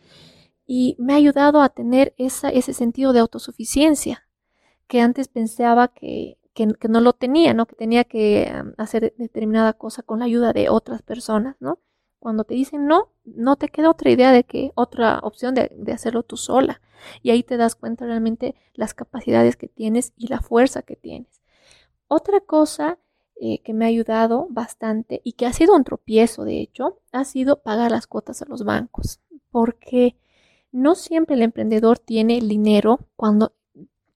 Y 0.67 0.97
me 0.99 1.13
ha 1.13 1.17
ayudado 1.17 1.61
a 1.61 1.69
tener 1.69 2.15
ese 2.17 2.73
sentido 2.73 3.13
de 3.13 3.21
autosuficiencia 3.21 4.27
que 4.87 5.03
antes 5.03 5.29
pensaba 5.29 5.89
que, 5.89 6.39
que, 6.55 6.89
no 6.89 7.03
lo 7.03 7.13
tenía, 7.13 7.53
¿no? 7.53 7.67
Que 7.67 7.77
tenía 7.77 8.05
que 8.05 8.51
hacer 8.79 9.13
determinada 9.19 9.75
cosa 9.75 10.03
con 10.03 10.21
la 10.21 10.25
ayuda 10.25 10.55
de 10.55 10.71
otras 10.71 11.03
personas, 11.03 11.57
¿no? 11.61 11.81
Cuando 12.19 12.45
te 12.45 12.55
dicen 12.55 12.87
no, 12.87 13.13
no 13.25 13.57
te 13.57 13.69
queda 13.69 13.91
otra 13.91 14.11
idea 14.11 14.33
de 14.33 14.45
que 14.45 14.73
otra 14.75 15.21
opción 15.23 15.55
de, 15.55 15.71
hacerlo 15.93 16.23
tú 16.23 16.37
sola. 16.37 16.81
Y 17.23 17.31
ahí 17.31 17.43
te 17.43 17.57
das 17.57 17.75
cuenta 17.75 18.07
realmente 18.07 18.55
las 18.75 18.95
capacidades 18.95 19.57
que 19.57 19.69
tienes 19.69 20.13
y 20.17 20.29
la 20.29 20.41
fuerza 20.41 20.83
que 20.83 20.97
tienes. 20.97 21.43
Otra 22.09 22.41
cosa 22.41 22.99
eh, 23.37 23.61
que 23.63 23.75
me 23.75 23.85
ha 23.85 23.89
ayudado 23.89 24.47
bastante 24.51 25.21
y 25.25 25.33
que 25.35 25.47
ha 25.47 25.53
sido 25.53 25.75
un 25.75 25.85
tropiezo, 25.85 26.45
de 26.45 26.61
hecho, 26.61 27.01
ha 27.13 27.25
sido 27.25 27.63
pagar 27.63 27.91
las 27.91 28.07
cuotas 28.07 28.43
a 28.43 28.47
los 28.47 28.65
bancos. 28.65 29.21
Porque 29.51 30.17
no 30.73 30.95
siempre 30.95 31.37
el 31.37 31.43
emprendedor 31.43 31.99
tiene 31.99 32.39
el 32.39 32.49
dinero 32.49 33.01
cuando 33.17 33.55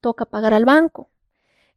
toca 0.00 0.24
pagar 0.26 0.54
al 0.54 0.64
banco. 0.64 1.10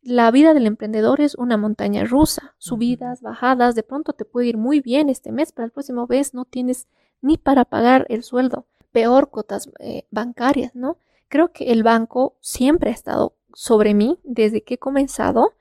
La 0.06 0.32
vida 0.32 0.54
del 0.54 0.68
emprendedor 0.68 1.22
es 1.22 1.34
una 1.36 1.56
montaña 1.56 2.04
rusa, 2.04 2.56
subidas, 2.58 3.22
bajadas, 3.22 3.74
de 3.74 3.84
pronto 3.84 4.12
te 4.12 4.26
puede 4.26 4.48
ir 4.48 4.58
muy 4.58 4.82
bien 4.82 5.08
este 5.08 5.32
mes, 5.32 5.54
pero 5.54 5.66
el 5.66 5.72
próximo 5.72 6.08
mes 6.08 6.34
no 6.34 6.44
tienes 6.44 6.90
ni 7.22 7.38
para 7.38 7.64
pagar 7.64 8.06
el 8.10 8.22
sueldo, 8.22 8.66
peor 8.92 9.30
cuotas 9.30 9.70
eh, 9.80 10.04
bancarias, 10.12 10.76
¿no? 10.76 10.98
Creo 11.30 11.54
que 11.54 11.72
el 11.72 11.84
banco 11.84 12.36
siempre 12.42 12.90
ha 12.90 12.94
estado 12.94 13.34
sobre 13.54 13.94
mí 13.94 14.20
desde 14.26 14.62
que 14.62 14.74
he 14.74 14.78
comenzado. 14.78 15.54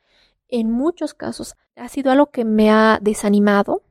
En 0.49 0.73
muchos 0.73 1.15
casos 1.15 1.55
ha 1.77 1.89
sido 1.89 2.11
algo 2.11 2.33
que 2.33 2.45
me 2.45 2.69
ha 2.69 2.99
desanimado 3.01 3.85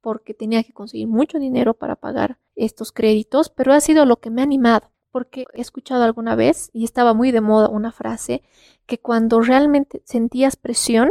porque 0.00 0.32
tenía 0.32 0.62
que 0.62 0.72
conseguir 0.72 1.06
mucho 1.06 1.38
dinero 1.38 1.74
para 1.74 1.96
pagar 1.96 2.38
estos 2.56 2.92
créditos, 2.92 3.50
pero 3.50 3.74
ha 3.74 3.80
sido 3.82 4.06
lo 4.06 4.16
que 4.16 4.30
me 4.30 4.40
ha 4.40 4.44
animado 4.44 4.90
porque 5.10 5.46
he 5.54 5.60
escuchado 5.60 6.04
alguna 6.04 6.34
vez 6.34 6.70
y 6.72 6.84
estaba 6.84 7.14
muy 7.14 7.32
de 7.32 7.40
moda 7.40 7.68
una 7.68 7.92
frase 7.92 8.42
que 8.86 8.98
cuando 8.98 9.40
realmente 9.40 10.02
sentías 10.04 10.56
presión 10.56 11.10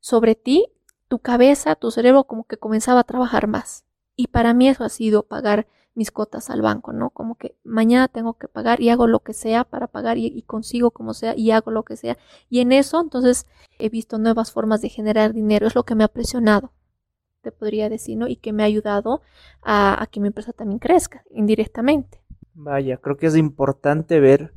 sobre 0.00 0.34
ti, 0.34 0.66
tu 1.08 1.18
cabeza, 1.18 1.74
tu 1.74 1.90
cerebro 1.90 2.24
como 2.24 2.44
que 2.44 2.58
comenzaba 2.58 3.00
a 3.00 3.04
trabajar 3.04 3.46
más. 3.46 3.84
Y 4.16 4.28
para 4.28 4.54
mí 4.54 4.68
eso 4.68 4.84
ha 4.84 4.88
sido 4.88 5.22
pagar 5.24 5.66
mis 5.94 6.10
cotas 6.12 6.48
al 6.48 6.62
banco, 6.62 6.92
¿no? 6.92 7.10
Como 7.10 7.34
que 7.34 7.56
mañana 7.64 8.08
tengo 8.08 8.34
que 8.34 8.46
pagar 8.46 8.80
y 8.80 8.88
hago 8.88 9.06
lo 9.06 9.20
que 9.20 9.32
sea 9.32 9.64
para 9.64 9.88
pagar 9.88 10.16
y, 10.16 10.42
consigo 10.42 10.92
como 10.92 11.12
sea 11.12 11.36
y 11.36 11.50
hago 11.50 11.70
lo 11.70 11.82
que 11.82 11.96
sea. 11.96 12.16
Y 12.48 12.60
en 12.60 12.72
eso 12.72 13.00
entonces 13.00 13.46
he 13.78 13.88
visto 13.88 14.18
nuevas 14.18 14.52
formas 14.52 14.80
de 14.80 14.90
generar 14.90 15.32
dinero. 15.32 15.66
Es 15.66 15.74
lo 15.74 15.84
que 15.84 15.96
me 15.96 16.04
ha 16.04 16.08
presionado, 16.08 16.72
te 17.42 17.50
podría 17.50 17.88
decir, 17.88 18.16
¿no? 18.16 18.28
Y 18.28 18.36
que 18.36 18.52
me 18.52 18.62
ha 18.62 18.66
ayudado 18.66 19.22
a, 19.62 20.00
a 20.02 20.06
que 20.06 20.20
mi 20.20 20.28
empresa 20.28 20.52
también 20.52 20.78
crezca 20.78 21.24
indirectamente. 21.30 22.22
Vaya, 22.60 22.96
creo 22.96 23.16
que 23.16 23.26
es 23.26 23.36
importante 23.36 24.18
ver 24.18 24.52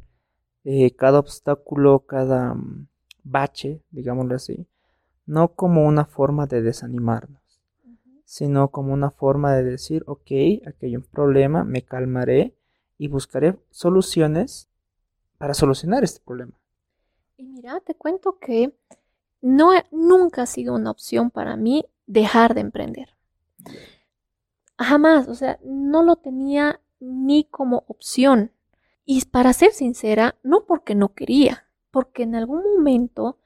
eh, 0.63 0.95
cada 0.95 1.19
obstáculo, 1.19 1.99
cada 1.99 2.55
mm, 2.55 2.87
bache, 3.23 3.83
digámoslo 3.91 4.33
así, 4.33 4.65
no 5.27 5.49
como 5.49 5.85
una 5.85 6.05
forma 6.05 6.47
de 6.47 6.63
desanimarnos, 6.63 7.61
sino 8.25 8.69
como 8.69 8.91
una 8.91 9.11
forma 9.11 9.53
de 9.53 9.63
decir, 9.63 10.03
ok, 10.07 10.31
aquí 10.65 10.87
hay 10.87 10.95
un 10.95 11.03
problema, 11.03 11.63
me 11.63 11.83
calmaré 11.83 12.55
y 12.97 13.07
buscaré 13.07 13.59
soluciones 13.69 14.67
para 15.37 15.53
solucionar 15.53 16.03
este 16.03 16.21
problema. 16.25 16.53
Y 17.37 17.45
mira, 17.45 17.81
te 17.81 17.93
cuento 17.93 18.39
que 18.39 18.73
no 19.41 19.73
nunca 19.91 20.41
ha 20.41 20.47
sido 20.47 20.73
una 20.73 20.89
opción 20.89 21.29
para 21.29 21.55
mí 21.55 21.85
dejar 22.07 22.55
de 22.55 22.61
emprender. 22.61 23.09
Jamás, 24.79 25.27
o 25.27 25.35
sea, 25.35 25.59
no 25.63 26.01
lo 26.01 26.15
tenía 26.15 26.81
ni 27.01 27.43
como 27.43 27.83
opción. 27.87 28.51
Y 29.03 29.25
para 29.25 29.51
ser 29.51 29.73
sincera, 29.73 30.35
no 30.43 30.65
porque 30.65 30.95
no 30.95 31.13
quería, 31.13 31.67
porque 31.91 32.23
en 32.23 32.35
algún 32.35 32.63
momento 32.77 33.39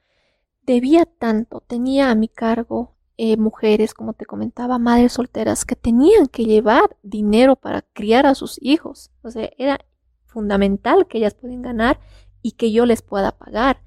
debía 0.62 1.06
tanto, 1.06 1.60
tenía 1.60 2.10
a 2.10 2.14
mi 2.14 2.28
cargo 2.28 2.96
eh, 3.16 3.38
mujeres, 3.38 3.94
como 3.94 4.12
te 4.12 4.26
comentaba, 4.26 4.78
madres 4.78 5.14
solteras, 5.14 5.64
que 5.64 5.74
tenían 5.74 6.26
que 6.26 6.44
llevar 6.44 6.96
dinero 7.02 7.56
para 7.56 7.82
criar 7.82 8.26
a 8.26 8.34
sus 8.34 8.58
hijos. 8.60 9.10
O 9.22 9.30
sea, 9.30 9.50
era 9.56 9.80
fundamental 10.26 11.06
que 11.06 11.18
ellas 11.18 11.34
puedan 11.34 11.62
ganar 11.62 11.98
y 12.42 12.52
que 12.52 12.72
yo 12.72 12.84
les 12.84 13.00
pueda 13.00 13.32
pagar. 13.32 13.80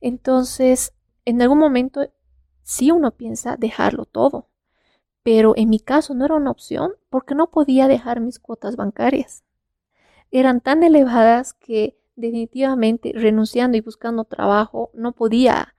Entonces, 0.00 0.92
en 1.24 1.40
algún 1.42 1.58
momento, 1.58 2.10
sí 2.62 2.90
uno 2.90 3.12
piensa 3.12 3.56
dejarlo 3.56 4.04
todo, 4.04 4.48
pero 5.26 5.54
en 5.56 5.70
mi 5.70 5.80
caso 5.80 6.14
no 6.14 6.24
era 6.24 6.36
una 6.36 6.52
opción 6.52 6.92
porque 7.10 7.34
no 7.34 7.50
podía 7.50 7.88
dejar 7.88 8.20
mis 8.20 8.38
cuotas 8.38 8.76
bancarias 8.76 9.42
eran 10.30 10.60
tan 10.60 10.84
elevadas 10.84 11.52
que 11.52 11.98
definitivamente 12.14 13.10
renunciando 13.12 13.76
y 13.76 13.80
buscando 13.80 14.22
trabajo 14.22 14.90
no 14.94 15.10
podía 15.10 15.74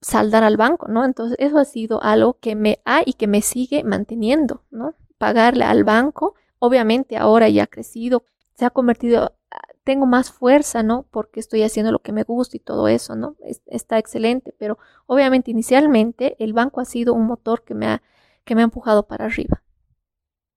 saldar 0.00 0.44
al 0.44 0.56
banco, 0.56 0.86
¿no? 0.86 1.04
Entonces 1.04 1.36
eso 1.40 1.58
ha 1.58 1.64
sido 1.64 2.00
algo 2.00 2.38
que 2.38 2.54
me 2.54 2.80
ha 2.84 3.02
y 3.04 3.14
que 3.14 3.26
me 3.26 3.42
sigue 3.42 3.82
manteniendo, 3.82 4.62
¿no? 4.70 4.94
Pagarle 5.18 5.64
al 5.64 5.82
banco, 5.82 6.36
obviamente 6.60 7.16
ahora 7.16 7.48
ya 7.48 7.64
ha 7.64 7.66
crecido, 7.66 8.22
se 8.54 8.66
ha 8.66 8.70
convertido, 8.70 9.34
tengo 9.82 10.06
más 10.06 10.30
fuerza, 10.30 10.84
¿no? 10.84 11.06
Porque 11.10 11.40
estoy 11.40 11.64
haciendo 11.64 11.90
lo 11.90 11.98
que 11.98 12.12
me 12.12 12.22
gusta 12.22 12.56
y 12.56 12.60
todo 12.60 12.86
eso, 12.86 13.16
¿no? 13.16 13.34
está 13.66 13.98
excelente, 13.98 14.54
pero 14.56 14.78
obviamente 15.06 15.50
inicialmente 15.50 16.36
el 16.38 16.52
banco 16.52 16.80
ha 16.80 16.84
sido 16.84 17.14
un 17.14 17.26
motor 17.26 17.64
que 17.64 17.74
me 17.74 17.86
ha, 17.86 18.02
que 18.44 18.54
me 18.54 18.62
ha 18.62 18.64
empujado 18.64 19.06
para 19.06 19.26
arriba. 19.26 19.62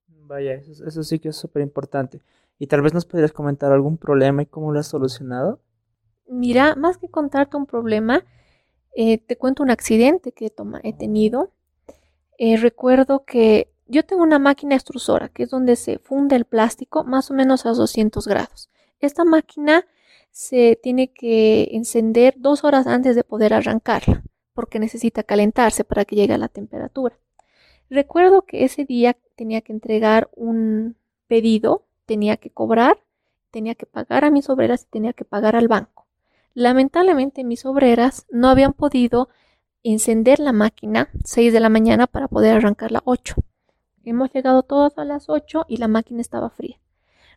Vaya, 0.07 0.53
eso, 0.53 0.85
eso 0.85 1.03
sí 1.03 1.19
que 1.19 1.29
es 1.29 1.35
súper 1.35 1.61
importante. 1.61 2.21
Y 2.59 2.67
tal 2.67 2.81
vez 2.81 2.93
nos 2.93 3.05
podrías 3.05 3.31
comentar 3.31 3.71
algún 3.71 3.97
problema 3.97 4.41
y 4.41 4.45
cómo 4.45 4.71
lo 4.71 4.79
has 4.79 4.87
solucionado. 4.87 5.59
Mira, 6.27 6.75
más 6.75 6.97
que 6.97 7.09
contarte 7.09 7.57
un 7.57 7.65
problema, 7.65 8.23
eh, 8.95 9.17
te 9.17 9.37
cuento 9.37 9.63
un 9.63 9.71
accidente 9.71 10.31
que 10.31 10.51
he, 10.83 10.93
tenido. 10.93 11.51
Eh, 12.37 12.57
recuerdo 12.57 13.25
que 13.25 13.73
yo 13.87 14.03
tengo 14.05 14.23
una 14.23 14.39
máquina 14.39 14.75
extrusora, 14.75 15.29
que 15.29 15.43
es 15.43 15.49
donde 15.49 15.75
se 15.75 15.99
funde 15.99 16.35
el 16.35 16.45
plástico 16.45 17.03
más 17.03 17.31
o 17.31 17.33
menos 17.33 17.65
a 17.65 17.71
200 17.71 18.27
grados. 18.27 18.69
Esta 18.99 19.25
máquina 19.25 19.85
se 20.31 20.79
tiene 20.81 21.11
que 21.11 21.69
encender 21.73 22.35
dos 22.37 22.63
horas 22.63 22.87
antes 22.87 23.15
de 23.15 23.23
poder 23.23 23.53
arrancarla, 23.53 24.23
porque 24.53 24.79
necesita 24.79 25.23
calentarse 25.23 25.83
para 25.83 26.05
que 26.05 26.15
llegue 26.15 26.33
a 26.33 26.37
la 26.37 26.47
temperatura. 26.47 27.19
Recuerdo 27.93 28.41
que 28.41 28.63
ese 28.63 28.85
día 28.85 29.15
tenía 29.35 29.61
que 29.61 29.71
entregar 29.71 30.27
un 30.35 30.95
pedido 31.27 31.85
tenía 32.07 32.37
que 32.37 32.49
cobrar, 32.49 32.97
tenía 33.51 33.75
que 33.75 33.85
pagar 33.85 34.25
a 34.25 34.31
mis 34.31 34.49
obreras 34.49 34.83
y 34.83 34.87
tenía 34.89 35.13
que 35.13 35.25
pagar 35.25 35.55
al 35.55 35.67
banco. 35.67 36.07
Lamentablemente 36.55 37.43
mis 37.43 37.67
obreras 37.67 38.25
no 38.31 38.49
habían 38.49 38.73
podido 38.73 39.29
encender 39.83 40.39
la 40.39 40.53
máquina 40.53 41.09
6 41.23 41.53
de 41.53 41.59
la 41.59 41.69
mañana 41.69 42.07
para 42.07 42.27
poder 42.27 42.55
arrancarla 42.55 43.03
8. 43.05 43.35
Hemos 44.05 44.33
llegado 44.33 44.63
todas 44.63 44.97
a 44.97 45.05
las 45.05 45.29
8 45.29 45.65
y 45.67 45.77
la 45.77 45.87
máquina 45.87 46.21
estaba 46.21 46.49
fría. 46.49 46.79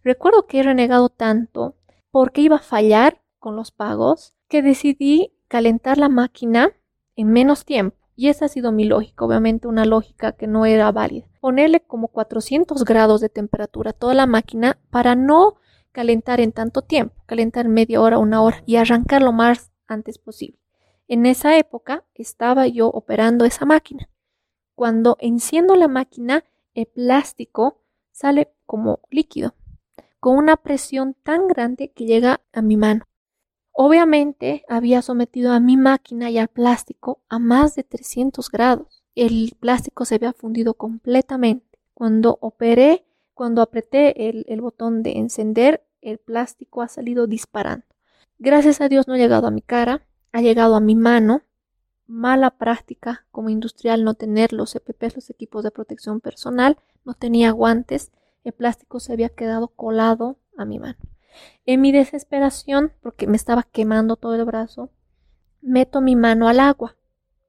Recuerdo 0.03 0.47
que 0.47 0.61
he 0.61 0.63
renegado 0.63 1.11
tanto 1.11 1.75
porque 2.11 2.41
iba 2.41 2.57
a 2.57 2.61
fallar 2.61 3.21
con 3.39 3.57
los 3.57 3.73
pagos 3.73 4.35
que 4.49 4.63
decidí 4.63 5.35
calentar 5.49 5.99
la 5.99 6.09
máquina 6.09 6.73
en 7.15 7.29
menos 7.29 7.67
tiempo. 7.67 8.06
Y 8.17 8.29
esa 8.29 8.47
ha 8.47 8.49
sido 8.49 8.73
mi 8.73 8.87
lógica, 8.87 9.25
obviamente 9.25 9.69
una 9.69 9.85
lógica 9.85 10.33
que 10.33 10.47
no 10.47 10.65
era 10.65 10.91
válida. 10.91 11.27
Ponerle 11.41 11.81
como 11.81 12.09
400 12.09 12.85
grados 12.85 13.21
de 13.21 13.29
temperatura 13.29 13.91
a 13.91 13.93
toda 13.93 14.15
la 14.15 14.27
máquina 14.27 14.79
para 14.91 15.15
no 15.15 15.57
calentar 15.93 16.41
en 16.41 16.53
tanto 16.53 16.83
tiempo, 16.83 17.15
calentar 17.27 17.69
media 17.69 18.01
hora, 18.01 18.19
una 18.19 18.43
hora 18.43 18.63
y 18.67 18.77
arrancar 18.77 19.23
lo 19.23 19.33
más 19.33 19.71
antes 19.87 20.19
posible. 20.19 20.59
En 21.09 21.25
esa 21.27 21.57
época 21.57 22.05
estaba 22.15 22.67
yo 22.67 22.89
operando 22.89 23.45
esa 23.45 23.65
máquina. 23.65 24.09
Cuando 24.75 25.17
enciendo 25.21 25.77
la 25.77 25.89
máquina, 25.89 26.45
el 26.75 26.87
plástico 26.87 27.81
sale 28.13 28.53
como 28.67 29.01
líquido, 29.11 29.55
con 30.21 30.37
una 30.37 30.57
presión 30.57 31.15
tan 31.23 31.49
grande 31.49 31.93
que 31.93 32.07
llega 32.07 32.41
a 32.53 32.61
mi 32.63 32.77
mano. 32.77 33.05
Obviamente 33.79 34.65
había 34.71 35.03
sometido 35.03 35.53
a 35.53 35.61
mi 35.61 35.77
máquina 35.77 36.31
y 36.31 36.39
al 36.39 36.49
plástico 36.49 37.21
a 37.29 37.39
más 37.39 37.75
de 37.75 37.85
300 37.85 38.51
grados. 38.51 39.05
El 39.15 39.55
plástico 39.61 40.07
se 40.07 40.15
había 40.15 40.33
fundido 40.33 40.73
completamente. 40.73 41.79
Cuando 41.93 42.39
operé, 42.41 43.05
cuando 43.35 43.61
apreté 43.61 44.31
el, 44.31 44.61
botón 44.63 45.03
de 45.03 45.19
encender, 45.19 45.85
el 46.01 46.17
plástico 46.17 46.81
ha 46.81 46.89
salido 46.89 47.27
disparando. 47.27 47.85
Gracias 48.39 48.81
a 48.81 48.89
Dios 48.89 49.09
no 49.09 49.13
ha 49.13 49.19
llegado 49.19 49.47
a 49.47 49.51
mi 49.51 49.61
cara, 49.61 50.07
ha 50.33 50.41
llegado 50.41 50.75
a 50.75 50.81
mi 50.81 50.95
mano. 50.95 51.43
Mala 52.07 52.57
práctica 52.57 53.27
como 53.31 53.51
industrial 53.51 54.05
no 54.05 54.15
tener 54.15 54.55
los 54.55 54.75
EPPs, 54.75 55.17
los 55.17 55.29
equipos 55.29 55.63
de 55.65 55.71
protección 55.71 56.21
personal, 56.21 56.79
no 57.05 57.13
tenía 57.13 57.51
guantes, 57.51 58.11
el 58.43 58.55
plástico 58.55 59.01
se 59.01 59.13
había 59.13 59.29
quedado 59.29 59.69
colado 59.69 60.39
a 60.57 60.65
mi 60.65 60.79
mano. 60.79 60.97
En 61.65 61.81
mi 61.81 61.93
desesperación, 61.93 62.93
porque 63.01 63.27
me 63.27 63.37
estaba 63.37 63.63
quemando 63.65 64.17
todo 64.17 64.35
el 64.35 64.45
brazo, 64.45 64.91
meto 65.61 66.01
mi 66.01 66.17
mano 66.17 66.49
al 66.49 66.61
agua 66.61 66.97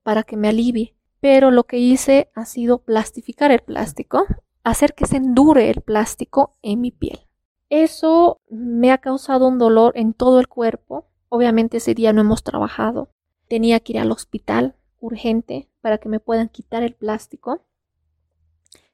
para 0.04 0.24
que 0.24 0.38
me 0.38 0.48
alivie. 0.48 0.96
Pero 1.20 1.52
lo 1.52 1.66
que 1.66 1.80
hice 1.80 2.30
ha 2.36 2.46
sido 2.46 2.80
plastificar 2.80 3.52
el 3.52 3.60
plástico, 3.60 4.26
hacer 4.64 4.94
que 4.94 5.06
se 5.06 5.18
endure 5.18 5.70
el 5.70 5.82
plástico 5.82 6.58
en 6.62 6.82
mi 6.82 6.92
piel. 6.92 7.28
Eso 7.70 8.40
me 8.50 8.92
ha 8.92 9.00
causado 9.00 9.48
un 9.48 9.58
dolor 9.58 9.94
en 9.96 10.14
todo 10.14 10.40
el 10.40 10.48
cuerpo. 10.48 11.08
Obviamente 11.30 11.78
ese 11.78 11.94
día 11.94 12.14
no 12.14 12.22
hemos 12.22 12.44
trabajado. 12.44 13.10
Tenía 13.50 13.80
que 13.80 13.94
ir 13.94 14.00
al 14.00 14.12
hospital 14.12 14.76
urgente 15.00 15.70
para 15.82 15.98
que 15.98 16.10
me 16.10 16.20
puedan 16.20 16.50
quitar 16.50 16.84
el 16.84 16.94
plástico. 16.94 17.66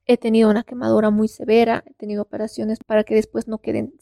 He 0.06 0.18
tenido 0.18 0.50
una 0.50 0.64
quemadura 0.64 1.10
muy 1.10 1.28
severa, 1.28 1.84
he 1.88 1.94
tenido 1.94 2.24
operaciones 2.24 2.80
para 2.86 3.04
que 3.04 3.16
después 3.16 3.48
no 3.48 3.60
queden 3.60 3.94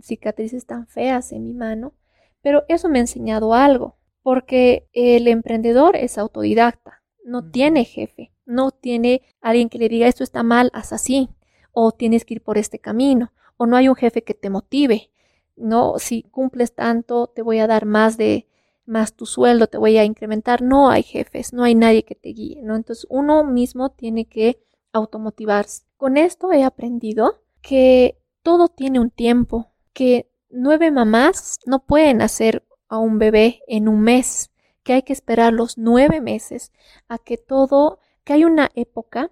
cicatrices 0.00 0.66
tan 0.66 0.86
feas 0.86 1.32
en 1.32 1.44
mi 1.44 1.52
mano, 1.52 1.92
pero 2.40 2.64
eso 2.68 2.88
me 2.88 2.98
ha 2.98 3.02
enseñado 3.02 3.52
algo, 3.52 3.96
porque 4.22 4.88
el 4.92 5.28
emprendedor 5.28 5.96
es 5.96 6.16
autodidacta, 6.16 7.02
no 7.24 7.50
tiene 7.50 7.84
jefe, 7.84 8.32
no 8.46 8.70
tiene 8.70 9.22
alguien 9.42 9.68
que 9.68 9.78
le 9.78 9.90
diga 9.90 10.08
esto 10.08 10.24
está 10.24 10.42
mal, 10.42 10.70
haz 10.72 10.94
así, 10.94 11.28
o 11.72 11.92
tienes 11.92 12.24
que 12.24 12.34
ir 12.34 12.42
por 12.42 12.56
este 12.56 12.78
camino, 12.78 13.32
o 13.58 13.66
no 13.66 13.76
hay 13.76 13.88
un 13.88 13.96
jefe 13.96 14.22
que 14.22 14.34
te 14.34 14.48
motive, 14.48 15.10
no, 15.56 15.98
si 15.98 16.22
cumples 16.22 16.74
tanto 16.74 17.26
te 17.26 17.42
voy 17.42 17.58
a 17.58 17.66
dar 17.66 17.84
más 17.84 18.16
de 18.16 18.46
más 18.86 19.14
tu 19.14 19.26
sueldo, 19.26 19.66
te 19.66 19.78
voy 19.78 19.98
a 19.98 20.04
incrementar, 20.04 20.62
no 20.62 20.88
hay 20.88 21.02
jefes, 21.02 21.52
no 21.52 21.62
hay 21.64 21.74
nadie 21.74 22.02
que 22.04 22.14
te 22.14 22.30
guíe, 22.30 22.62
¿no? 22.62 22.74
Entonces 22.74 23.06
uno 23.08 23.44
mismo 23.44 23.90
tiene 23.90 24.24
que 24.24 24.58
automotivarse. 24.92 25.84
Con 25.96 26.16
esto 26.16 26.52
he 26.52 26.64
aprendido 26.64 27.42
que 27.62 28.18
todo 28.42 28.68
tiene 28.68 29.00
un 29.00 29.10
tiempo, 29.10 29.72
que 29.92 30.30
nueve 30.48 30.90
mamás 30.90 31.58
no 31.66 31.84
pueden 31.84 32.22
hacer 32.22 32.66
a 32.88 32.98
un 32.98 33.18
bebé 33.18 33.60
en 33.68 33.88
un 33.88 34.00
mes, 34.00 34.50
que 34.82 34.94
hay 34.94 35.02
que 35.02 35.12
esperar 35.12 35.52
los 35.52 35.78
nueve 35.78 36.20
meses 36.20 36.72
a 37.08 37.18
que 37.18 37.36
todo, 37.36 38.00
que 38.24 38.32
hay 38.32 38.44
una 38.44 38.70
época 38.74 39.30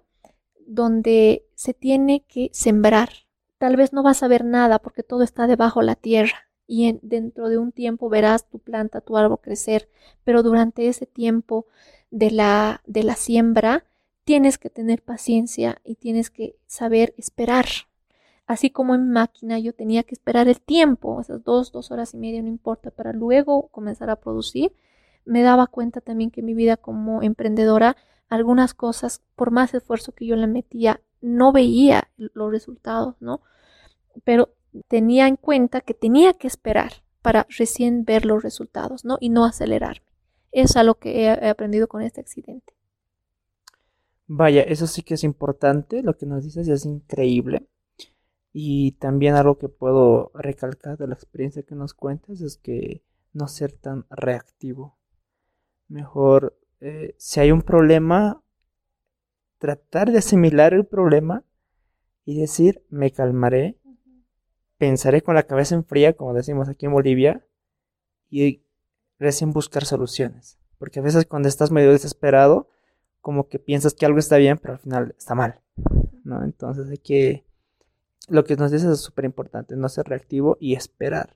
donde 0.65 1.45
se 1.55 1.73
tiene 1.73 2.23
que 2.27 2.49
sembrar. 2.53 3.09
Tal 3.57 3.75
vez 3.75 3.91
no 3.91 4.03
vas 4.03 4.23
a 4.23 4.27
ver 4.27 4.45
nada 4.45 4.79
porque 4.79 5.03
todo 5.03 5.23
está 5.23 5.47
debajo 5.47 5.81
la 5.81 5.95
tierra 5.95 6.49
y 6.67 6.99
dentro 7.01 7.49
de 7.49 7.57
un 7.57 7.71
tiempo 7.71 8.09
verás 8.09 8.47
tu 8.47 8.59
planta, 8.59 9.01
tu 9.01 9.17
árbol 9.17 9.39
crecer, 9.41 9.89
pero 10.23 10.43
durante 10.43 10.87
ese 10.87 11.07
tiempo 11.07 11.65
de 12.11 12.29
la, 12.29 12.81
de 12.85 13.03
la 13.03 13.15
siembra 13.15 13.85
tienes 14.29 14.59
que 14.59 14.69
tener 14.69 15.01
paciencia 15.01 15.81
y 15.83 15.95
tienes 15.95 16.29
que 16.29 16.55
saber 16.67 17.15
esperar. 17.17 17.65
Así 18.45 18.69
como 18.69 18.93
en 18.93 19.09
máquina 19.09 19.57
yo 19.57 19.73
tenía 19.73 20.03
que 20.03 20.13
esperar 20.13 20.47
el 20.47 20.61
tiempo, 20.61 21.19
esas 21.19 21.43
dos, 21.43 21.71
dos 21.71 21.89
horas 21.89 22.13
y 22.13 22.17
media, 22.17 22.39
no 22.43 22.47
importa, 22.47 22.91
para 22.91 23.11
luego 23.11 23.69
comenzar 23.69 24.11
a 24.11 24.17
producir, 24.17 24.71
me 25.25 25.41
daba 25.41 25.65
cuenta 25.65 25.99
también 25.99 26.29
que 26.29 26.43
mi 26.43 26.53
vida 26.53 26.77
como 26.77 27.23
emprendedora, 27.23 27.97
algunas 28.27 28.75
cosas, 28.75 29.23
por 29.35 29.49
más 29.49 29.73
esfuerzo 29.73 30.11
que 30.11 30.27
yo 30.27 30.35
le 30.35 30.45
metía, 30.45 31.01
no 31.21 31.51
veía 31.51 32.11
los 32.15 32.51
resultados, 32.51 33.15
¿no? 33.21 33.41
Pero 34.25 34.53
tenía 34.89 35.27
en 35.27 35.37
cuenta 35.37 35.81
que 35.81 35.95
tenía 35.95 36.33
que 36.33 36.45
esperar 36.45 37.01
para 37.23 37.47
recién 37.49 38.05
ver 38.05 38.27
los 38.27 38.43
resultados, 38.43 39.05
¿no? 39.05 39.17
Y 39.19 39.29
no 39.29 39.43
acelerarme. 39.43 40.05
Es 40.51 40.77
a 40.77 40.83
lo 40.83 40.99
que 40.99 41.23
he 41.23 41.49
aprendido 41.49 41.87
con 41.87 42.03
este 42.03 42.21
accidente. 42.21 42.78
Vaya, 44.31 44.61
eso 44.61 44.85
sí 44.85 45.01
que 45.01 45.15
es 45.15 45.23
importante, 45.23 46.03
lo 46.03 46.15
que 46.15 46.27
nos 46.27 46.43
dices 46.43 46.67
es 46.67 46.85
increíble. 46.85 47.67
Y 48.53 48.91
también 48.93 49.33
algo 49.33 49.57
que 49.57 49.69
puedo 49.69 50.29
recalcar 50.35 50.99
de 50.99 51.07
la 51.07 51.15
experiencia 51.15 51.63
que 51.63 51.73
nos 51.73 51.95
cuentas 51.95 52.39
es 52.41 52.55
que 52.57 53.03
no 53.33 53.47
ser 53.47 53.71
tan 53.71 54.05
reactivo. 54.11 54.99
Mejor, 55.87 56.55
eh, 56.79 57.15
si 57.17 57.39
hay 57.39 57.51
un 57.51 57.63
problema, 57.63 58.43
tratar 59.57 60.11
de 60.11 60.19
asimilar 60.19 60.75
el 60.75 60.85
problema 60.85 61.43
y 62.23 62.39
decir, 62.39 62.85
me 62.89 63.09
calmaré, 63.09 63.79
pensaré 64.77 65.23
con 65.23 65.33
la 65.33 65.47
cabeza 65.47 65.73
en 65.73 65.85
fría, 65.85 66.13
como 66.13 66.35
decimos 66.35 66.69
aquí 66.69 66.85
en 66.85 66.93
Bolivia, 66.93 67.43
y 68.29 68.61
recién 69.17 69.49
buscar 69.53 69.85
soluciones. 69.85 70.59
Porque 70.77 70.99
a 70.99 71.03
veces 71.03 71.25
cuando 71.25 71.49
estás 71.49 71.71
medio 71.71 71.91
desesperado, 71.91 72.69
como 73.21 73.47
que 73.47 73.59
piensas 73.59 73.93
que 73.93 74.05
algo 74.05 74.19
está 74.19 74.37
bien, 74.37 74.57
pero 74.57 74.73
al 74.73 74.79
final 74.79 75.15
está 75.17 75.35
mal, 75.35 75.61
¿no? 76.23 76.43
Entonces 76.43 76.89
hay 76.89 76.97
que, 76.97 77.45
lo 78.27 78.43
que 78.43 78.55
nos 78.55 78.71
dices 78.71 78.89
es 78.89 78.99
súper 78.99 79.25
importante, 79.25 79.75
no 79.75 79.89
ser 79.89 80.07
reactivo 80.07 80.57
y 80.59 80.75
esperar, 80.75 81.35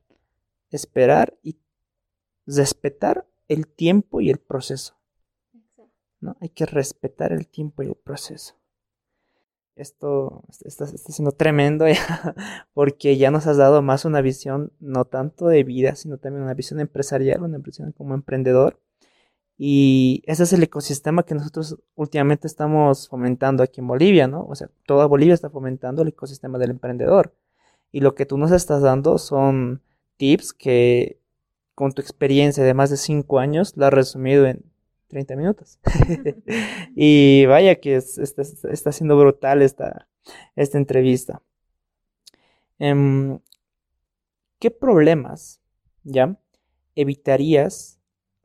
esperar 0.69 1.37
y 1.43 1.57
respetar 2.45 3.27
el 3.47 3.67
tiempo 3.67 4.21
y 4.21 4.29
el 4.29 4.39
proceso, 4.39 4.97
¿no? 6.19 6.37
Hay 6.39 6.49
que 6.49 6.65
respetar 6.65 7.33
el 7.33 7.47
tiempo 7.47 7.83
y 7.83 7.87
el 7.87 7.95
proceso. 7.95 8.55
Esto 9.75 10.43
está, 10.63 10.85
siendo 10.85 11.31
tremendo 11.31 11.85
porque 12.73 13.17
ya 13.17 13.31
nos 13.31 13.47
has 13.47 13.57
dado 13.57 13.81
más 13.81 14.05
una 14.05 14.21
visión 14.21 14.71
no 14.79 15.05
tanto 15.05 15.47
de 15.47 15.63
vida, 15.63 15.95
sino 15.95 16.19
también 16.19 16.43
una 16.43 16.53
visión 16.53 16.79
empresarial, 16.79 17.41
una 17.41 17.57
visión 17.57 17.91
como 17.91 18.13
emprendedor 18.13 18.79
y 19.57 20.23
ese 20.25 20.43
es 20.43 20.53
el 20.53 20.63
ecosistema 20.63 21.23
que 21.23 21.35
nosotros 21.35 21.77
últimamente 21.95 22.47
estamos 22.47 23.07
fomentando 23.07 23.63
aquí 23.63 23.81
en 23.81 23.87
Bolivia, 23.87 24.27
¿no? 24.27 24.45
O 24.45 24.55
sea, 24.55 24.69
toda 24.85 25.05
Bolivia 25.05 25.33
está 25.33 25.49
fomentando 25.49 26.01
el 26.01 26.09
ecosistema 26.09 26.57
del 26.57 26.71
emprendedor. 26.71 27.35
Y 27.91 28.01
lo 28.01 28.15
que 28.15 28.25
tú 28.25 28.37
nos 28.37 28.51
estás 28.51 28.81
dando 28.81 29.17
son 29.19 29.81
tips 30.17 30.53
que 30.53 31.19
con 31.75 31.91
tu 31.91 32.01
experiencia 32.01 32.63
de 32.63 32.73
más 32.73 32.89
de 32.89 32.97
5 32.97 33.39
años 33.39 33.73
lo 33.77 33.85
has 33.85 33.93
resumido 33.93 34.45
en 34.47 34.63
30 35.07 35.35
minutos. 35.35 35.79
y 36.95 37.45
vaya 37.45 37.75
que 37.75 37.95
está, 37.95 38.91
siendo 38.91 39.17
brutal 39.17 39.61
esta, 39.61 40.07
esta 40.55 40.77
entrevista. 40.77 41.41
Em, 42.79 43.39
¿Qué 44.59 44.71
problemas, 44.71 45.61
ya, 46.03 46.37
evitarías 46.95 47.99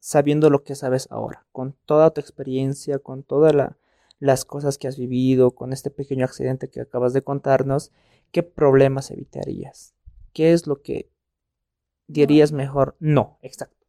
sabiendo 0.08 0.48
lo 0.48 0.64
que 0.64 0.74
sabes 0.74 1.06
ahora, 1.10 1.44
con 1.52 1.76
toda 1.84 2.12
tu 2.12 2.22
experiencia, 2.22 2.98
con 2.98 3.22
todas 3.22 3.54
las 4.18 4.46
cosas 4.46 4.78
que 4.78 4.88
has 4.88 4.96
vivido, 4.96 5.50
con 5.50 5.74
este 5.74 5.90
pequeño 5.90 6.24
accidente 6.24 6.70
que 6.70 6.80
acabas 6.80 7.12
de 7.12 7.20
contarnos, 7.20 7.92
¿qué 8.32 8.42
problemas 8.42 9.10
evitarías? 9.10 9.92
¿Qué 10.32 10.54
es 10.54 10.66
lo 10.66 10.80
que 10.80 11.10
dirías 12.06 12.52
mejor? 12.52 12.96
No, 13.00 13.36
exacto. 13.42 13.86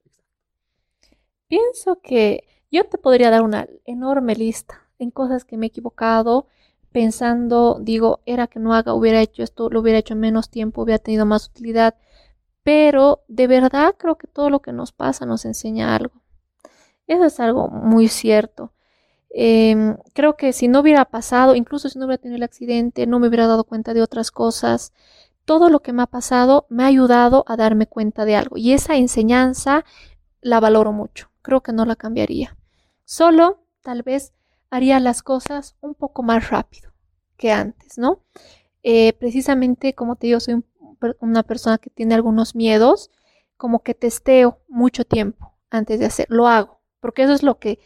Pienso 1.48 2.02
que 2.02 2.44
yo 2.70 2.84
te 2.84 2.98
podría 2.98 3.30
dar 3.30 3.42
una 3.42 3.70
enorme 3.86 4.36
lista 4.36 4.90
en 4.98 5.12
cosas 5.12 5.46
que 5.46 5.56
me 5.56 5.68
he 5.68 5.70
equivocado, 5.70 6.48
pensando, 6.92 7.80
digo, 7.80 8.20
era 8.26 8.48
que 8.48 8.60
no 8.60 8.74
haga, 8.74 8.94
hubiera 8.94 9.22
hecho 9.22 9.42
esto, 9.42 9.70
lo 9.70 9.80
hubiera 9.80 10.00
hecho 10.00 10.16
en 10.16 10.20
menos 10.20 10.50
tiempo, 10.50 10.82
hubiera 10.82 11.00
tenido 11.00 11.26
más 11.26 11.48
utilidad 11.48 11.96
pero 12.64 13.24
de 13.28 13.48
verdad 13.48 13.96
creo 13.98 14.18
que 14.18 14.28
todo 14.28 14.50
lo 14.50 14.62
que 14.62 14.74
nos 14.74 14.92
pasa 14.92 15.26
nos 15.26 15.46
enseña 15.46 15.96
algo. 15.96 16.22
Eso 17.08 17.26
es 17.26 17.40
algo 17.40 17.70
muy 17.70 18.08
cierto. 18.08 18.74
Em, 19.32 19.98
creo 20.14 20.38
que 20.38 20.54
si 20.54 20.68
no 20.68 20.80
hubiera 20.82 21.06
pasado, 21.06 21.56
incluso 21.56 21.90
si 21.90 22.00
no 22.00 22.06
hubiera 22.06 22.22
tenido 22.22 22.38
el 22.38 22.44
accidente, 22.44 23.08
no 23.08 23.20
me 23.20 23.28
hubiera 23.28 23.48
dado 23.48 23.64
cuenta 23.64 23.94
de 23.94 24.02
otras 24.02 24.32
cosas. 24.32 24.94
Todo 25.46 25.70
lo 25.70 25.82
que 25.82 25.94
me 25.94 26.04
ha 26.04 26.08
pasado 26.08 26.66
me 26.70 26.84
ha 26.84 26.88
ayudado 26.88 27.44
a 27.48 27.56
darme 27.58 27.88
cuenta 27.88 28.26
de 28.26 28.36
algo 28.36 28.58
y 28.58 28.74
esa 28.74 28.96
enseñanza 28.96 29.86
la 30.42 30.60
valoro 30.60 30.92
mucho. 30.92 31.32
Creo 31.42 31.62
que 31.62 31.74
no 31.74 31.86
la 31.86 31.96
cambiaría. 31.96 32.58
Solo 33.06 33.64
tal 33.82 34.04
vez 34.04 34.34
haría 34.70 35.00
las 35.00 35.24
cosas 35.24 35.76
un 35.82 35.96
poco 35.96 36.22
más 36.24 36.50
rápido 36.50 36.92
que 37.38 37.52
antes, 37.52 37.98
¿no? 37.98 38.24
Eh, 38.84 39.14
precisamente 39.14 39.94
como 39.96 40.16
te 40.16 40.28
digo, 40.28 40.40
soy 40.40 40.56
un 40.56 40.66
una 41.20 41.44
persona 41.44 41.78
que 41.78 41.90
tiene 41.90 42.16
algunos 42.16 42.56
miedos, 42.56 43.10
como 43.58 43.84
que 43.84 43.94
testeo 43.94 44.60
mucho 44.68 45.06
tiempo 45.06 45.54
antes 45.70 46.00
de 46.00 46.06
hacer, 46.06 46.28
lo 46.30 46.48
hago, 46.48 46.82
porque 47.00 47.24
eso 47.24 47.34
es 47.34 47.44
lo 47.44 47.60
que 47.60 47.80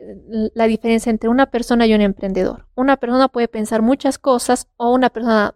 eh, 0.00 0.50
la 0.54 0.66
diferencia 0.66 1.10
entre 1.10 1.28
una 1.28 1.50
persona 1.50 1.86
y 1.86 1.94
un 1.94 2.00
emprendedor. 2.00 2.66
Una 2.74 2.96
persona 2.96 3.28
puede 3.28 3.48
pensar 3.48 3.82
muchas 3.82 4.18
cosas 4.18 4.68
o 4.76 4.92
una 4.92 5.10
persona 5.10 5.54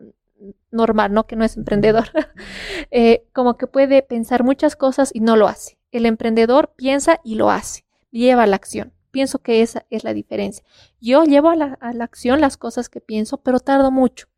normal, 0.70 1.12
¿no? 1.12 1.26
Que 1.26 1.36
no 1.36 1.44
es 1.44 1.56
emprendedor, 1.56 2.08
eh, 2.90 3.26
como 3.32 3.56
que 3.56 3.66
puede 3.66 4.02
pensar 4.02 4.44
muchas 4.44 4.76
cosas 4.76 5.10
y 5.12 5.20
no 5.20 5.36
lo 5.36 5.48
hace. 5.48 5.78
El 5.90 6.06
emprendedor 6.06 6.74
piensa 6.76 7.20
y 7.24 7.36
lo 7.36 7.50
hace, 7.50 7.84
lleva 8.10 8.46
la 8.46 8.56
acción. 8.56 8.92
Pienso 9.10 9.38
que 9.38 9.62
esa 9.62 9.86
es 9.88 10.04
la 10.04 10.12
diferencia. 10.12 10.64
Yo 11.00 11.24
llevo 11.24 11.48
a 11.48 11.56
la, 11.56 11.78
a 11.80 11.92
la 11.94 12.04
acción 12.04 12.40
las 12.40 12.56
cosas 12.56 12.88
que 12.88 13.00
pienso, 13.00 13.38
pero 13.38 13.60
tardo 13.60 13.90
mucho. 13.90 14.28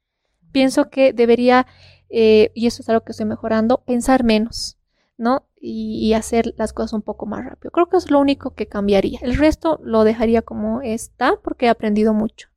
Pienso 0.52 0.88
que 0.88 1.12
debería 1.12 1.66
eh, 2.10 2.50
y 2.54 2.66
eso 2.66 2.82
es 2.82 2.88
algo 2.88 3.04
que 3.04 3.12
estoy 3.12 3.26
mejorando, 3.26 3.82
pensar 3.84 4.24
menos, 4.24 4.78
¿no? 5.16 5.46
Y, 5.60 6.12
hacer 6.14 6.54
las 6.56 6.72
cosas 6.72 6.92
un 6.92 7.02
poco 7.02 7.26
más 7.26 7.44
rápido. 7.44 7.72
Creo 7.72 7.88
que 7.88 7.96
es 7.96 8.10
lo 8.10 8.20
único 8.20 8.54
que 8.54 8.68
cambiaría. 8.68 9.18
El 9.22 9.36
resto 9.36 9.80
lo 9.82 10.04
dejaría 10.04 10.42
como 10.42 10.82
está 10.82 11.36
porque 11.42 11.66
he 11.66 11.68
aprendido 11.68 12.14
mucho. 12.14 12.48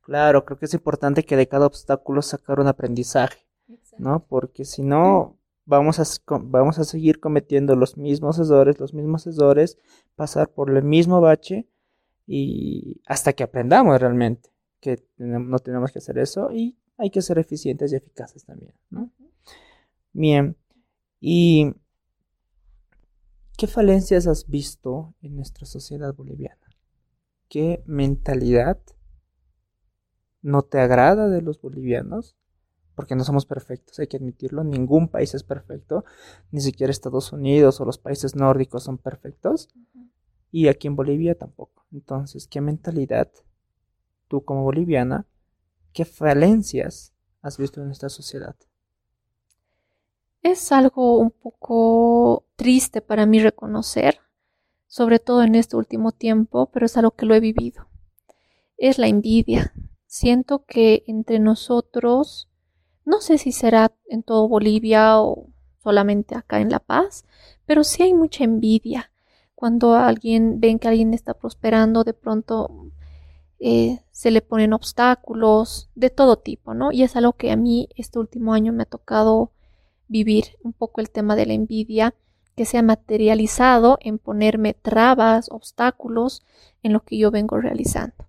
Claro, 0.00 0.44
creo 0.44 0.58
que 0.58 0.64
es 0.64 0.74
importante 0.74 1.24
que 1.24 1.36
de 1.36 1.46
cada 1.46 1.66
obstáculo 1.66 2.22
sacar 2.22 2.58
un 2.58 2.66
aprendizaje, 2.66 3.46
¿no? 3.98 4.24
Porque 4.26 4.64
si 4.64 4.82
no, 4.82 5.36
vamos 5.66 6.00
a, 6.00 6.04
vamos 6.26 6.78
a 6.78 6.84
seguir 6.84 7.20
cometiendo 7.20 7.76
los 7.76 7.96
mismos 7.96 8.38
errores, 8.38 8.80
los 8.80 8.94
mismos 8.94 9.26
errores, 9.26 9.78
pasar 10.16 10.48
por 10.48 10.70
el 10.70 10.82
mismo 10.82 11.20
bache 11.20 11.68
y 12.26 13.00
hasta 13.06 13.32
que 13.34 13.44
aprendamos 13.44 14.00
realmente 14.00 14.50
que 14.80 15.04
no 15.16 15.58
tenemos 15.60 15.92
que 15.92 16.00
hacer 16.00 16.18
eso 16.18 16.50
y 16.52 16.76
hay 17.02 17.10
que 17.10 17.20
ser 17.20 17.38
eficientes 17.38 17.92
y 17.92 17.96
eficaces 17.96 18.44
también. 18.44 18.74
Bien, 20.12 20.56
¿y 21.20 21.74
qué 23.56 23.66
falencias 23.66 24.28
has 24.28 24.46
visto 24.46 25.12
en 25.20 25.34
nuestra 25.34 25.66
sociedad 25.66 26.14
boliviana? 26.14 26.68
¿Qué 27.48 27.82
mentalidad 27.86 28.80
no 30.42 30.62
te 30.62 30.78
agrada 30.78 31.28
de 31.28 31.42
los 31.42 31.60
bolivianos? 31.60 32.36
porque 32.94 33.16
no 33.16 33.24
somos 33.24 33.46
perfectos, 33.46 33.98
hay 33.98 34.06
que 34.06 34.18
admitirlo, 34.18 34.64
ningún 34.64 35.08
país 35.08 35.34
es 35.34 35.42
perfecto, 35.42 36.04
ni 36.50 36.60
siquiera 36.60 36.90
Estados 36.90 37.32
Unidos 37.32 37.80
o 37.80 37.86
los 37.86 37.96
países 37.96 38.36
nórdicos 38.36 38.84
son 38.84 38.98
perfectos, 38.98 39.70
y 40.50 40.68
aquí 40.68 40.88
en 40.88 40.96
Bolivia 40.96 41.34
tampoco. 41.34 41.86
Entonces, 41.90 42.46
¿qué 42.46 42.60
mentalidad 42.60 43.30
tú 44.28 44.44
como 44.44 44.62
boliviana, 44.62 45.26
qué 45.92 46.04
falencias 46.04 47.12
has 47.42 47.58
visto 47.58 47.82
en 47.82 47.90
esta 47.90 48.08
sociedad? 48.08 48.56
Es 50.42 50.72
algo 50.72 51.18
un 51.18 51.30
poco 51.30 52.44
triste 52.56 53.00
para 53.00 53.26
mí 53.26 53.40
reconocer, 53.40 54.18
sobre 54.88 55.18
todo 55.18 55.42
en 55.42 55.54
este 55.54 55.76
último 55.76 56.12
tiempo, 56.12 56.66
pero 56.66 56.86
es 56.86 56.96
algo 56.96 57.12
que 57.12 57.26
lo 57.26 57.34
he 57.34 57.40
vivido. 57.40 57.88
Es 58.76 58.98
la 58.98 59.06
envidia. 59.06 59.72
Siento 60.06 60.64
que 60.64 61.04
entre 61.06 61.38
nosotros 61.38 62.48
no 63.04 63.20
sé 63.20 63.38
si 63.38 63.52
será 63.52 63.92
en 64.08 64.22
todo 64.22 64.48
Bolivia 64.48 65.20
o 65.20 65.48
solamente 65.82 66.36
acá 66.36 66.60
en 66.60 66.70
La 66.70 66.78
Paz, 66.78 67.24
pero 67.66 67.84
sí 67.84 68.02
hay 68.02 68.14
mucha 68.14 68.44
envidia. 68.44 69.10
Cuando 69.54 69.94
alguien 69.94 70.60
ven 70.60 70.78
que 70.78 70.88
alguien 70.88 71.14
está 71.14 71.34
prosperando, 71.34 72.04
de 72.04 72.14
pronto 72.14 72.91
eh, 73.64 74.00
se 74.10 74.32
le 74.32 74.42
ponen 74.42 74.72
obstáculos 74.72 75.88
de 75.94 76.10
todo 76.10 76.36
tipo, 76.36 76.74
¿no? 76.74 76.90
Y 76.90 77.04
es 77.04 77.14
algo 77.14 77.34
que 77.34 77.52
a 77.52 77.56
mí 77.56 77.88
este 77.94 78.18
último 78.18 78.54
año 78.54 78.72
me 78.72 78.82
ha 78.82 78.86
tocado 78.86 79.52
vivir 80.08 80.56
un 80.64 80.72
poco 80.72 81.00
el 81.00 81.10
tema 81.10 81.36
de 81.36 81.46
la 81.46 81.52
envidia 81.52 82.12
que 82.56 82.64
se 82.64 82.76
ha 82.76 82.82
materializado 82.82 83.98
en 84.00 84.18
ponerme 84.18 84.74
trabas, 84.74 85.46
obstáculos 85.48 86.42
en 86.82 86.92
lo 86.92 87.04
que 87.04 87.16
yo 87.16 87.30
vengo 87.30 87.56
realizando. 87.56 88.26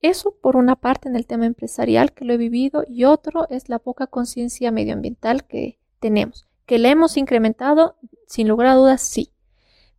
Eso 0.00 0.34
por 0.40 0.56
una 0.56 0.76
parte 0.76 1.10
en 1.10 1.16
el 1.16 1.26
tema 1.26 1.44
empresarial 1.44 2.14
que 2.14 2.24
lo 2.24 2.32
he 2.32 2.38
vivido 2.38 2.82
y 2.88 3.04
otro 3.04 3.46
es 3.50 3.68
la 3.68 3.78
poca 3.78 4.06
conciencia 4.06 4.70
medioambiental 4.70 5.46
que 5.46 5.78
tenemos, 6.00 6.48
que 6.64 6.78
le 6.78 6.88
hemos 6.88 7.18
incrementado 7.18 7.96
sin 8.26 8.48
lugar 8.48 8.68
a 8.68 8.74
dudas, 8.74 9.02
sí, 9.02 9.32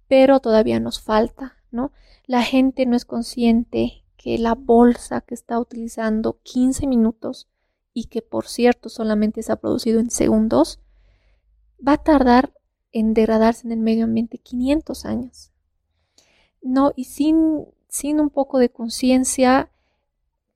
pero 0.07 0.39
todavía 0.39 0.79
nos 0.79 0.99
falta, 0.99 1.57
¿no? 1.69 1.91
La 2.25 2.41
gente 2.41 2.87
no 2.87 2.95
es 2.95 3.05
consciente 3.05 4.03
que 4.27 4.37
la 4.37 4.55
bolsa 4.55 5.21
que 5.21 5.33
está 5.33 5.57
utilizando 5.57 6.41
15 6.43 6.85
minutos 6.85 7.47
y 7.93 8.07
que 8.07 8.21
por 8.21 8.45
cierto 8.45 8.89
solamente 8.89 9.41
se 9.41 9.53
ha 9.53 9.55
producido 9.55 10.01
en 10.01 10.09
segundos, 10.09 10.81
va 11.79 11.93
a 11.93 12.03
tardar 12.03 12.53
en 12.91 13.13
degradarse 13.13 13.65
en 13.65 13.71
el 13.71 13.79
medio 13.79 14.03
ambiente 14.03 14.37
500 14.37 15.05
años. 15.05 15.53
No, 16.61 16.91
y 16.97 17.05
sin, 17.05 17.67
sin 17.87 18.19
un 18.19 18.29
poco 18.29 18.59
de 18.59 18.67
conciencia, 18.67 19.71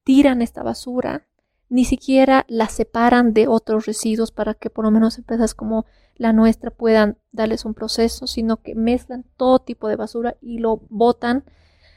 tiran 0.04 0.42
esta 0.42 0.64
basura, 0.64 1.26
ni 1.70 1.86
siquiera 1.86 2.46
la 2.50 2.68
separan 2.68 3.34
de 3.34 3.48
otros 3.48 3.86
residuos 3.86 4.34
para 4.34 4.54
que 4.54 4.70
por 4.70 4.84
lo 4.84 4.92
menos 4.92 5.18
empresas 5.18 5.56
como 5.56 5.86
la 6.18 6.34
nuestra 6.34 6.72
puedan 6.72 7.18
darles 7.32 7.64
un 7.64 7.74
proceso, 7.74 8.28
sino 8.28 8.58
que 8.58 8.76
mezclan 8.76 9.24
todo 9.38 9.60
tipo 9.60 9.88
de 9.88 9.96
basura 9.96 10.36
y 10.42 10.58
lo 10.58 10.82
botan 10.90 11.46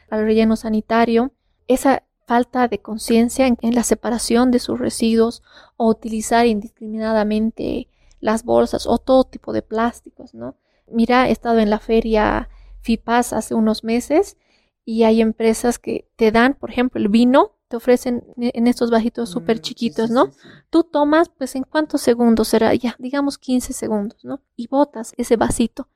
al 0.08 0.22
relleno 0.22 0.54
sanitario. 0.54 1.32
Esa 1.68 2.02
falta 2.26 2.68
de 2.68 2.80
conciencia 2.80 3.46
en, 3.46 3.74
la 3.74 3.82
separación 3.82 4.50
de 4.50 4.58
sus 4.58 4.78
residuos 4.78 5.42
o 5.76 5.88
utilizar 5.88 6.46
indiscriminadamente 6.46 7.88
las 8.20 8.44
bolsas 8.44 8.86
o 8.86 8.98
todo 8.98 9.24
tipo 9.24 9.52
de 9.52 9.62
plásticos, 9.62 10.34
¿no? 10.34 10.56
Mira, 10.90 11.28
he 11.28 11.32
estado 11.32 11.58
en 11.58 11.70
la 11.70 11.78
feria 11.78 12.48
FIPAS 12.80 13.32
hace 13.32 13.54
unos 13.54 13.84
meses 13.84 14.36
y 14.84 15.04
hay 15.04 15.20
empresas 15.20 15.78
que 15.78 16.08
te 16.16 16.30
dan, 16.30 16.54
por 16.54 16.70
ejemplo, 16.70 17.00
el 17.00 17.08
vino 17.08 17.52
te 17.68 17.76
ofrecen 17.76 18.24
en 18.36 18.66
estos 18.66 18.90
bajitos 18.90 19.30
súper 19.30 19.58
mm, 19.58 19.60
chiquitos, 19.60 20.10
¿no? 20.10 20.30
Tú 20.70 20.84
tomas, 20.84 21.30
pues, 21.30 21.56
¿en 21.56 21.64
cuántos 21.64 22.02
segundos 22.02 22.48
será? 22.48 22.74
Ya, 22.74 22.94
digamos 22.98 23.38
15 23.38 23.72
segundos, 23.72 24.24
¿no? 24.24 24.40
Y 24.56 24.68
botas 24.68 25.14
ese 25.16 25.36
vasito. 25.36 25.88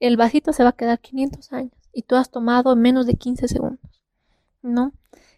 El 0.00 0.16
vasito 0.16 0.52
se 0.52 0.62
va 0.62 0.70
a 0.70 0.76
quedar 0.76 1.00
500 1.00 1.52
años 1.52 1.72
y 1.92 2.02
tú 2.02 2.16
has 2.16 2.30
tomado 2.30 2.72
en 2.72 2.80
menos 2.80 3.06
de 3.06 3.14
15 3.14 3.48
segundos, 3.48 3.95
¿no? 4.66 4.92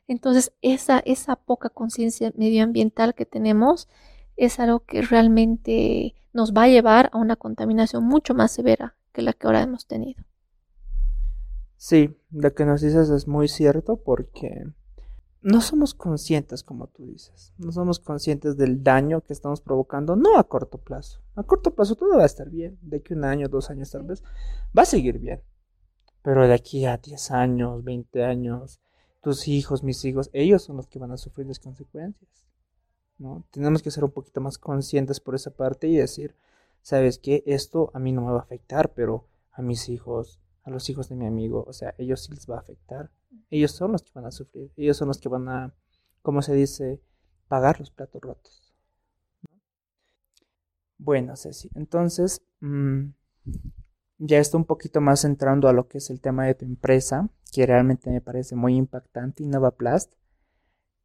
Entonces, 0.06 0.52
esa, 0.62 1.00
esa 1.00 1.36
poca 1.36 1.68
conciencia 1.68 2.32
medioambiental 2.36 3.14
que 3.14 3.26
tenemos 3.26 3.88
es 4.36 4.58
algo 4.58 4.80
que 4.80 5.02
realmente 5.02 6.14
nos 6.32 6.52
va 6.52 6.64
a 6.64 6.68
llevar 6.68 7.10
a 7.12 7.18
una 7.18 7.36
contaminación 7.36 8.04
mucho 8.04 8.34
más 8.34 8.52
severa 8.52 8.96
que 9.12 9.22
la 9.22 9.32
que 9.32 9.46
ahora 9.46 9.62
hemos 9.62 9.86
tenido. 9.86 10.22
Sí, 11.76 12.16
lo 12.30 12.54
que 12.54 12.64
nos 12.64 12.80
dices 12.80 13.10
es 13.10 13.28
muy 13.28 13.48
cierto 13.48 13.96
porque 13.96 14.66
no 15.42 15.60
somos 15.60 15.94
conscientes, 15.94 16.64
como 16.64 16.88
tú 16.88 17.06
dices, 17.06 17.52
no 17.58 17.70
somos 17.70 18.00
conscientes 18.00 18.56
del 18.56 18.82
daño 18.82 19.20
que 19.20 19.32
estamos 19.32 19.60
provocando, 19.60 20.16
no 20.16 20.38
a 20.38 20.44
corto 20.44 20.78
plazo. 20.78 21.20
A 21.36 21.42
corto 21.44 21.74
plazo 21.74 21.94
todo 21.94 22.16
va 22.16 22.24
a 22.24 22.26
estar 22.26 22.50
bien, 22.50 22.78
de 22.82 23.00
que 23.00 23.14
un 23.14 23.24
año, 23.24 23.48
dos 23.48 23.70
años 23.70 23.90
tal 23.90 24.02
vez, 24.02 24.24
va 24.76 24.82
a 24.82 24.86
seguir 24.86 25.18
bien. 25.18 25.40
Pero 26.22 26.46
de 26.46 26.54
aquí 26.54 26.84
a 26.84 26.96
10 26.96 27.30
años, 27.30 27.84
20 27.84 28.24
años, 28.24 28.80
tus 29.20 29.48
hijos, 29.48 29.82
mis 29.82 30.04
hijos, 30.04 30.30
ellos 30.32 30.62
son 30.62 30.76
los 30.76 30.86
que 30.86 30.98
van 30.98 31.12
a 31.12 31.16
sufrir 31.16 31.46
las 31.46 31.58
consecuencias. 31.58 32.46
¿no? 33.18 33.44
Tenemos 33.50 33.82
que 33.82 33.90
ser 33.90 34.04
un 34.04 34.12
poquito 34.12 34.40
más 34.40 34.58
conscientes 34.58 35.20
por 35.20 35.34
esa 35.34 35.50
parte 35.50 35.88
y 35.88 35.96
decir, 35.96 36.36
¿sabes 36.82 37.18
qué? 37.18 37.42
Esto 37.46 37.90
a 37.94 37.98
mí 37.98 38.12
no 38.12 38.22
me 38.22 38.32
va 38.32 38.38
a 38.38 38.42
afectar, 38.42 38.94
pero 38.94 39.26
a 39.52 39.62
mis 39.62 39.88
hijos, 39.88 40.40
a 40.62 40.70
los 40.70 40.88
hijos 40.88 41.08
de 41.08 41.16
mi 41.16 41.26
amigo, 41.26 41.64
o 41.66 41.72
sea, 41.72 41.94
ellos 41.98 42.22
sí 42.22 42.32
les 42.32 42.48
va 42.48 42.56
a 42.56 42.60
afectar 42.60 43.10
ellos 43.50 43.72
son 43.72 43.92
los 43.92 44.02
que 44.02 44.12
van 44.14 44.26
a 44.26 44.30
sufrir, 44.30 44.72
ellos 44.76 44.96
son 44.96 45.08
los 45.08 45.18
que 45.18 45.28
van 45.28 45.48
a, 45.48 45.74
como 46.22 46.42
se 46.42 46.54
dice, 46.54 47.00
pagar 47.48 47.80
los 47.80 47.90
platos 47.90 48.20
rotos. 48.20 48.74
Bueno, 50.98 51.36
Ceci, 51.36 51.70
entonces 51.74 52.42
mm, 52.60 53.10
ya 54.18 54.38
está 54.38 54.56
un 54.56 54.64
poquito 54.64 55.00
más 55.00 55.24
entrando 55.24 55.68
a 55.68 55.72
lo 55.72 55.88
que 55.88 55.98
es 55.98 56.10
el 56.10 56.20
tema 56.20 56.44
de 56.44 56.54
tu 56.54 56.64
empresa, 56.64 57.30
que 57.52 57.66
realmente 57.66 58.10
me 58.10 58.20
parece 58.20 58.56
muy 58.56 58.76
impactante, 58.76 59.44
InnovaPlast. 59.44 60.12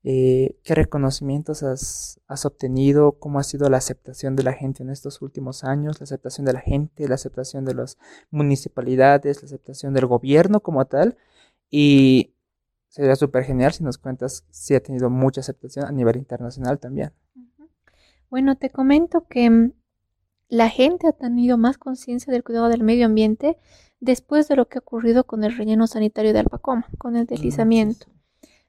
Eh, 0.05 0.57
¿Qué 0.63 0.75
reconocimientos 0.75 1.63
has, 1.63 2.19
has, 2.27 2.45
obtenido? 2.45 3.13
¿Cómo 3.19 3.39
ha 3.39 3.43
sido 3.43 3.69
la 3.69 3.77
aceptación 3.77 4.35
de 4.35 4.43
la 4.43 4.51
gente 4.51 4.83
en 4.83 4.89
estos 4.89 5.21
últimos 5.21 5.63
años? 5.63 6.01
La 6.01 6.03
aceptación 6.03 6.45
de 6.45 6.53
la 6.53 6.59
gente, 6.59 7.07
la 7.07 7.15
aceptación 7.15 7.63
de 7.63 7.73
las 7.73 7.97
municipalidades, 8.29 9.41
la 9.41 9.45
aceptación 9.45 9.93
del 9.93 10.07
gobierno 10.07 10.59
como 10.59 10.85
tal. 10.85 11.15
Y 11.69 12.35
sería 12.89 13.15
súper 13.15 13.45
genial 13.45 13.71
si 13.71 13.83
nos 13.83 13.97
cuentas 13.97 14.45
si 14.49 14.75
ha 14.75 14.83
tenido 14.83 15.09
mucha 15.09 15.39
aceptación 15.39 15.85
a 15.85 15.91
nivel 15.91 16.17
internacional 16.17 16.79
también. 16.79 17.13
Bueno, 18.29 18.57
te 18.57 18.69
comento 18.71 19.25
que 19.29 19.49
mm, 19.49 19.73
la 20.53 20.69
gente 20.69 21.07
ha 21.07 21.13
tenido 21.13 21.57
más 21.57 21.79
conciencia 21.79 22.31
del 22.31 22.43
cuidado 22.43 22.69
del 22.69 22.83
medio 22.83 23.07
ambiente 23.07 23.57
después 23.99 24.47
de 24.47 24.55
lo 24.55 24.67
que 24.67 24.77
ha 24.77 24.81
ocurrido 24.81 25.23
con 25.23 25.43
el 25.43 25.57
relleno 25.57 25.87
sanitario 25.87 26.31
de 26.31 26.37
Alpacoma, 26.37 26.87
con 26.99 27.15
el 27.15 27.25
deslizamiento. 27.25 28.05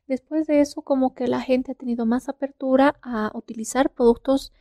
Después 0.06 0.46
de 0.46 0.60
eso, 0.60 0.80
como 0.80 1.14
que 1.14 1.28
la 1.28 1.42
gente 1.42 1.72
ha 1.72 1.74
tenido 1.74 2.06
más 2.06 2.30
apertura 2.30 2.96
a 3.02 3.30
utilizar 3.34 3.90
productos 3.90 4.54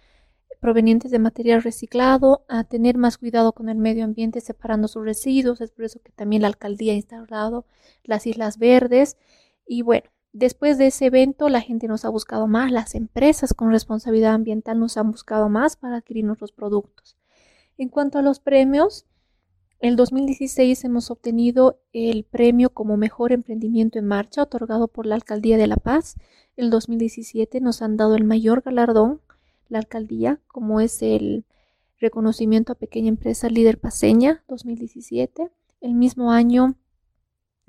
provenientes 0.59 1.11
de 1.11 1.19
material 1.19 1.63
reciclado, 1.63 2.43
a 2.49 2.65
tener 2.65 2.97
más 2.97 3.17
cuidado 3.17 3.53
con 3.53 3.69
el 3.69 3.77
medio 3.77 4.03
ambiente 4.03 4.41
separando 4.41 4.89
sus 4.89 5.05
residuos. 5.05 5.61
Es 5.61 5.71
por 5.71 5.85
eso 5.85 6.01
que 6.01 6.11
también 6.11 6.41
la 6.41 6.49
alcaldía 6.49 6.91
ha 6.91 6.97
instalado 6.97 7.65
las 8.03 8.27
islas 8.27 8.57
verdes 8.57 9.15
y 9.65 9.81
bueno, 9.81 10.09
después 10.33 10.77
de 10.77 10.87
ese 10.87 11.05
evento 11.05 11.47
la 11.47 11.61
gente 11.61 11.87
nos 11.87 12.03
ha 12.03 12.09
buscado 12.09 12.47
más, 12.47 12.71
las 12.71 12.95
empresas 12.95 13.53
con 13.53 13.71
responsabilidad 13.71 14.33
ambiental 14.33 14.79
nos 14.79 14.97
han 14.97 15.11
buscado 15.11 15.47
más 15.47 15.77
para 15.77 15.97
adquirir 15.97 16.25
nuestros 16.25 16.51
productos. 16.51 17.15
En 17.77 17.89
cuanto 17.89 18.19
a 18.19 18.21
los 18.21 18.39
premios, 18.39 19.05
el 19.79 19.95
2016 19.95 20.83
hemos 20.85 21.11
obtenido 21.11 21.79
el 21.91 22.23
premio 22.23 22.69
como 22.69 22.97
mejor 22.97 23.31
emprendimiento 23.31 23.99
en 23.99 24.05
marcha 24.05 24.43
otorgado 24.43 24.87
por 24.87 25.05
la 25.05 25.15
Alcaldía 25.15 25.57
de 25.57 25.67
La 25.67 25.75
Paz. 25.75 26.15
El 26.55 26.69
2017 26.69 27.59
nos 27.59 27.81
han 27.81 27.97
dado 27.97 28.15
el 28.15 28.23
mayor 28.23 28.61
galardón, 28.61 29.21
la 29.67 29.79
alcaldía, 29.79 30.39
como 30.47 30.79
es 30.79 31.01
el 31.01 31.45
reconocimiento 31.99 32.71
a 32.71 32.75
pequeña 32.75 33.09
empresa 33.09 33.49
líder 33.49 33.77
paseña 33.79 34.43
2017. 34.47 35.51
El 35.81 35.95
mismo 35.95 36.31
año, 36.31 36.75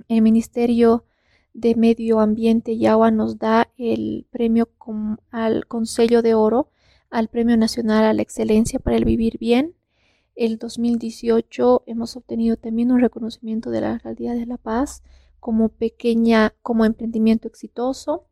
el 0.08 0.22
Ministerio 0.22 1.04
de 1.54 1.76
Medio 1.76 2.20
Ambiente 2.20 2.72
y 2.72 2.86
Agua 2.86 3.10
nos 3.10 3.38
da 3.38 3.70
el 3.78 4.26
premio 4.30 4.68
al 5.30 5.66
Consejo 5.66 6.20
de 6.20 6.34
Oro 6.34 6.68
al 7.10 7.28
Premio 7.28 7.56
Nacional 7.56 8.04
a 8.04 8.12
la 8.12 8.22
Excelencia 8.22 8.80
para 8.80 8.96
el 8.96 9.04
Vivir 9.04 9.38
Bien 9.38 9.74
El 10.34 10.58
2018 10.58 11.84
hemos 11.86 12.16
obtenido 12.16 12.56
también 12.56 12.90
un 12.90 13.00
reconocimiento 13.00 13.70
de 13.70 13.80
la 13.80 13.92
Alcaldía 13.92 14.34
de 14.34 14.46
La 14.46 14.58
Paz 14.58 15.04
como 15.38 15.68
pequeña, 15.68 16.54
como 16.62 16.84
emprendimiento 16.84 17.46
exitoso. 17.46 18.26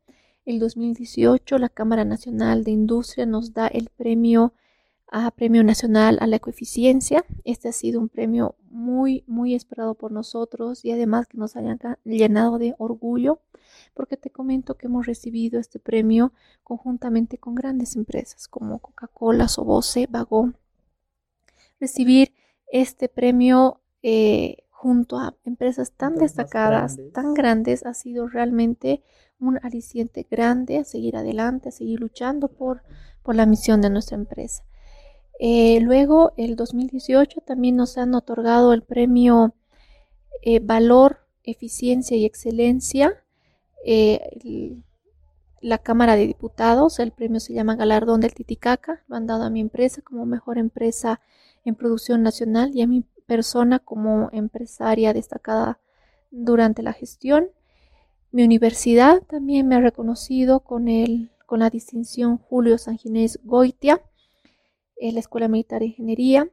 El 0.44 0.58
2018 0.58 1.58
la 1.58 1.68
Cámara 1.68 2.04
Nacional 2.04 2.64
de 2.64 2.72
Industria 2.72 3.24
nos 3.24 3.52
da 3.52 3.68
el 3.68 3.88
premio 3.96 4.54
a 5.12 5.30
Premio 5.30 5.62
Nacional 5.62 6.16
a 6.20 6.26
la 6.26 6.36
Ecoeficiencia. 6.36 7.24
Este 7.44 7.68
ha 7.68 7.72
sido 7.72 8.00
un 8.00 8.08
premio 8.08 8.56
muy, 8.70 9.24
muy 9.26 9.54
esperado 9.54 9.94
por 9.94 10.10
nosotros 10.10 10.86
y 10.86 10.90
además 10.90 11.26
que 11.26 11.36
nos 11.36 11.54
haya 11.54 11.78
llenado 12.02 12.58
de 12.58 12.74
orgullo, 12.78 13.40
porque 13.92 14.16
te 14.16 14.30
comento 14.30 14.76
que 14.76 14.86
hemos 14.86 15.04
recibido 15.04 15.60
este 15.60 15.78
premio 15.78 16.32
conjuntamente 16.64 17.36
con 17.36 17.54
grandes 17.54 17.94
empresas 17.94 18.48
como 18.48 18.78
Coca-Cola, 18.78 19.48
Sobose, 19.48 20.08
Vagón. 20.10 20.56
Recibir 21.78 22.32
este 22.68 23.10
premio 23.10 23.82
eh, 24.02 24.64
junto 24.70 25.18
a 25.18 25.36
empresas 25.44 25.92
tan 25.92 26.16
destacadas, 26.16 26.98
tan 27.12 27.34
grandes, 27.34 27.84
ha 27.84 27.92
sido 27.92 28.28
realmente 28.28 29.02
un 29.38 29.60
aliciente 29.62 30.26
grande 30.30 30.78
a 30.78 30.84
seguir 30.84 31.16
adelante, 31.16 31.68
a 31.68 31.72
seguir 31.72 32.00
luchando 32.00 32.48
por, 32.48 32.82
por 33.22 33.34
la 33.34 33.44
misión 33.44 33.82
de 33.82 33.90
nuestra 33.90 34.16
empresa. 34.16 34.64
Eh, 35.44 35.80
luego, 35.80 36.34
el 36.36 36.54
2018 36.54 37.40
también 37.40 37.74
nos 37.74 37.98
han 37.98 38.14
otorgado 38.14 38.72
el 38.72 38.84
premio 38.84 39.56
eh, 40.40 40.60
Valor, 40.60 41.26
Eficiencia 41.42 42.16
y 42.16 42.24
Excelencia. 42.24 43.24
Eh, 43.84 44.76
la 45.60 45.78
Cámara 45.78 46.14
de 46.14 46.28
Diputados, 46.28 47.00
el 47.00 47.10
premio 47.10 47.40
se 47.40 47.54
llama 47.54 47.74
Galardón 47.74 48.20
del 48.20 48.34
Titicaca, 48.34 49.02
lo 49.08 49.16
han 49.16 49.26
dado 49.26 49.42
a 49.42 49.50
mi 49.50 49.60
empresa 49.60 50.00
como 50.00 50.26
mejor 50.26 50.58
empresa 50.58 51.20
en 51.64 51.74
producción 51.74 52.22
nacional 52.22 52.70
y 52.72 52.82
a 52.82 52.86
mi 52.86 53.04
persona 53.26 53.80
como 53.80 54.28
empresaria 54.32 55.12
destacada 55.12 55.80
durante 56.30 56.84
la 56.84 56.92
gestión. 56.92 57.48
Mi 58.30 58.44
universidad 58.44 59.22
también 59.22 59.66
me 59.66 59.74
ha 59.74 59.80
reconocido 59.80 60.60
con, 60.60 60.86
el, 60.86 61.32
con 61.46 61.58
la 61.58 61.68
distinción 61.68 62.38
Julio 62.38 62.78
San 62.78 62.96
Ginés 62.96 63.40
Goitia 64.96 65.12
la 65.12 65.20
Escuela 65.20 65.48
Militar 65.48 65.80
de 65.80 65.86
Ingeniería. 65.86 66.50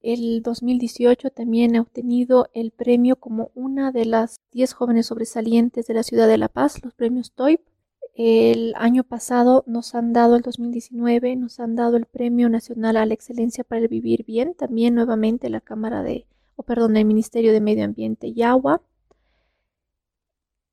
El 0.00 0.42
2018 0.42 1.30
también 1.30 1.76
ha 1.76 1.80
obtenido 1.80 2.48
el 2.52 2.70
premio 2.70 3.16
como 3.16 3.50
una 3.54 3.90
de 3.92 4.04
las 4.04 4.40
10 4.52 4.72
jóvenes 4.72 5.06
sobresalientes 5.06 5.86
de 5.86 5.94
la 5.94 6.02
ciudad 6.02 6.28
de 6.28 6.38
La 6.38 6.48
Paz, 6.48 6.82
los 6.84 6.94
premios 6.94 7.32
TOIP. 7.32 7.60
El 8.14 8.74
año 8.76 9.04
pasado 9.04 9.64
nos 9.66 9.94
han 9.94 10.12
dado, 10.12 10.36
el 10.36 10.42
2019, 10.42 11.36
nos 11.36 11.60
han 11.60 11.76
dado 11.76 11.96
el 11.96 12.06
Premio 12.06 12.48
Nacional 12.48 12.96
a 12.96 13.04
la 13.04 13.14
Excelencia 13.14 13.64
para 13.64 13.82
el 13.82 13.88
Vivir 13.88 14.24
Bien, 14.24 14.54
también 14.54 14.94
nuevamente 14.94 15.50
la 15.50 15.60
Cámara 15.60 16.02
de, 16.02 16.26
o 16.54 16.62
perdón, 16.62 16.96
el 16.96 17.04
Ministerio 17.04 17.52
de 17.52 17.60
Medio 17.60 17.84
Ambiente 17.84 18.28
y 18.28 18.42
Agua 18.42 18.80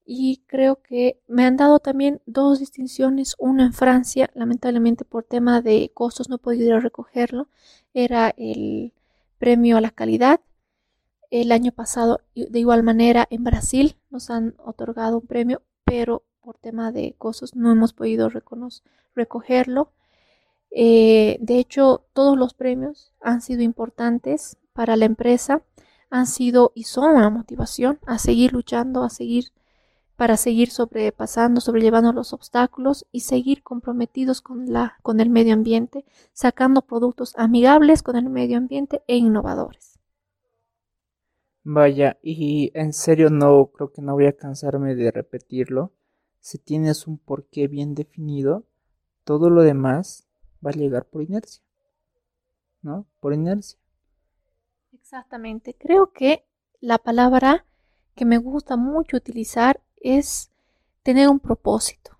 y 0.05 0.41
creo 0.47 0.81
que 0.81 1.21
me 1.27 1.45
han 1.45 1.57
dado 1.57 1.79
también 1.79 2.21
dos 2.25 2.59
distinciones, 2.59 3.35
una 3.39 3.65
en 3.65 3.73
Francia, 3.73 4.29
lamentablemente 4.33 5.05
por 5.05 5.23
tema 5.23 5.61
de 5.61 5.91
costos 5.93 6.29
no 6.29 6.35
he 6.35 6.39
podido 6.39 6.67
ir 6.67 6.73
a 6.73 6.79
recogerlo, 6.79 7.47
era 7.93 8.33
el 8.37 8.93
premio 9.37 9.77
a 9.77 9.81
la 9.81 9.91
calidad. 9.91 10.41
El 11.31 11.51
año 11.51 11.71
pasado, 11.71 12.21
de 12.35 12.59
igual 12.59 12.83
manera, 12.83 13.27
en 13.29 13.43
Brasil 13.43 13.95
nos 14.09 14.29
han 14.29 14.55
otorgado 14.57 15.17
un 15.19 15.27
premio, 15.27 15.61
pero 15.83 16.23
por 16.41 16.57
tema 16.57 16.91
de 16.91 17.15
costos 17.17 17.55
no 17.55 17.71
hemos 17.71 17.93
podido 17.93 18.29
recogerlo. 19.15 19.91
Eh, 20.69 21.37
de 21.39 21.59
hecho, 21.59 22.05
todos 22.13 22.37
los 22.37 22.53
premios 22.53 23.13
han 23.21 23.41
sido 23.41 23.61
importantes 23.61 24.57
para 24.73 24.95
la 24.95 25.05
empresa, 25.05 25.63
han 26.09 26.27
sido 26.27 26.71
y 26.75 26.83
son 26.83 27.15
una 27.15 27.29
motivación 27.29 27.99
a 28.05 28.19
seguir 28.19 28.53
luchando, 28.53 29.03
a 29.03 29.09
seguir 29.09 29.51
para 30.15 30.37
seguir 30.37 30.69
sobrepasando, 30.69 31.59
sobrellevando 31.59 32.13
los 32.13 32.33
obstáculos 32.33 33.05
y 33.11 33.21
seguir 33.21 33.63
comprometidos 33.63 34.41
con, 34.41 34.71
la, 34.71 34.97
con 35.01 35.19
el 35.19 35.29
medio 35.29 35.53
ambiente, 35.53 36.05
sacando 36.33 36.83
productos 36.83 37.33
amigables 37.37 38.03
con 38.03 38.15
el 38.15 38.29
medio 38.29 38.57
ambiente 38.57 39.03
e 39.07 39.17
innovadores. 39.17 39.99
Vaya, 41.63 42.19
y 42.21 42.71
en 42.73 42.91
serio 42.91 43.29
no 43.29 43.67
creo 43.67 43.91
que 43.91 44.01
no 44.01 44.13
voy 44.13 44.25
a 44.25 44.35
cansarme 44.35 44.95
de 44.95 45.11
repetirlo. 45.11 45.93
Si 46.39 46.57
tienes 46.57 47.07
un 47.07 47.17
porqué 47.17 47.67
bien 47.67 47.95
definido, 47.95 48.65
todo 49.23 49.49
lo 49.49 49.61
demás 49.63 50.27
va 50.65 50.71
a 50.71 50.73
llegar 50.73 51.05
por 51.05 51.23
inercia. 51.23 51.63
¿No? 52.81 53.07
Por 53.21 53.33
inercia. 53.33 53.79
Exactamente. 54.91 55.73
Creo 55.73 56.11
que 56.11 56.45
la 56.81 56.97
palabra 56.97 57.65
que 58.13 58.25
me 58.25 58.37
gusta 58.37 58.75
mucho 58.75 59.15
utilizar 59.15 59.81
es 60.03 60.51
tener 61.01 61.29
un 61.29 61.39
propósito. 61.39 62.11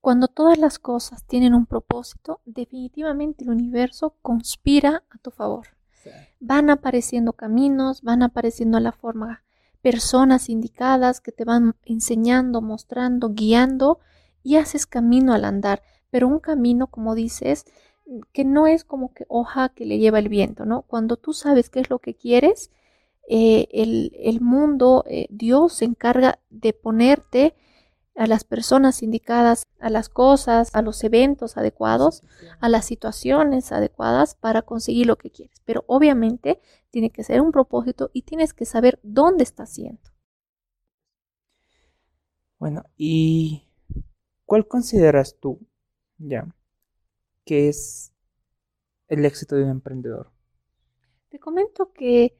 Cuando 0.00 0.28
todas 0.28 0.58
las 0.58 0.78
cosas 0.78 1.24
tienen 1.24 1.54
un 1.54 1.66
propósito, 1.66 2.40
definitivamente 2.44 3.44
el 3.44 3.50
universo 3.50 4.16
conspira 4.22 5.02
a 5.10 5.18
tu 5.18 5.30
favor. 5.30 5.68
Van 6.40 6.68
apareciendo 6.68 7.32
caminos, 7.32 8.02
van 8.02 8.22
apareciendo 8.22 8.76
a 8.76 8.80
la 8.80 8.92
forma 8.92 9.42
personas 9.80 10.48
indicadas 10.48 11.20
que 11.20 11.32
te 11.32 11.44
van 11.44 11.74
enseñando, 11.84 12.60
mostrando, 12.60 13.30
guiando 13.30 13.98
y 14.42 14.56
haces 14.56 14.86
camino 14.86 15.32
al 15.32 15.44
andar. 15.44 15.82
Pero 16.10 16.28
un 16.28 16.38
camino, 16.38 16.86
como 16.86 17.14
dices, 17.14 17.64
que 18.32 18.44
no 18.44 18.66
es 18.66 18.84
como 18.84 19.12
que 19.14 19.24
hoja 19.28 19.70
que 19.70 19.86
le 19.86 19.98
lleva 19.98 20.18
el 20.18 20.28
viento, 20.28 20.66
¿no? 20.66 20.82
Cuando 20.82 21.16
tú 21.16 21.32
sabes 21.32 21.70
qué 21.70 21.80
es 21.80 21.90
lo 21.90 21.98
que 21.98 22.14
quieres, 22.14 22.70
eh, 23.28 23.68
el, 23.72 24.40
mundo, 24.40 25.04
eh, 25.08 25.26
Dios 25.30 25.74
se 25.74 25.84
encarga 25.84 26.40
de 26.50 26.72
ponerte 26.72 27.54
a 28.16 28.26
las 28.26 28.44
personas 28.44 29.02
indicadas, 29.02 29.66
a 29.80 29.90
las 29.90 30.08
cosas, 30.08 30.74
a 30.74 30.82
los 30.82 31.02
eventos 31.02 31.56
adecuados, 31.56 32.22
a 32.60 32.68
las 32.68 32.84
situaciones 32.84 33.72
adecuadas 33.72 34.34
para 34.36 34.62
conseguir 34.62 35.06
lo 35.06 35.16
que 35.16 35.30
quieres. 35.30 35.60
Pero 35.64 35.84
obviamente 35.88 36.60
tiene 36.90 37.10
que 37.10 37.24
ser 37.24 37.40
un 37.40 37.50
propósito 37.50 38.10
y 38.12 38.22
tienes 38.22 38.54
que 38.54 38.66
saber 38.66 39.00
dónde 39.02 39.42
estás 39.42 39.74
yendo. 39.76 40.10
Bueno, 42.58 42.84
¿y 42.96 43.68
cuál 44.44 44.68
consideras 44.68 45.36
tú, 45.40 45.66
ya, 46.18 46.54
que 47.44 47.68
es 47.68 48.12
el 49.08 49.24
éxito 49.24 49.56
de 49.56 49.64
un 49.64 49.70
emprendedor? 49.70 50.30
Te 51.30 51.40
comento 51.40 51.92
que 51.92 52.38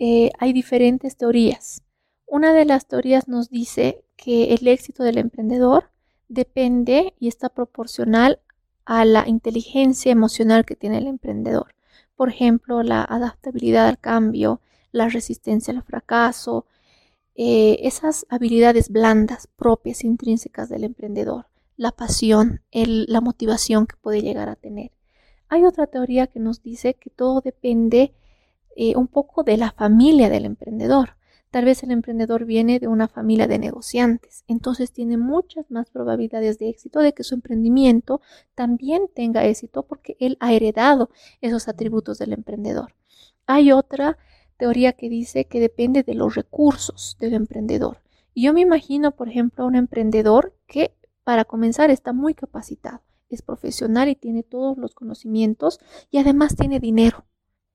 eh, 0.00 0.30
hay 0.38 0.52
diferentes 0.52 1.16
teorías. 1.16 1.82
Una 2.24 2.52
de 2.52 2.64
las 2.64 2.86
teorías 2.86 3.26
nos 3.26 3.50
dice 3.50 4.04
que 4.16 4.54
el 4.54 4.68
éxito 4.68 5.02
del 5.02 5.18
emprendedor 5.18 5.90
depende 6.28 7.14
y 7.18 7.26
está 7.26 7.48
proporcional 7.48 8.40
a 8.84 9.04
la 9.04 9.26
inteligencia 9.26 10.12
emocional 10.12 10.64
que 10.64 10.76
tiene 10.76 10.98
el 10.98 11.08
emprendedor. 11.08 11.74
Por 12.14 12.28
ejemplo, 12.28 12.82
la 12.82 13.02
adaptabilidad 13.02 13.88
al 13.88 13.98
cambio, 13.98 14.60
la 14.92 15.08
resistencia 15.08 15.74
al 15.74 15.82
fracaso, 15.82 16.64
eh, 17.34 17.80
esas 17.82 18.24
habilidades 18.28 18.90
blandas 18.90 19.48
propias, 19.56 20.04
intrínsecas 20.04 20.68
del 20.68 20.84
emprendedor, 20.84 21.46
la 21.76 21.92
pasión, 21.92 22.62
la 22.72 23.20
motivación 23.20 23.86
que 23.86 23.96
puede 23.96 24.22
llegar 24.22 24.48
a 24.48 24.56
tener. 24.56 24.92
Hay 25.48 25.64
otra 25.64 25.86
teoría 25.86 26.28
que 26.28 26.40
nos 26.40 26.62
dice 26.62 26.94
que 26.94 27.10
todo 27.10 27.40
depende 27.40 28.12
eh, 28.80 28.96
un 28.96 29.08
poco 29.08 29.42
de 29.42 29.56
la 29.56 29.72
familia 29.72 30.30
del 30.30 30.44
emprendedor. 30.44 31.16
Tal 31.50 31.64
vez 31.64 31.82
el 31.82 31.90
emprendedor 31.90 32.44
viene 32.44 32.78
de 32.78 32.86
una 32.86 33.08
familia 33.08 33.48
de 33.48 33.58
negociantes, 33.58 34.44
entonces 34.46 34.92
tiene 34.92 35.16
muchas 35.16 35.68
más 35.68 35.90
probabilidades 35.90 36.60
de 36.60 36.68
éxito 36.68 37.00
de 37.00 37.12
que 37.12 37.24
su 37.24 37.34
emprendimiento 37.34 38.20
también 38.54 39.10
tenga 39.12 39.44
éxito 39.46 39.82
porque 39.82 40.16
él 40.20 40.36
ha 40.38 40.52
heredado 40.52 41.10
esos 41.40 41.66
atributos 41.66 42.18
del 42.18 42.32
emprendedor. 42.32 42.94
Hay 43.46 43.72
otra 43.72 44.16
teoría 44.58 44.92
que 44.92 45.08
dice 45.08 45.46
que 45.46 45.58
depende 45.58 46.04
de 46.04 46.14
los 46.14 46.36
recursos 46.36 47.16
del 47.18 47.34
emprendedor. 47.34 48.00
Yo 48.32 48.52
me 48.52 48.60
imagino, 48.60 49.10
por 49.10 49.28
ejemplo, 49.28 49.64
a 49.64 49.66
un 49.66 49.74
emprendedor 49.74 50.54
que 50.68 50.94
para 51.24 51.44
comenzar 51.44 51.90
está 51.90 52.12
muy 52.12 52.34
capacitado, 52.34 53.02
es 53.28 53.42
profesional 53.42 54.08
y 54.08 54.14
tiene 54.14 54.44
todos 54.44 54.78
los 54.78 54.94
conocimientos 54.94 55.80
y 56.12 56.18
además 56.18 56.54
tiene 56.54 56.78
dinero 56.78 57.24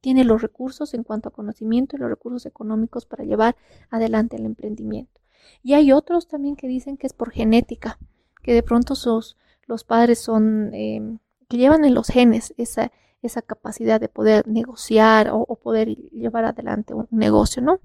tiene 0.04 0.26
los 0.26 0.42
recursos 0.42 0.94
en 0.94 1.04
cuanto 1.04 1.30
a 1.30 1.32
conocimiento 1.32 1.96
y 1.96 2.00
los 2.00 2.10
recursos 2.10 2.46
económicos 2.46 3.06
para 3.06 3.24
llevar 3.24 3.56
adelante 3.90 4.36
el 4.36 4.46
emprendimiento. 4.46 5.22
Y 5.64 5.76
hay 5.76 5.94
otros 5.94 6.28
también 6.28 6.58
que 6.58 6.68
dicen 6.68 6.98
que 6.98 7.08
es 7.08 7.14
por 7.14 7.32
genética, 7.32 7.98
que 8.42 8.54
de 8.54 8.64
pronto 8.64 8.96
sus, 8.96 9.38
los 9.66 9.86
padres 9.86 10.20
son, 10.20 10.72
em, 10.74 11.20
que 11.48 11.56
llevan 11.56 11.86
en 11.86 11.94
los 11.94 12.08
genes 12.08 12.54
esa, 12.58 12.92
esa 13.22 13.42
capacidad 13.42 14.02
de 14.02 14.10
poder 14.10 14.46
negociar 14.46 15.30
o, 15.32 15.46
poder 15.56 15.96
llevar 16.12 16.44
adelante 16.44 16.94
un 16.94 17.08
negocio, 17.10 17.62
¿no? 17.62 17.80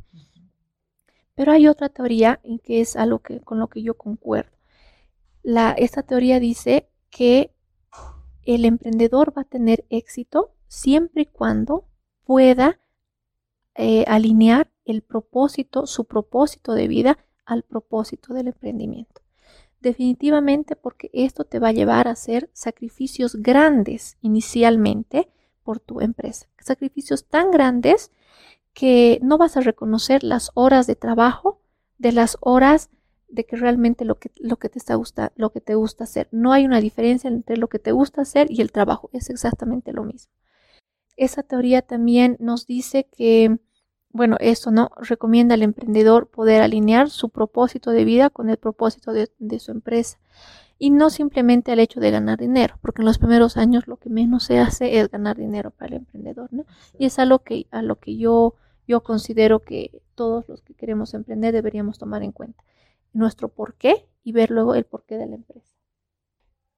Pero 1.36 1.52
hay 1.52 1.68
otra 1.68 1.88
teoría 1.88 2.40
y 2.42 2.58
que 2.58 2.80
es 2.80 2.96
algo 2.96 3.20
que, 3.20 3.38
con 3.42 3.60
lo 3.60 3.68
que 3.68 3.80
yo 3.80 3.94
concuerdo. 3.94 4.50
La, 5.44 5.70
esta 5.70 6.02
teoría 6.02 6.40
dice 6.40 6.88
que 7.10 7.54
el 8.44 8.64
emprendedor 8.64 9.32
va 9.38 9.42
a 9.42 9.44
tener 9.44 9.84
éxito 9.88 10.50
siempre 10.66 11.22
y 11.22 11.26
cuando 11.26 11.84
pueda 12.28 12.78
eh, 13.74 14.04
alinear 14.06 14.70
el 14.84 15.00
propósito, 15.00 15.86
su 15.86 16.04
propósito 16.04 16.74
de 16.74 16.86
vida 16.86 17.16
al 17.46 17.62
propósito 17.62 18.34
del 18.34 18.48
emprendimiento. 18.48 19.22
Definitivamente 19.80 20.76
porque 20.76 21.08
esto 21.14 21.44
te 21.44 21.58
va 21.58 21.68
a 21.68 21.72
llevar 21.72 22.06
a 22.06 22.10
hacer 22.10 22.50
sacrificios 22.52 23.36
grandes 23.36 24.18
inicialmente 24.20 25.30
por 25.62 25.80
tu 25.80 26.02
empresa. 26.02 26.48
Sacrificios 26.60 27.24
tan 27.24 27.50
grandes 27.50 28.12
que 28.74 29.20
no 29.22 29.38
vas 29.38 29.56
a 29.56 29.62
reconocer 29.62 30.22
las 30.22 30.50
horas 30.52 30.86
de 30.86 30.96
trabajo 30.96 31.62
de 31.96 32.12
las 32.12 32.36
horas 32.42 32.90
de 33.30 33.46
que 33.46 33.56
realmente 33.56 34.04
lo 34.04 34.18
que, 34.18 34.32
lo 34.36 34.58
que 34.58 34.68
te 34.68 34.78
está 34.78 34.96
gusta, 34.96 35.32
lo 35.34 35.50
que 35.50 35.62
te 35.62 35.76
gusta 35.76 36.04
hacer. 36.04 36.28
No 36.30 36.52
hay 36.52 36.66
una 36.66 36.82
diferencia 36.82 37.28
entre 37.28 37.56
lo 37.56 37.68
que 37.68 37.78
te 37.78 37.92
gusta 37.92 38.20
hacer 38.20 38.48
y 38.50 38.60
el 38.60 38.70
trabajo. 38.70 39.08
Es 39.14 39.30
exactamente 39.30 39.94
lo 39.94 40.04
mismo. 40.04 40.30
Esa 41.18 41.42
teoría 41.42 41.82
también 41.82 42.36
nos 42.38 42.64
dice 42.64 43.08
que, 43.10 43.58
bueno, 44.10 44.36
eso 44.38 44.70
no 44.70 44.90
recomienda 44.96 45.54
al 45.54 45.62
emprendedor 45.62 46.28
poder 46.28 46.62
alinear 46.62 47.10
su 47.10 47.28
propósito 47.28 47.90
de 47.90 48.04
vida 48.04 48.30
con 48.30 48.48
el 48.48 48.56
propósito 48.56 49.12
de, 49.12 49.58
su 49.58 49.72
empresa. 49.72 50.18
Y 50.78 50.90
no 50.90 51.10
simplemente 51.10 51.72
el 51.72 51.80
hecho 51.80 51.98
de 51.98 52.12
ganar 52.12 52.38
dinero, 52.38 52.76
porque 52.80 53.02
en 53.02 53.06
los 53.06 53.18
primeros 53.18 53.56
años 53.56 53.88
lo 53.88 53.96
que 53.96 54.10
menos 54.10 54.44
se 54.44 54.60
hace 54.60 55.00
es 55.00 55.10
ganar 55.10 55.36
dinero 55.36 55.72
para 55.72 55.88
el 55.88 55.94
emprendedor, 55.94 56.52
¿no? 56.52 56.64
Y 56.96 57.06
es 57.06 57.18
algo 57.18 57.40
que, 57.40 57.66
a 57.72 57.82
lo 57.82 57.96
que 57.96 58.16
yo, 58.16 58.54
yo 58.86 59.02
considero 59.02 59.58
que 59.58 60.00
todos 60.14 60.48
los 60.48 60.62
que 60.62 60.74
queremos 60.74 61.14
emprender 61.14 61.52
deberíamos 61.52 61.98
tomar 61.98 62.22
en 62.22 62.30
cuenta 62.30 62.62
nuestro 63.12 63.48
porqué 63.48 64.06
y 64.22 64.30
ver 64.30 64.52
luego 64.52 64.76
el 64.76 64.84
porqué 64.84 65.16
de 65.16 65.26
la 65.26 65.34
empresa. 65.34 65.74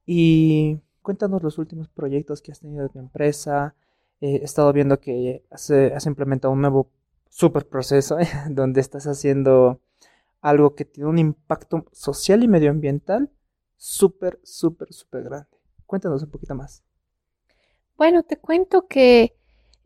Y 0.07 0.80
cuéntanos 1.03 1.43
los 1.43 1.59
últimos 1.59 1.88
proyectos 1.88 2.41
que 2.41 2.53
has 2.53 2.61
tenido 2.61 2.84
de 2.84 2.88
tu 2.88 2.99
empresa, 2.99 3.74
he 4.21 4.37
estado 4.45 4.73
viendo 4.73 5.01
que 5.01 5.45
has, 5.51 5.71
has 5.71 6.07
implementado 6.07 6.53
un 6.53 6.61
nuevo 6.61 6.91
super 7.29 7.66
proceso 7.66 8.18
donde 8.51 8.81
estás 8.81 9.07
haciendo 9.07 9.81
algo 10.41 10.75
que 10.75 10.85
tiene 10.85 11.09
un 11.09 11.18
impacto 11.18 11.87
social 11.93 12.43
y 12.43 12.49
medioambiental 12.49 13.31
súper, 13.77 14.39
súper, 14.43 14.93
súper 14.93 15.25
grande. 15.25 15.49
Cuéntanos 15.87 16.23
un 16.23 16.31
poquito 16.31 16.55
más. 16.55 16.83
Bueno, 17.97 18.23
te 18.23 18.37
cuento 18.37 18.87
que 18.87 19.35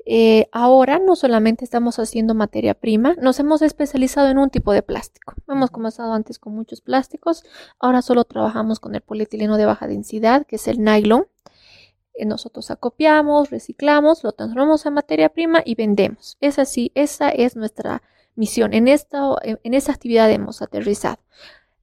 eh, 0.07 0.49
ahora 0.53 0.99
no 0.99 1.17
solamente 1.17 1.65
estamos 1.65 1.99
haciendo 1.99 2.35
materia 2.35 2.75
prima, 2.75 3.15
nos 3.21 3.41
hemos 3.41 3.63
especializado 3.63 4.29
en 4.29 4.39
un 4.39 4.51
tipo 4.51 4.73
de 4.73 4.83
plástico. 4.83 5.35
Hemos 5.49 5.71
comenzado 5.71 6.13
antes 6.13 6.39
con 6.39 6.55
muchos 6.55 6.81
plásticos, 6.81 7.45
ahora 7.79 8.03
solo 8.03 8.25
trabajamos 8.25 8.81
con 8.81 8.95
el 8.95 9.01
polietileno 9.01 9.57
de 9.57 9.67
baja 9.67 9.87
densidad, 9.87 10.47
que 10.47 10.57
es 10.57 10.69
el 10.69 10.83
nylon. 10.83 11.27
Eh, 12.15 12.25
nosotros 12.25 12.71
acopiamos, 12.71 13.51
reciclamos, 13.51 14.23
lo 14.25 14.33
transformamos 14.33 14.87
en 14.87 14.95
materia 14.95 15.29
prima 15.29 15.63
y 15.65 15.75
vendemos. 15.75 16.37
Es 16.41 16.59
así, 16.59 16.93
esa 16.95 17.29
es 17.31 17.57
nuestra 17.57 18.03
misión. 18.37 18.73
En 18.73 18.89
esta, 18.89 19.21
en 19.43 19.75
esa 19.75 19.93
actividad 19.93 20.31
hemos 20.31 20.63
aterrizado. 20.63 21.19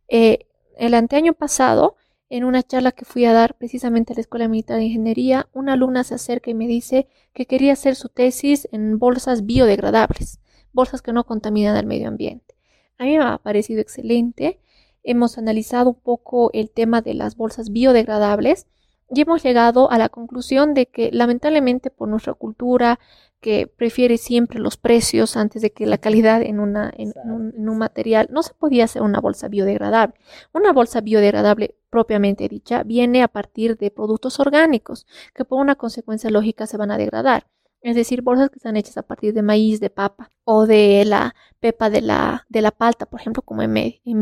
Eh, 0.07 0.47
el 0.77 0.93
anteaño 0.93 1.33
pasado, 1.33 1.95
en 2.29 2.45
una 2.45 2.63
charla 2.63 2.91
que 2.93 3.05
fui 3.05 3.25
a 3.25 3.33
dar 3.33 3.55
precisamente 3.55 4.13
a 4.13 4.15
la 4.15 4.21
Escuela 4.21 4.47
Militar 4.47 4.77
de 4.77 4.85
Ingeniería, 4.85 5.49
una 5.53 5.73
alumna 5.73 6.03
se 6.03 6.15
acerca 6.15 6.49
y 6.49 6.53
me 6.53 6.67
dice 6.67 7.07
que 7.33 7.45
quería 7.45 7.73
hacer 7.73 7.95
su 7.95 8.09
tesis 8.09 8.67
en 8.71 8.99
bolsas 8.99 9.45
biodegradables, 9.45 10.39
bolsas 10.71 11.01
que 11.01 11.13
no 11.13 11.25
contaminan 11.25 11.75
el 11.75 11.85
medio 11.85 12.07
ambiente. 12.07 12.55
A 12.97 13.03
mí 13.03 13.17
me 13.17 13.23
ha 13.23 13.37
parecido 13.37 13.81
excelente. 13.81 14.59
Hemos 15.03 15.37
analizado 15.37 15.89
un 15.89 15.99
poco 15.99 16.51
el 16.53 16.69
tema 16.69 17.01
de 17.01 17.15
las 17.15 17.35
bolsas 17.35 17.69
biodegradables 17.69 18.67
y 19.13 19.21
hemos 19.21 19.43
llegado 19.43 19.91
a 19.91 19.97
la 19.97 20.09
conclusión 20.09 20.73
de 20.73 20.87
que 20.87 21.11
lamentablemente 21.11 21.89
por 21.89 22.07
nuestra 22.07 22.33
cultura 22.33 22.99
que 23.41 23.65
prefiere 23.67 24.17
siempre 24.17 24.59
los 24.59 24.77
precios 24.77 25.35
antes 25.35 25.63
de 25.63 25.71
que 25.71 25.87
la 25.87 25.97
calidad 25.97 26.43
en, 26.43 26.59
una, 26.59 26.93
en, 26.95 27.13
un, 27.25 27.77
material, 27.77 28.29
no 28.31 28.43
se 28.43 28.53
podía 28.53 28.83
hacer 28.85 29.01
una 29.01 29.19
bolsa 29.19 29.47
biodegradable. 29.47 30.13
Una 30.53 30.71
bolsa 30.71 31.01
biodegradable 31.01 31.75
propiamente 31.89 32.47
dicha 32.47 32.83
viene 32.83 33.23
a 33.23 33.27
partir 33.27 33.77
de 33.77 33.89
productos 33.89 34.39
orgánicos 34.39 35.07
que 35.33 35.43
por 35.43 35.59
una 35.59 35.75
consecuencia 35.75 36.29
lógica 36.29 36.67
se 36.67 36.77
van 36.77 36.91
a 36.91 36.97
degradar. 36.97 37.47
Es 37.81 37.95
decir, 37.95 38.21
bolsas 38.21 38.49
que 38.51 38.57
están 38.57 38.77
hechas 38.77 38.97
a 38.97 39.01
partir 39.01 39.33
de 39.33 39.41
maíz, 39.41 39.79
de 39.79 39.89
papa 39.89 40.29
o 40.43 40.67
de 40.67 41.03
la 41.03 41.33
pepa 41.59 41.89
de 41.89 42.01
la, 42.01 42.45
de 42.47 42.61
la 42.61 42.71
palta, 42.71 43.07
por 43.07 43.19
ejemplo, 43.19 43.41
como 43.41 43.63
en, 43.63 43.71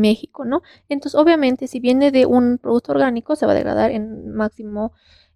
México, 0.00 0.44
¿no? 0.46 0.62
Entonces, 0.88 1.18
obviamente, 1.18 1.66
si 1.66 1.78
viene 1.78 2.10
de 2.10 2.24
un 2.24 2.58
producto 2.58 2.92
orgánico, 2.92 3.36
se 3.36 3.44
va 3.44 3.52
a 3.52 3.54
degradar 3.54 3.90
en 3.90 4.34
máximo 4.34 4.92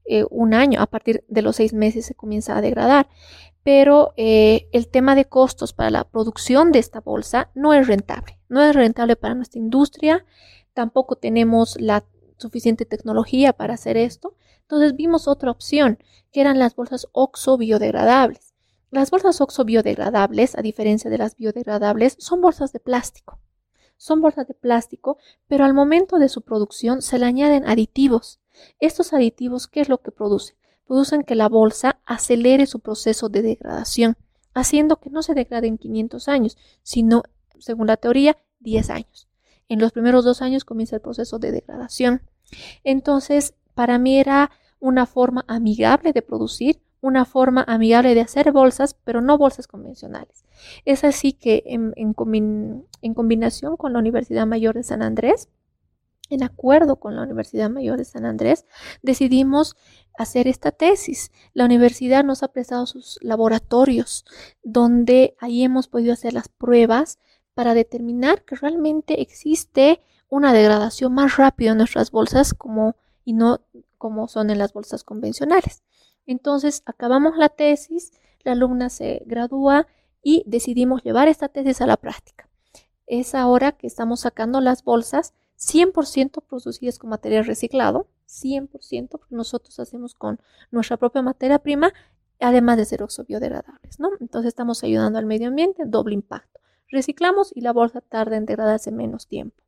eh, 0.07 0.25
un 0.31 0.55
año. 0.55 0.81
A 0.81 0.87
partir 0.87 1.25
de 1.29 1.43
los 1.43 1.57
seis 1.57 1.75
meses 1.75 2.07
se 2.07 2.15
comienza 2.15 2.57
a 2.57 2.63
degradar. 2.63 3.09
Pero 3.63 4.13
eh, 4.17 4.69
el 4.73 4.89
tema 4.89 5.15
de 5.15 5.25
costos 5.25 5.73
para 5.73 5.91
la 5.91 6.05
producción 6.05 6.73
de 6.73 6.79
esta 6.79 7.01
bolsa 7.01 7.51
no 7.55 7.73
es 7.75 7.87
rentable. 7.87 8.39
No 8.49 8.63
es 8.63 8.75
rentable 8.75 9.17
para 9.17 9.35
nuestra 9.35 9.59
industria. 9.59 10.25
Tampoco 10.75 11.17
tenemos 11.17 11.81
la 11.81 12.05
suficiente 12.37 12.85
tecnología 12.85 13.53
para 13.53 13.75
hacer 13.75 13.97
esto. 13.97 14.35
Entonces 14.65 14.97
vimos 14.97 15.29
otra 15.29 15.51
opción, 15.51 15.99
que 16.33 16.41
eran 16.41 16.59
las 16.59 16.75
bolsas 16.75 17.07
OXO 17.13 17.59
biodegradables. 17.59 18.55
Las 18.91 19.11
bolsas 19.11 19.41
OXO 19.41 19.65
biodegradables, 19.65 20.57
a 20.57 20.63
diferencia 20.63 21.11
de 21.11 21.19
las 21.19 21.37
biodegradables, 21.37 22.17
son 22.19 22.41
bolsas 22.41 22.73
de 22.73 22.81
plástico. 22.81 23.41
Son 23.97 24.21
bolsas 24.21 24.49
de 24.49 24.55
plástico, 24.55 25.19
pero 25.49 25.65
al 25.65 25.75
momento 25.75 26.19
de 26.19 26.29
su 26.29 26.43
producción 26.43 27.03
se 27.03 27.19
le 27.19 27.27
añaden 27.27 27.67
aditivos. 27.67 28.41
Estos 28.81 29.13
aditivos, 29.13 29.67
¿qué 29.67 29.81
es 29.81 29.89
lo 29.89 29.99
que 29.99 30.11
producen? 30.11 30.57
Producen 30.87 31.23
que 31.23 31.35
la 31.35 31.49
bolsa 31.49 32.01
acelere 32.05 32.67
su 32.67 32.81
proceso 32.81 33.29
de 33.29 33.43
degradación, 33.43 34.17
haciendo 34.55 34.97
que 34.97 35.11
no 35.11 35.23
se 35.23 35.35
degrade 35.35 35.67
en 35.67 35.79
500 35.79 36.29
años, 36.29 36.57
sino, 36.83 37.23
según 37.59 37.87
la 37.87 37.97
teoría, 37.97 38.39
10 38.61 38.91
años. 38.91 39.29
En 39.69 39.81
los 39.81 39.93
primeros 39.93 40.25
dos 40.25 40.43
años 40.43 40.65
comienza 40.65 40.97
el 40.97 41.03
proceso 41.03 41.39
de 41.39 41.53
degradación. 41.53 42.23
Entonces, 42.85 43.55
para 43.75 43.99
mí 43.99 44.19
era 44.19 44.51
una 44.81 45.07
forma 45.07 45.45
amigable 45.49 46.13
de 46.13 46.23
producir, 46.23 46.81
una 47.01 47.25
forma 47.25 47.65
amigable 47.67 48.15
de 48.15 48.23
hacer 48.23 48.51
bolsas, 48.53 48.95
pero 49.05 49.21
no 49.21 49.37
bolsas 49.37 49.67
convencionales. 49.67 50.45
Es 50.85 51.05
así 51.05 51.33
que 51.33 51.63
en, 51.67 52.15
combinación 52.15 53.77
con 53.77 53.93
la 53.93 53.99
Universidad 53.99 54.47
Mayor 54.47 54.75
de 54.75 54.83
San 54.83 55.03
Andrés, 55.03 55.49
en 56.31 56.43
acuerdo 56.43 56.97
con 56.97 57.15
la 57.17 57.23
Universidad 57.23 57.69
Mayor 57.69 57.99
de 57.99 58.07
San 58.07 58.25
Andrés, 58.25 58.65
decidimos 59.03 59.77
hacer 60.17 60.49
esta 60.49 60.71
tesis. 60.71 61.31
La 61.53 61.67
universidad 61.67 62.25
nos 62.25 62.43
ha 62.43 62.49
prestado 62.49 62.87
sus 62.87 63.19
laboratorios, 63.21 64.25
donde 64.63 65.37
ahí 65.41 65.63
hemos 65.63 65.89
podido 65.89 66.15
hacer 66.15 66.33
las 66.33 66.49
pruebas 66.49 67.19
para 67.53 67.75
determinar 67.75 68.45
que 68.45 68.57
realmente 68.57 69.21
existe 69.21 70.01
una 70.29 70.53
degradación 70.53 71.13
más 71.15 71.37
rápida 71.37 71.73
en 71.73 71.79
nuestras 71.79 72.11
bolsas 72.11 72.55
como 72.55 72.97
y 73.25 73.33
no 73.33 73.61
como 73.99 74.29
son 74.29 74.51
en 74.51 74.59
las 74.59 74.73
bolsas 74.73 75.05
convencionales. 75.05 75.83
Entonces, 76.27 76.83
acabamos 76.87 77.37
la 77.37 77.49
tesis, 77.49 78.13
la 78.43 78.53
alumna 78.53 78.91
se 78.91 79.23
gradúa 79.27 79.87
y 80.23 80.43
decidimos 80.47 81.03
llevar 81.03 81.29
esta 81.29 81.49
tesis 81.49 81.81
a 81.81 81.87
la 81.87 81.97
práctica. 81.97 82.49
Es 83.07 83.35
ahora 83.35 83.73
que 83.73 83.87
estamos 83.87 84.21
sacando 84.21 84.61
las 84.61 84.85
bolsas 84.85 85.35
100% 85.59 86.43
producidas 86.47 86.99
con 86.99 87.11
material 87.11 87.45
reciclado, 87.45 88.09
100%, 88.27 89.09
porque 89.09 89.35
nosotros 89.35 89.79
hacemos 89.79 90.15
con 90.15 90.41
nuestra 90.71 90.97
propia 90.97 91.23
materia 91.23 91.59
prima, 91.59 91.93
además 92.41 92.77
de 92.77 92.85
ser 92.85 93.03
oxobiodegradables, 93.03 94.01
¿no? 94.01 94.11
Entonces 94.21 94.49
estamos 94.49 94.83
ayudando 94.83 95.19
al 95.19 95.27
medio 95.27 95.49
ambiente, 95.49 95.85
doble 95.87 96.15
impacto. 96.15 96.61
Reciclamos 96.89 97.53
y 97.55 97.61
la 97.61 97.73
bolsa 97.73 98.01
tarda 98.01 98.37
en 98.37 98.47
degradarse 98.47 98.91
menos 98.91 99.27
tiempo. 99.27 99.64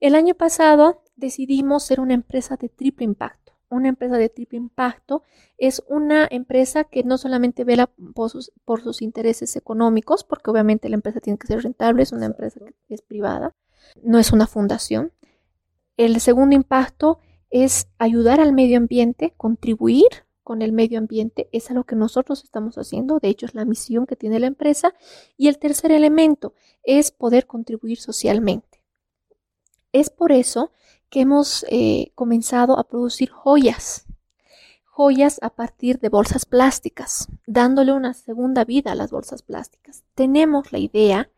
El 0.00 0.14
año 0.14 0.34
pasado 0.34 1.02
decidimos 1.14 1.82
ser 1.82 2.00
una 2.00 2.14
empresa 2.14 2.56
de 2.56 2.70
triple 2.70 3.04
impacto. 3.04 3.52
Una 3.68 3.90
empresa 3.90 4.16
de 4.16 4.30
triple 4.30 4.56
impacto 4.56 5.22
es 5.58 5.82
una 5.88 6.26
empresa 6.30 6.84
que 6.84 7.04
no 7.04 7.18
solamente 7.18 7.64
vela 7.64 7.90
por 8.14 8.30
sus, 8.30 8.50
por 8.64 8.80
sus 8.80 9.02
intereses 9.02 9.56
económicos, 9.56 10.24
porque 10.24 10.50
obviamente 10.50 10.88
la 10.88 10.94
empresa 10.94 11.20
tiene 11.20 11.38
que 11.38 11.46
ser 11.46 11.62
rentable, 11.62 12.02
es 12.02 12.12
una 12.12 12.24
empresa 12.24 12.60
que 12.88 12.94
es 12.94 13.02
privada, 13.02 13.54
no 14.02 14.18
es 14.18 14.32
una 14.32 14.46
fundación. 14.46 15.12
El 15.98 16.18
segundo 16.20 16.56
impacto 16.56 17.18
es 17.50 17.86
ayudar 17.98 18.40
al 18.40 18.54
medio 18.54 18.78
ambiente, 18.78 19.34
contribuir 19.36 20.08
con 20.42 20.62
el 20.62 20.72
medio 20.72 20.98
ambiente, 20.98 21.50
es 21.52 21.70
algo 21.70 21.84
que 21.84 21.94
nosotros 21.94 22.42
estamos 22.42 22.76
haciendo, 22.76 23.18
de 23.18 23.28
hecho 23.28 23.44
es 23.44 23.54
la 23.54 23.66
misión 23.66 24.06
que 24.06 24.16
tiene 24.16 24.40
la 24.40 24.46
empresa. 24.46 24.94
Y 25.36 25.48
el 25.48 25.58
tercer 25.58 25.92
elemento 25.92 26.54
es 26.82 27.10
poder 27.10 27.46
contribuir 27.46 27.98
socialmente. 27.98 28.69
Es 29.92 30.10
por 30.10 30.32
eso 30.32 30.72
que 31.08 31.20
hemos 31.20 31.64
eh, 31.68 32.12
comenzado 32.14 32.78
a 32.78 32.84
producir 32.84 33.30
joyas, 33.30 34.06
joyas 34.84 35.38
a 35.42 35.50
partir 35.50 35.98
de 35.98 36.08
bolsas 36.08 36.46
plásticas, 36.46 37.28
dándole 37.46 37.92
una 37.92 38.14
segunda 38.14 38.64
vida 38.64 38.92
a 38.92 38.94
las 38.94 39.10
bolsas 39.10 39.42
plásticas. 39.42 40.04
Tenemos 40.14 40.72
la 40.72 40.78
idea, 40.78 41.30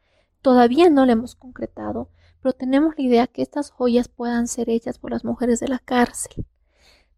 todavía 0.42 0.90
no 0.90 1.07
la 1.07 1.12
hemos 1.12 1.34
concretado, 1.34 2.11
pero 2.42 2.53
tenemos 2.53 2.94
la 2.98 3.05
idea 3.05 3.26
que 3.26 3.42
estas 3.42 3.70
joyas 3.70 4.09
puedan 4.09 4.48
ser 4.48 4.68
hechas 4.68 4.98
por 4.98 5.12
las 5.12 5.24
mujeres 5.24 5.61
de 5.61 5.68
la 5.68 5.78
cárcel. 5.78 6.44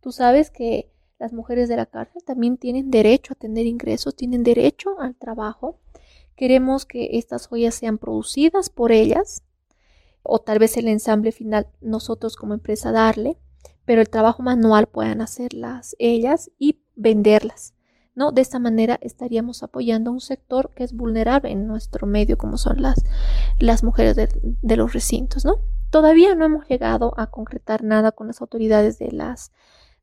Tú 0.01 0.13
sabes 0.13 0.51
que 0.51 0.93
las 1.19 1.33
mujeres 1.33 1.69
de 1.69 1.77
la 1.77 1.87
cárcel 1.87 2.23
también 2.25 2.59
tienen 2.59 2.91
derecho 2.91 3.33
a 3.33 3.37
tener 3.37 3.67
ingresos, 3.67 4.15
tienen 4.15 4.43
derecho 4.43 5.01
al 5.01 5.17
trabajo 5.17 5.79
Queremos 6.37 6.85
que 6.85 7.11
estas 7.13 7.47
joyas 7.47 7.77
sean 7.77 7.99
producidas 7.99 8.69
por 8.69 8.91
ellas 8.91 9.44
o 10.25 10.41
tal 10.41 10.59
vez 10.59 10.77
el 10.77 10.89
ensamble 10.89 11.31
final 11.31 11.69
nosotros 11.81 12.35
como 12.35 12.55
empresa 12.55 12.91
darle, 12.91 13.39
pero 13.85 14.01
el 14.01 14.09
trabajo 14.09 14.43
manual 14.43 14.87
puedan 14.89 15.21
hacerlas 15.21 15.95
ellas 16.01 16.51
y 16.59 16.81
venderlas. 16.97 17.75
¿no? 18.15 18.33
De 18.33 18.43
esta 18.43 18.59
manera 18.59 18.99
estaríamos 19.03 19.63
apoyando 19.63 20.11
a 20.11 20.15
un 20.15 20.21
sector 20.21 20.71
que 20.75 20.85
es 20.85 20.93
vulnerable 20.93 21.51
en 21.51 21.67
nuestro 21.67 22.07
medio, 22.07 22.39
como 22.39 22.59
son 22.59 22.81
las, 22.81 23.05
las 23.59 23.85
mujeres 23.85 24.17
de, 24.17 24.29
de 24.43 24.77
los 24.77 24.93
recintos, 24.93 25.45
¿no? 25.45 25.61
Todavía 25.91 26.35
no 26.35 26.45
hemos 26.45 26.67
llegado 26.67 27.15
a 27.17 27.29
concretar 27.29 27.83
nada 27.83 28.13
con 28.13 28.27
las 28.27 28.41
autoridades 28.41 28.99
de 28.99 29.13
las 29.13 29.53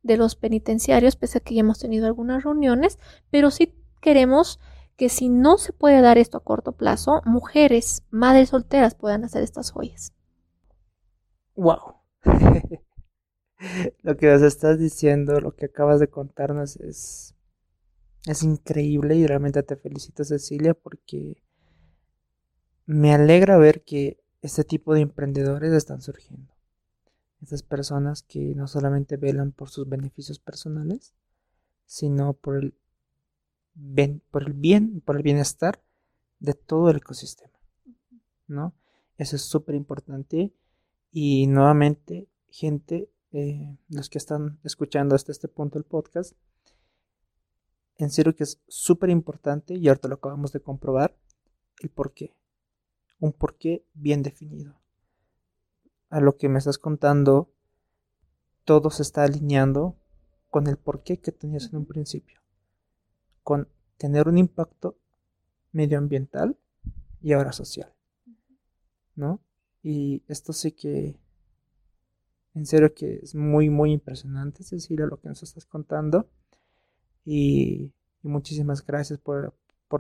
de 0.03 0.17
los 0.17 0.35
penitenciarios, 0.35 1.15
pese 1.15 1.37
a 1.37 1.41
que 1.41 1.53
ya 1.53 1.59
hemos 1.59 1.77
tenido 1.77 2.07
algunas 2.07 2.43
reuniones, 2.43 2.97
pero 3.29 3.51
sí 3.51 3.75
queremos 4.01 4.59
que 5.01 5.09
si 5.09 5.29
no 5.29 5.57
se 5.57 5.73
puede 5.73 5.99
dar 5.99 6.19
esto 6.19 6.37
a 6.37 6.43
corto 6.43 6.73
plazo, 6.73 7.23
mujeres, 7.25 8.03
madres 8.11 8.49
solteras 8.49 8.93
puedan 8.93 9.23
hacer 9.23 9.41
estas 9.41 9.71
joyas. 9.71 10.13
Wow. 11.55 11.95
lo 14.03 14.15
que 14.15 14.27
nos 14.27 14.43
estás 14.43 14.77
diciendo, 14.77 15.41
lo 15.41 15.55
que 15.55 15.65
acabas 15.65 15.99
de 15.99 16.07
contarnos 16.07 16.75
es 16.75 17.33
es 18.27 18.43
increíble 18.43 19.15
y 19.15 19.25
realmente 19.25 19.63
te 19.63 19.75
felicito 19.75 20.23
Cecilia 20.23 20.75
porque 20.75 21.41
me 22.85 23.11
alegra 23.11 23.57
ver 23.57 23.83
que 23.83 24.23
este 24.43 24.63
tipo 24.63 24.93
de 24.93 25.01
emprendedores 25.01 25.73
están 25.73 26.03
surgiendo. 26.03 26.53
Estas 27.41 27.63
personas 27.63 28.21
que 28.21 28.53
no 28.53 28.67
solamente 28.67 29.17
velan 29.17 29.51
por 29.51 29.71
sus 29.71 29.89
beneficios 29.89 30.37
personales, 30.37 31.15
sino 31.87 32.33
por 32.33 32.57
el, 32.57 32.75
por 34.31 34.43
el 34.43 34.53
bien, 34.53 35.01
por 35.01 35.15
el 35.15 35.23
bienestar 35.23 35.83
de 36.39 36.53
todo 36.53 36.89
el 36.89 36.97
ecosistema. 36.97 37.53
¿No? 38.47 38.73
Eso 39.17 39.35
es 39.35 39.43
súper 39.43 39.75
importante. 39.75 40.53
Y 41.11 41.47
nuevamente, 41.47 42.27
gente, 42.49 43.09
eh, 43.31 43.77
los 43.89 44.09
que 44.09 44.17
están 44.17 44.59
escuchando 44.63 45.15
hasta 45.15 45.31
este 45.31 45.47
punto 45.47 45.77
el 45.77 45.85
podcast, 45.85 46.35
en 47.97 48.09
serio 48.09 48.35
que 48.35 48.43
es 48.43 48.61
súper 48.67 49.09
importante 49.09 49.75
y 49.75 49.87
ahorita 49.87 50.07
lo 50.07 50.15
acabamos 50.15 50.51
de 50.51 50.61
comprobar, 50.61 51.15
el 51.81 51.89
por 51.89 52.13
qué. 52.13 52.35
Un 53.19 53.31
por 53.31 53.57
qué 53.57 53.85
bien 53.93 54.23
definido. 54.23 54.81
A 56.09 56.19
lo 56.19 56.35
que 56.35 56.49
me 56.49 56.59
estás 56.59 56.77
contando, 56.77 57.53
todo 58.65 58.89
se 58.89 59.03
está 59.03 59.23
alineando 59.23 59.95
con 60.49 60.67
el 60.67 60.77
por 60.77 61.03
qué 61.03 61.19
que 61.19 61.31
tenías 61.31 61.69
en 61.71 61.77
un 61.77 61.85
principio. 61.85 62.40
Con 63.43 63.67
tener 63.97 64.27
un 64.27 64.37
impacto 64.37 64.97
medioambiental 65.71 66.57
y 67.21 67.33
ahora 67.33 67.51
social. 67.51 67.93
¿No? 69.15 69.41
Y 69.83 70.23
esto 70.27 70.53
sí 70.53 70.71
que, 70.71 71.19
en 72.53 72.65
serio 72.65 72.93
que 72.93 73.19
es 73.23 73.35
muy, 73.35 73.69
muy 73.69 73.91
impresionante, 73.91 74.63
Cecilia, 74.63 75.05
lo 75.05 75.19
que 75.19 75.29
nos 75.29 75.43
estás 75.43 75.65
contando. 75.65 76.29
Y, 77.25 77.91
muchísimas 78.23 78.85
gracias 78.85 79.19
por, 79.19 79.55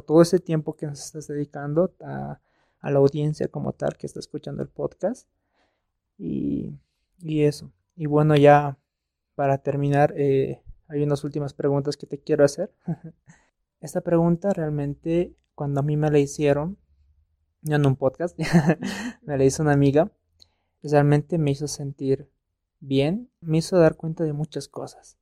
todo 0.05 0.21
ese 0.21 0.39
tiempo 0.39 0.75
que 0.75 0.85
nos 0.85 1.03
estás 1.03 1.27
dedicando 1.27 1.93
a, 2.01 2.39
la 2.83 2.97
audiencia 2.97 3.47
como 3.47 3.73
tal 3.73 3.97
que 3.97 4.07
está 4.07 4.19
escuchando 4.19 4.61
el 4.63 4.69
podcast. 4.69 5.27
Y, 6.17 6.77
eso. 7.23 7.71
Y 7.95 8.05
bueno, 8.05 8.35
ya 8.35 8.77
para 9.35 9.59
terminar, 9.59 10.13
eh, 10.17 10.63
hay 10.91 11.03
unas 11.03 11.23
últimas 11.23 11.53
preguntas 11.53 11.95
que 11.95 12.05
te 12.05 12.19
quiero 12.19 12.43
hacer. 12.43 12.73
Esta 13.79 14.01
pregunta 14.01 14.51
realmente, 14.51 15.35
cuando 15.55 15.79
a 15.79 15.83
mí 15.83 15.95
me 15.95 16.11
la 16.11 16.19
hicieron, 16.19 16.77
ya 17.61 17.77
en 17.77 17.85
un 17.85 17.95
podcast, 17.95 18.37
me 19.21 19.37
la 19.37 19.45
hizo 19.45 19.63
una 19.63 19.71
amiga, 19.71 20.11
realmente 20.83 21.37
me 21.37 21.51
hizo 21.51 21.67
sentir 21.67 22.29
bien, 22.79 23.31
me 23.39 23.59
hizo 23.59 23.77
dar 23.77 23.95
cuenta 23.95 24.23
de 24.25 24.33
muchas 24.33 24.67
cosas. 24.67 25.17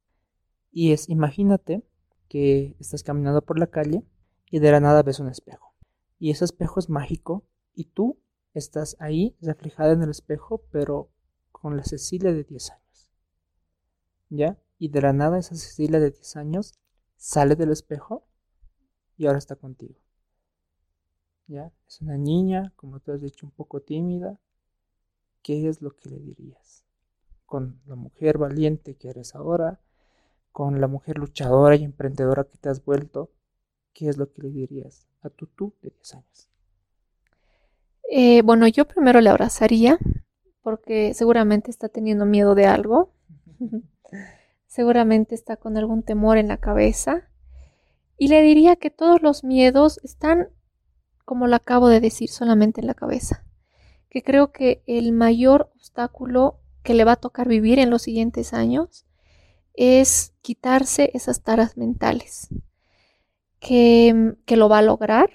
Y 0.72 0.92
es, 0.92 1.08
imagínate 1.08 1.84
que 2.28 2.76
estás 2.80 3.04
caminando 3.04 3.44
por 3.44 3.60
la 3.60 3.68
calle 3.68 4.04
y 4.50 4.60
de 4.60 4.72
la 4.72 4.80
nada 4.80 5.04
ves 5.04 5.20
un 5.20 5.30
espejo. 5.30 5.76
Y 6.18 6.32
ese 6.32 6.46
espejo 6.46 6.80
es 6.80 6.90
mágico 6.90 7.46
y 7.76 7.86
tú 7.86 8.20
estás 8.54 8.98
ahí 9.00 9.36
reflejada 9.40 9.94
en 9.94 10.02
el 10.02 10.10
espejo, 10.10 10.64
pero 10.72 11.12
con 11.52 11.78
la 11.78 11.84
Cecilia 11.84 12.34
de 12.34 12.44
10 12.44 12.72
años. 12.72 13.12
¿Ya? 14.30 14.58
Y 14.80 14.88
de 14.90 15.02
la 15.02 15.14
nada 15.14 15.38
esa 15.38 15.56
Cecilia 15.56 16.00
de 16.00 16.10
10 16.10 16.38
años 16.38 16.74
sale 17.18 17.56
del 17.56 17.72
espejo 17.72 18.26
y 19.18 19.28
ahora 19.28 19.38
está 19.38 19.58
contigo. 19.58 20.00
¿Ya? 21.48 21.72
Es 21.88 22.02
una 22.02 22.18
niña, 22.18 22.72
como 22.78 23.00
tú 23.00 23.12
has 23.12 23.22
dicho, 23.22 23.46
un 23.46 23.52
poco 23.52 23.82
tímida. 23.82 24.40
¿Qué 25.44 25.68
es 25.68 25.82
lo 25.82 25.96
que 25.96 26.10
le 26.10 26.20
dirías? 26.20 26.86
Con 27.46 27.82
la 27.86 27.96
mujer 27.96 28.38
valiente 28.38 28.96
que 28.96 29.10
eres 29.10 29.36
ahora, 29.36 29.82
con 30.52 30.80
la 30.80 30.88
mujer 30.88 31.18
luchadora 31.18 31.76
y 31.76 31.84
emprendedora 31.84 32.46
que 32.46 32.58
te 32.58 32.70
has 32.70 32.84
vuelto, 32.84 33.32
¿qué 33.94 34.08
es 34.08 34.18
lo 34.18 34.32
que 34.32 34.44
le 34.44 34.50
dirías 34.50 35.08
a 35.22 35.30
tu 35.30 35.48
tú 35.48 35.74
de 35.82 35.90
10 35.90 36.14
años? 36.16 36.50
Eh, 38.10 38.42
bueno, 38.44 38.68
yo 38.68 38.88
primero 38.88 39.20
le 39.20 39.30
abrazaría 39.30 40.00
porque 40.62 41.14
seguramente 41.14 41.72
está 41.72 41.90
teniendo 41.90 42.26
miedo 42.26 42.56
de 42.56 42.66
algo. 42.66 43.12
seguramente 44.70 45.34
está 45.34 45.58
con 45.58 45.78
algún 45.78 46.04
temor 46.04 46.38
en 46.38 46.48
la 46.48 46.58
cabeza. 46.58 47.28
Y 48.18 48.28
le 48.28 48.42
diría 48.44 48.76
que 48.76 48.92
todos 48.92 49.22
los 49.22 49.44
miedos 49.44 50.00
están, 50.04 50.50
como 51.26 51.48
lo 51.48 51.56
acabo 51.56 51.90
de 51.90 52.00
decir, 52.00 52.30
solamente 52.30 52.80
en 52.80 52.88
la 52.88 52.94
cabeza. 52.94 53.46
Que 54.10 54.24
creo 54.24 54.52
que 54.52 54.84
el 54.86 55.12
mayor 55.12 55.72
obstáculo 55.76 56.60
que 56.84 56.94
le 56.94 57.04
va 57.04 57.14
a 57.14 57.18
tocar 57.18 57.48
vivir 57.48 57.80
en 57.80 57.90
los 57.90 58.04
siguientes 58.04 58.54
años 58.54 59.06
es 59.74 60.34
quitarse 60.42 61.12
esas 61.14 61.42
taras 61.42 61.76
mentales. 61.76 62.50
Que, 63.60 64.36
que 64.46 64.56
lo 64.56 64.70
va 64.70 64.78
a 64.78 64.84
lograr. 64.84 65.32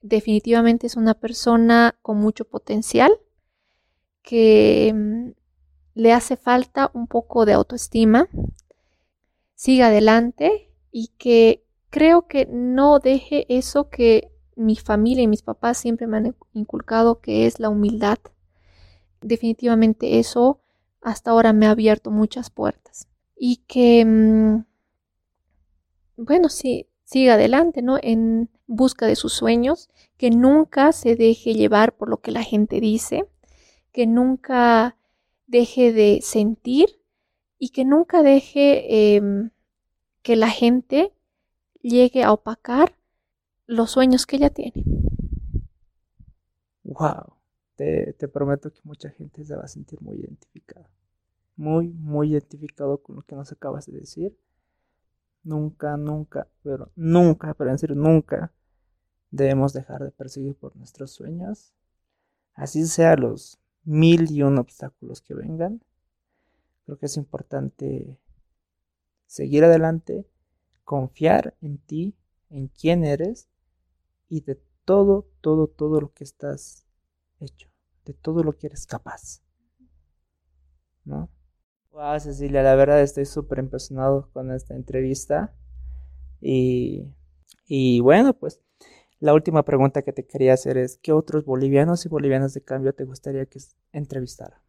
Definitivamente 0.00 0.86
es 0.86 0.94
una 0.96 1.14
persona 1.14 1.98
con 2.02 2.18
mucho 2.18 2.44
potencial, 2.44 3.10
que 4.22 4.92
mm, 4.94 5.30
le 5.94 6.12
hace 6.12 6.36
falta 6.36 6.90
un 6.94 7.08
poco 7.08 7.46
de 7.46 7.54
autoestima, 7.54 8.28
siga 9.56 9.88
adelante 9.88 10.70
y 10.92 11.08
que 11.18 11.64
creo 11.90 12.28
que 12.28 12.46
no 12.46 13.00
deje 13.00 13.46
eso 13.48 13.88
que 13.90 14.30
mi 14.54 14.76
familia 14.76 15.24
y 15.24 15.28
mis 15.28 15.42
papás 15.42 15.78
siempre 15.78 16.06
me 16.06 16.18
han 16.18 16.36
inculcado, 16.52 17.20
que 17.20 17.46
es 17.46 17.58
la 17.58 17.68
humildad. 17.68 18.18
Definitivamente 19.20 20.18
eso 20.18 20.60
hasta 21.00 21.30
ahora 21.30 21.52
me 21.52 21.66
ha 21.66 21.70
abierto 21.70 22.10
muchas 22.10 22.50
puertas 22.50 23.08
y 23.36 23.56
que, 23.66 24.04
mm, 24.04 24.64
bueno, 26.16 26.48
sí, 26.48 26.88
siga 27.04 27.34
adelante, 27.34 27.82
¿no? 27.82 27.98
En 28.02 28.50
busca 28.66 29.06
de 29.06 29.16
sus 29.16 29.32
sueños, 29.32 29.88
que 30.16 30.30
nunca 30.30 30.92
se 30.92 31.16
deje 31.16 31.54
llevar 31.54 31.96
por 31.96 32.08
lo 32.08 32.18
que 32.18 32.30
la 32.30 32.42
gente 32.42 32.80
dice, 32.80 33.26
que 33.92 34.06
nunca 34.06 34.96
deje 35.46 35.92
de 35.92 36.20
sentir 36.22 36.95
y 37.58 37.70
que 37.70 37.84
nunca 37.84 38.22
deje 38.22 39.16
em, 39.16 39.50
que 40.22 40.36
la 40.36 40.50
gente 40.50 41.12
llegue 41.82 42.22
a 42.22 42.32
opacar 42.32 42.96
los 43.66 43.90
sueños 43.90 44.26
que 44.26 44.36
ella 44.36 44.50
tiene. 44.50 44.84
Wow, 46.84 47.34
te, 47.76 48.12
te 48.12 48.28
prometo 48.28 48.72
que 48.72 48.80
mucha 48.84 49.10
gente 49.10 49.44
se 49.44 49.56
va 49.56 49.64
a 49.64 49.68
sentir 49.68 50.00
muy 50.00 50.16
identificada 50.16 50.88
muy, 51.56 51.88
muy 51.88 52.32
identificado 52.32 53.02
con 53.02 53.16
lo 53.16 53.22
que 53.22 53.34
nos 53.34 53.50
acabas 53.50 53.86
de 53.86 53.98
decir. 53.98 54.36
Nunca, 55.42 55.96
nunca, 55.96 56.48
pero 56.62 56.90
nunca, 56.96 57.54
pero 57.54 57.70
en 57.70 57.78
serio, 57.78 57.96
nunca 57.96 58.52
debemos 59.30 59.72
dejar 59.72 60.02
de 60.02 60.10
perseguir 60.10 60.54
por 60.56 60.76
nuestros 60.76 61.12
sueños. 61.12 61.72
Así 62.54 62.86
sea 62.86 63.16
los 63.16 63.58
mil 63.84 64.30
y 64.30 64.42
un 64.42 64.58
obstáculos 64.58 65.20
que 65.20 65.34
vengan. 65.34 65.80
Creo 66.86 66.98
que 66.98 67.06
es 67.06 67.16
importante 67.16 68.16
seguir 69.26 69.64
adelante, 69.64 70.24
confiar 70.84 71.56
en 71.60 71.78
ti, 71.78 72.16
en 72.48 72.68
quién 72.68 73.04
eres 73.04 73.48
y 74.28 74.42
de 74.42 74.60
todo, 74.84 75.28
todo, 75.40 75.66
todo 75.66 76.00
lo 76.00 76.12
que 76.12 76.22
estás 76.22 76.86
hecho, 77.40 77.68
de 78.04 78.14
todo 78.14 78.44
lo 78.44 78.56
que 78.56 78.68
eres 78.68 78.86
capaz. 78.86 79.42
¿No? 81.04 81.28
Wow, 81.90 82.20
Cecilia, 82.20 82.62
la 82.62 82.76
verdad 82.76 83.02
estoy 83.02 83.26
súper 83.26 83.58
impresionado 83.58 84.30
con 84.32 84.52
esta 84.52 84.74
entrevista. 84.74 85.54
Y, 86.40 87.12
y 87.66 87.98
bueno, 87.98 88.32
pues 88.34 88.60
la 89.18 89.34
última 89.34 89.64
pregunta 89.64 90.02
que 90.02 90.12
te 90.12 90.24
quería 90.24 90.52
hacer 90.52 90.76
es, 90.76 90.98
¿qué 90.98 91.12
otros 91.12 91.44
bolivianos 91.44 92.06
y 92.06 92.08
bolivianas 92.08 92.54
de 92.54 92.62
cambio 92.62 92.94
te 92.94 93.04
gustaría 93.04 93.46
que 93.46 93.58
entrevistara? 93.92 94.62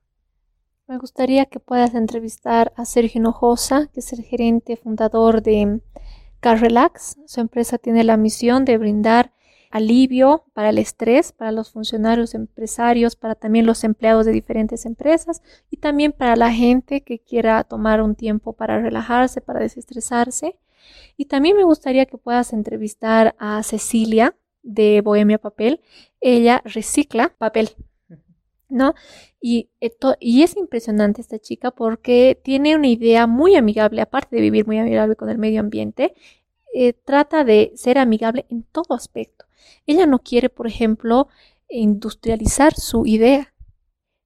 Me 0.89 0.97
gustaría 0.99 1.45
que 1.47 1.59
puedas 1.59 1.93
entrevistar 1.95 2.71
a 2.77 2.85
Sergio 2.85 3.19
Hinojosa, 3.19 3.89
que 3.93 3.99
es 3.99 4.13
el 4.13 4.23
gerente 4.23 4.77
fundador 4.77 5.41
de 5.41 5.81
Car 6.39 6.61
Relax. 6.61 7.17
Su 7.25 7.41
empresa 7.41 7.77
tiene 7.77 8.05
la 8.05 8.15
misión 8.15 8.63
de 8.63 8.77
brindar 8.77 9.33
alivio 9.69 10.45
para 10.53 10.69
el 10.69 10.77
estrés, 10.77 11.33
para 11.33 11.51
los 11.51 11.71
funcionarios 11.71 12.33
empresarios, 12.35 13.17
para 13.17 13.35
también 13.35 13.65
los 13.65 13.83
empleados 13.83 14.25
de 14.25 14.31
diferentes 14.31 14.85
empresas 14.85 15.41
y 15.69 15.75
también 15.75 16.13
para 16.13 16.37
la 16.37 16.53
gente 16.53 17.01
que 17.01 17.19
quiera 17.19 17.65
tomar 17.65 18.01
un 18.01 18.15
tiempo 18.15 18.53
para 18.53 18.81
relajarse, 18.81 19.41
para 19.41 19.59
desestresarse. 19.59 20.57
Y 21.17 21.25
también 21.25 21.57
me 21.57 21.65
gustaría 21.65 22.05
que 22.05 22.17
puedas 22.17 22.53
entrevistar 22.53 23.35
a 23.39 23.61
Cecilia 23.63 24.37
de 24.63 25.01
Bohemia 25.01 25.37
Papel. 25.37 25.81
Ella 26.21 26.61
recicla 26.63 27.33
papel, 27.37 27.71
¿no? 28.69 28.93
Y, 29.41 29.69
y 30.19 30.43
es 30.43 30.57
impresionante 30.57 31.21
esta 31.21 31.39
chica 31.39 31.71
porque 31.71 32.39
tiene 32.43 32.75
una 32.75 32.87
idea 32.87 33.27
muy 33.27 33.55
amigable, 33.55 34.01
aparte 34.01 34.35
de 34.35 34.41
vivir 34.41 34.65
muy 34.65 34.77
amigable 34.79 35.15
con 35.15 35.29
el 35.29 35.37
medio 35.37 35.59
ambiente, 35.59 36.13
eh, 36.73 36.93
trata 36.93 37.43
de 37.43 37.71
ser 37.75 37.97
amigable 37.97 38.45
en 38.49 38.63
todo 38.63 38.93
aspecto. 38.93 39.45
Ella 39.85 40.05
no 40.05 40.19
quiere, 40.19 40.49
por 40.49 40.67
ejemplo, 40.67 41.27
industrializar 41.69 42.73
su 42.75 43.05
idea. 43.05 43.53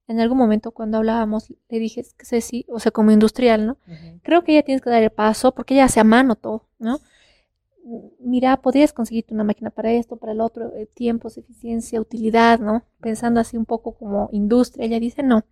En 0.08 0.20
algún 0.20 0.38
momento 0.38 0.72
cuando 0.72 0.98
hablábamos 0.98 1.54
le 1.70 1.80
dije, 1.80 2.04
sí, 2.42 2.66
o 2.68 2.80
sea, 2.80 2.92
como 2.92 3.12
industrial, 3.12 3.66
¿no? 3.66 3.78
Creo 4.24 4.44
que 4.44 4.54
ella 4.54 4.64
tiene 4.64 4.82
que 4.82 4.90
dar 4.90 5.02
el 5.02 5.12
paso 5.12 5.54
porque 5.54 5.76
ella 5.76 5.86
hace 5.86 6.02
a 6.02 6.04
mano 6.04 6.36
todo, 6.36 6.68
¿no? 6.80 7.00
Mira, 8.20 8.62
podrías 8.62 8.94
conseguirte 8.94 9.34
una 9.34 9.44
máquina 9.44 9.70
para 9.70 9.92
esto, 9.92 10.18
para 10.18 10.34
el 10.34 10.42
otro, 10.42 10.74
eh, 10.76 10.88
tiempos, 10.94 11.38
eficiencia, 11.38 12.00
utilidad, 12.00 12.60
¿no? 12.60 12.84
Pensando 13.02 13.40
así 13.40 13.58
un 13.58 13.66
poco 13.66 13.94
como 13.94 14.30
industria. 14.32 14.86
Ella 14.86 15.00
dice 15.00 15.24
no, 15.24 15.46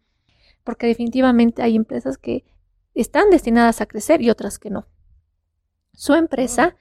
porque 0.64 0.88
definitivamente 0.88 1.62
hay 1.62 1.76
empresas 1.76 2.18
que 2.18 2.46
están 2.94 3.30
destinadas 3.30 3.82
a 3.82 3.88
crecer 3.88 4.22
y 4.22 4.30
otras 4.30 4.60
que 4.60 4.70
no. 4.70 4.88
Su 5.94 6.14
empresa, 6.14 6.76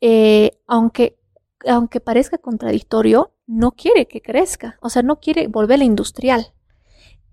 eh, 0.00 0.58
aunque 0.66 1.18
aunque 1.66 2.00
parezca 2.00 2.38
contradictorio, 2.38 3.32
no 3.46 3.72
quiere 3.72 4.06
que 4.06 4.22
crezca, 4.22 4.78
o 4.80 4.90
sea, 4.90 5.02
no 5.02 5.20
quiere 5.20 5.48
volverla 5.48 5.84
industrial, 5.84 6.52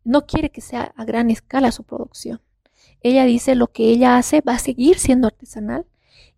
no 0.04 0.26
quiere 0.26 0.50
que 0.50 0.62
sea 0.62 0.94
a 0.96 1.06
gran 1.06 1.30
escala 1.30 1.72
su 1.72 1.84
producción. 1.84 2.42
Ella 3.02 3.26
dice 3.26 3.56
lo 3.56 3.68
que 3.68 3.90
ella 3.90 4.18
hace 4.18 4.42
va 4.42 4.54
a 4.54 4.60
seguir 4.60 4.98
siendo 4.98 5.28
artesanal 5.28 5.86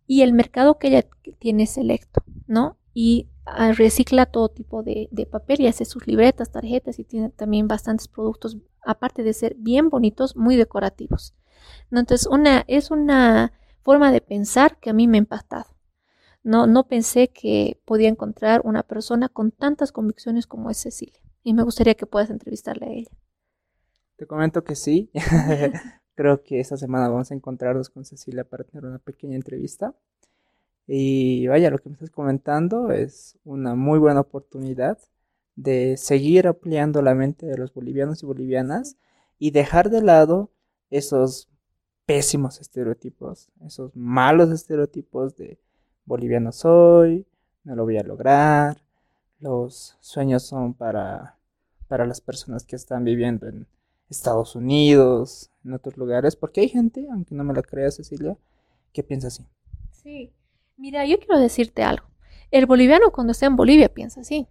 y 0.08 0.22
el 0.22 0.34
mercado 0.34 0.80
que 0.80 0.88
ella 0.88 1.06
tiene 1.38 1.64
es 1.64 1.72
selecto, 1.72 2.24
¿no? 2.48 2.78
Y 2.94 3.30
ah, 3.46 3.74
recicla 3.74 4.26
todo 4.26 4.50
tipo 4.50 4.82
de, 4.82 5.10
papel 5.30 5.62
y 5.62 5.68
hace 5.68 5.86
sus 5.86 6.08
libretas, 6.08 6.52
tarjetas 6.52 6.98
y 6.98 7.04
tiene 7.04 7.30
también 7.30 7.68
bastantes 7.68 8.08
productos, 8.08 8.58
aparte 8.84 9.22
de 9.22 9.34
ser 9.34 9.56
bien 9.56 9.90
bonitos, 9.90 10.36
muy 10.38 10.56
decorativos. 10.56 11.36
Entonces, 11.92 12.26
una, 12.26 12.64
es 12.68 12.90
una 12.90 13.52
forma 13.84 14.12
de 14.12 14.22
pensar 14.22 14.80
que 14.80 14.90
a 14.90 14.94
mí 14.94 15.08
me 15.08 15.18
ha 15.18 15.20
impactado. 15.20 15.76
No, 16.44 16.66
no 16.66 16.88
pensé 16.88 17.28
que 17.28 17.82
podía 17.84 18.08
encontrar 18.08 18.62
una 18.64 18.84
persona 18.84 19.28
con 19.28 19.52
tantas 19.52 19.92
convicciones 19.92 20.48
como 20.48 20.70
es 20.70 20.78
Cecilia. 20.78 21.20
Y 21.44 21.54
me 21.54 21.64
gustaría 21.64 21.96
que 21.96 22.06
puedas 22.06 22.30
entrevistarle 22.30 22.86
a 22.86 22.92
ella. 22.92 23.12
Te 24.16 24.26
comento 24.26 24.64
que 24.64 24.76
sí. 24.76 25.12
Creo 26.18 26.41
que 26.41 26.60
esta 26.60 26.77
semana 26.77 27.10
vamos 27.10 27.30
a 27.30 27.35
encontrarnos 27.35 27.91
con 27.91 28.03
Cecilia 28.03 28.44
para 28.44 28.64
tener 28.64 28.85
una 28.85 28.98
pequeña 28.98 29.35
entrevista. 29.35 29.94
Y 30.88 31.45
vaya, 31.45 31.69
lo 31.69 31.77
que 31.77 31.89
me 31.89 31.94
estás 31.94 32.10
comentando 32.10 32.91
es 32.91 33.38
una 33.45 33.76
muy 33.76 33.99
buena 33.99 34.22
oportunidad 34.22 34.98
de 35.56 35.95
seguir 35.95 36.48
ampliando 36.48 37.03
la 37.03 37.14
mente 37.14 37.45
de 37.45 37.56
los 37.56 37.72
bolivianos 37.72 38.23
y 38.23 38.26
bolivianas 38.26 38.98
y 39.38 39.52
dejar 39.52 39.91
de 39.91 40.02
lado 40.02 40.49
esos 40.89 41.49
pésimos 42.07 42.61
estereotipos, 42.61 43.52
esos 43.64 43.95
malos 43.95 44.49
estereotipos 44.49 45.35
de 45.35 45.60
boliviano 46.06 46.52
soy, 46.52 47.27
no 47.64 47.76
lo 47.76 47.84
voy 47.84 47.99
a 47.99 48.03
lograr, 48.03 48.81
los 49.39 49.98
sueños 49.99 50.41
son 50.41 50.73
para, 50.73 51.38
para 51.88 52.07
las 52.07 52.22
personas 52.22 52.65
que 52.65 52.76
están 52.76 53.03
viviendo 53.03 53.48
en 53.48 53.68
Estados 54.10 54.56
Unidos, 54.56 55.52
en 55.64 55.74
otros 55.74 55.98
lugares, 55.98 56.36
porque 56.36 56.62
hay 56.62 56.70
gente, 56.70 57.08
aunque 57.12 57.36
no 57.36 57.44
me 57.44 57.54
la 57.54 57.62
crea 57.62 57.92
Cecilia, 57.92 58.38
que 58.94 59.04
piensa 59.04 59.28
así. 59.28 59.46
Sí, 59.92 60.34
mira, 60.78 61.06
yo 61.06 61.20
quiero 61.20 61.40
decirte 61.40 61.84
algo. 61.84 62.08
El 62.52 62.66
boliviano 62.66 63.12
cuando 63.12 63.32
está 63.32 63.46
en 63.46 63.56
Bolivia 63.56 63.94
piensa 63.94 64.22
así. 64.22 64.48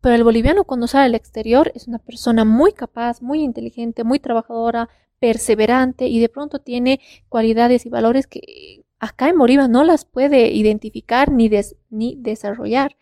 Pero 0.00 0.14
el 0.14 0.22
boliviano 0.22 0.64
cuando 0.64 0.86
sale 0.86 1.06
al 1.06 1.14
exterior 1.16 1.72
es 1.74 1.88
una 1.88 1.98
persona 1.98 2.44
muy 2.44 2.72
capaz, 2.72 3.20
muy 3.20 3.42
inteligente, 3.42 4.04
muy 4.04 4.20
trabajadora, 4.20 4.88
perseverante 5.18 6.06
y 6.06 6.20
de 6.20 6.28
pronto 6.28 6.60
tiene 6.60 7.00
cualidades 7.28 7.86
y 7.86 7.88
valores 7.88 8.26
que 8.26 8.84
acá 8.98 9.28
en 9.28 9.38
Bolivia 9.38 9.68
no 9.68 9.82
las 9.82 10.04
puede 10.04 10.52
identificar 10.52 11.30
ni, 11.30 11.50
ni 11.90 12.16
desarrollar. 12.16 12.96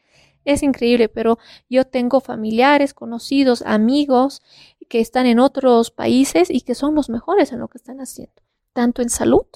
Es 0.45 0.63
increíble, 0.63 1.09
pero 1.09 1.39
yo 1.69 1.85
tengo 1.85 2.21
familiares, 2.21 2.95
conocidos, 2.95 3.63
amigos 3.63 4.43
que 4.93 5.01
están 5.01 5.25
en 5.25 5.39
otros 5.39 5.91
países 5.91 6.51
y 6.51 6.61
que 6.61 6.75
son 6.75 6.95
los 6.95 7.09
mejores 7.09 7.51
en 7.51 7.61
lo 7.61 7.69
que 7.69 7.79
están 7.79 8.03
haciendo, 8.03 8.43
tanto 8.75 9.01
en 9.01 9.09
salud, 9.09 9.47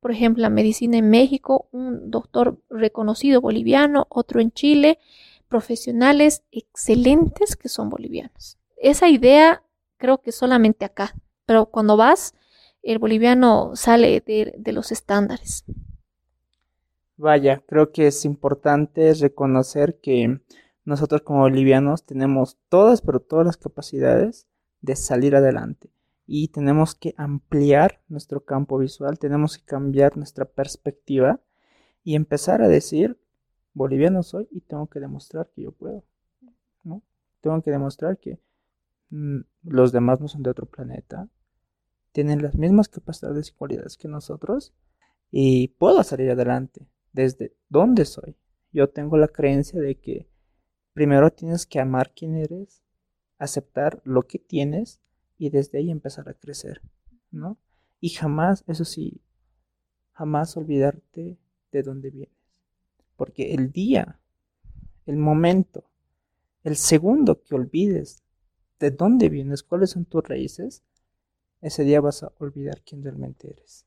por 0.00 0.10
ejemplo, 0.10 0.42
la 0.42 0.50
medicina 0.50 0.96
en 0.96 1.10
México, 1.10 1.68
un 1.70 2.10
doctor 2.10 2.58
reconocido 2.68 3.40
boliviano, 3.40 4.08
otro 4.10 4.40
en 4.40 4.50
Chile, 4.50 4.98
profesionales 5.46 6.42
excelentes 6.50 7.54
que 7.54 7.68
son 7.68 7.88
bolivianos. 7.88 8.58
Esa 8.76 9.08
idea 9.08 9.62
creo 9.96 10.20
que 10.20 10.32
solamente 10.32 10.84
acá, 10.84 11.14
pero 11.46 11.66
cuando 11.66 11.96
vas 11.96 12.34
el 12.82 12.98
boliviano 12.98 13.76
sale 13.76 14.24
de, 14.26 14.72
los 14.72 14.90
estándares. 14.90 15.64
Vaya, 17.16 17.62
creo 17.64 17.92
que 17.92 18.08
es 18.08 18.24
importante 18.24 19.14
reconocer 19.14 20.00
que 20.00 20.40
nosotros 20.84 21.22
como 21.22 21.42
bolivianos 21.42 22.04
tenemos 22.04 22.58
todas, 22.68 23.02
pero 23.02 23.20
todas 23.20 23.46
las 23.46 23.56
capacidades 23.56 24.48
de 24.84 24.96
salir 24.96 25.34
adelante. 25.34 25.90
Y 26.26 26.48
tenemos 26.48 26.94
que 26.94 27.14
ampliar 27.16 28.02
nuestro 28.08 28.44
campo 28.44 28.78
visual, 28.78 29.18
tenemos 29.18 29.58
que 29.58 29.64
cambiar 29.64 30.16
nuestra 30.16 30.44
perspectiva 30.44 31.40
y 32.02 32.16
empezar 32.16 32.60
a 32.60 32.68
decir, 32.68 33.18
boliviano 33.72 34.22
soy 34.22 34.46
y 34.50 34.60
tengo 34.60 34.86
que 34.88 35.00
demostrar 35.00 35.50
que 35.54 35.62
yo 35.62 35.72
puedo. 35.72 36.04
¿no? 36.82 37.02
Tengo 37.40 37.62
que 37.62 37.70
demostrar 37.70 38.18
que 38.18 38.38
mm, 39.08 39.40
los 39.62 39.92
demás 39.92 40.20
no 40.20 40.28
son 40.28 40.42
de 40.42 40.50
otro 40.50 40.66
planeta, 40.66 41.28
tienen 42.12 42.42
las 42.42 42.54
mismas 42.54 42.88
capacidades 42.88 43.48
y 43.48 43.52
cualidades 43.52 43.96
que 43.96 44.08
nosotros 44.08 44.74
y 45.30 45.68
puedo 45.68 46.02
salir 46.04 46.30
adelante 46.30 46.86
desde 47.12 47.56
donde 47.68 48.04
soy. 48.04 48.36
Yo 48.70 48.90
tengo 48.90 49.16
la 49.16 49.28
creencia 49.28 49.80
de 49.80 49.98
que 49.98 50.28
primero 50.92 51.30
tienes 51.32 51.64
que 51.66 51.80
amar 51.80 52.12
quién 52.14 52.36
eres, 52.36 52.83
aceptar 53.38 54.00
lo 54.04 54.26
que 54.26 54.38
tienes 54.38 55.00
y 55.38 55.50
desde 55.50 55.78
ahí 55.78 55.90
empezar 55.90 56.28
a 56.28 56.34
crecer, 56.34 56.80
¿no? 57.30 57.58
Y 58.00 58.10
jamás, 58.10 58.64
eso 58.66 58.84
sí, 58.84 59.20
jamás 60.12 60.56
olvidarte 60.56 61.36
de 61.72 61.82
dónde 61.82 62.10
vienes. 62.10 62.34
Porque 63.16 63.54
el 63.54 63.72
día, 63.72 64.18
el 65.06 65.16
momento, 65.16 65.84
el 66.62 66.76
segundo 66.76 67.42
que 67.42 67.54
olvides 67.54 68.22
de 68.80 68.90
dónde 68.90 69.28
vienes, 69.28 69.62
cuáles 69.62 69.90
son 69.90 70.04
tus 70.04 70.22
raíces, 70.24 70.82
ese 71.60 71.84
día 71.84 72.00
vas 72.00 72.22
a 72.22 72.32
olvidar 72.38 72.82
quién 72.82 73.02
realmente 73.02 73.50
eres. 73.50 73.86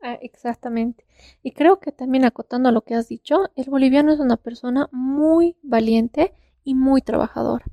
Ah, 0.00 0.18
exactamente. 0.20 1.06
Y 1.42 1.52
creo 1.52 1.78
que 1.78 1.92
también 1.92 2.24
acotando 2.24 2.68
a 2.68 2.72
lo 2.72 2.82
que 2.82 2.94
has 2.94 3.08
dicho, 3.08 3.50
el 3.54 3.70
boliviano 3.70 4.12
es 4.12 4.18
una 4.18 4.36
persona 4.36 4.88
muy 4.90 5.56
valiente 5.62 6.34
y 6.64 6.74
muy 6.74 7.02
trabajadora. 7.02 7.64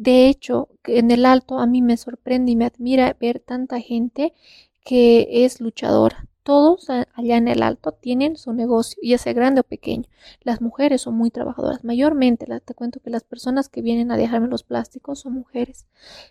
De 0.00 0.28
hecho, 0.28 0.70
en 0.84 1.10
el 1.10 1.26
alto 1.26 1.58
a 1.58 1.66
mí 1.66 1.82
me 1.82 1.98
sorprende 1.98 2.52
y 2.52 2.56
me 2.56 2.64
admira 2.64 3.14
ver 3.20 3.38
tanta 3.38 3.78
gente 3.80 4.32
que 4.82 5.44
es 5.44 5.60
luchadora. 5.60 6.26
Todos 6.42 6.88
allá 6.88 7.36
en 7.36 7.48
el 7.48 7.62
alto 7.62 7.92
tienen 7.92 8.38
su 8.38 8.54
negocio, 8.54 8.98
ya 9.02 9.18
sea 9.18 9.34
grande 9.34 9.60
o 9.60 9.64
pequeño. 9.64 10.04
Las 10.40 10.62
mujeres 10.62 11.02
son 11.02 11.16
muy 11.16 11.30
trabajadoras. 11.30 11.84
Mayormente, 11.84 12.46
te 12.64 12.74
cuento 12.74 13.00
que 13.00 13.10
las 13.10 13.24
personas 13.24 13.68
que 13.68 13.82
vienen 13.82 14.10
a 14.10 14.16
dejarme 14.16 14.48
los 14.48 14.62
plásticos 14.62 15.20
son 15.20 15.34
mujeres, 15.34 15.86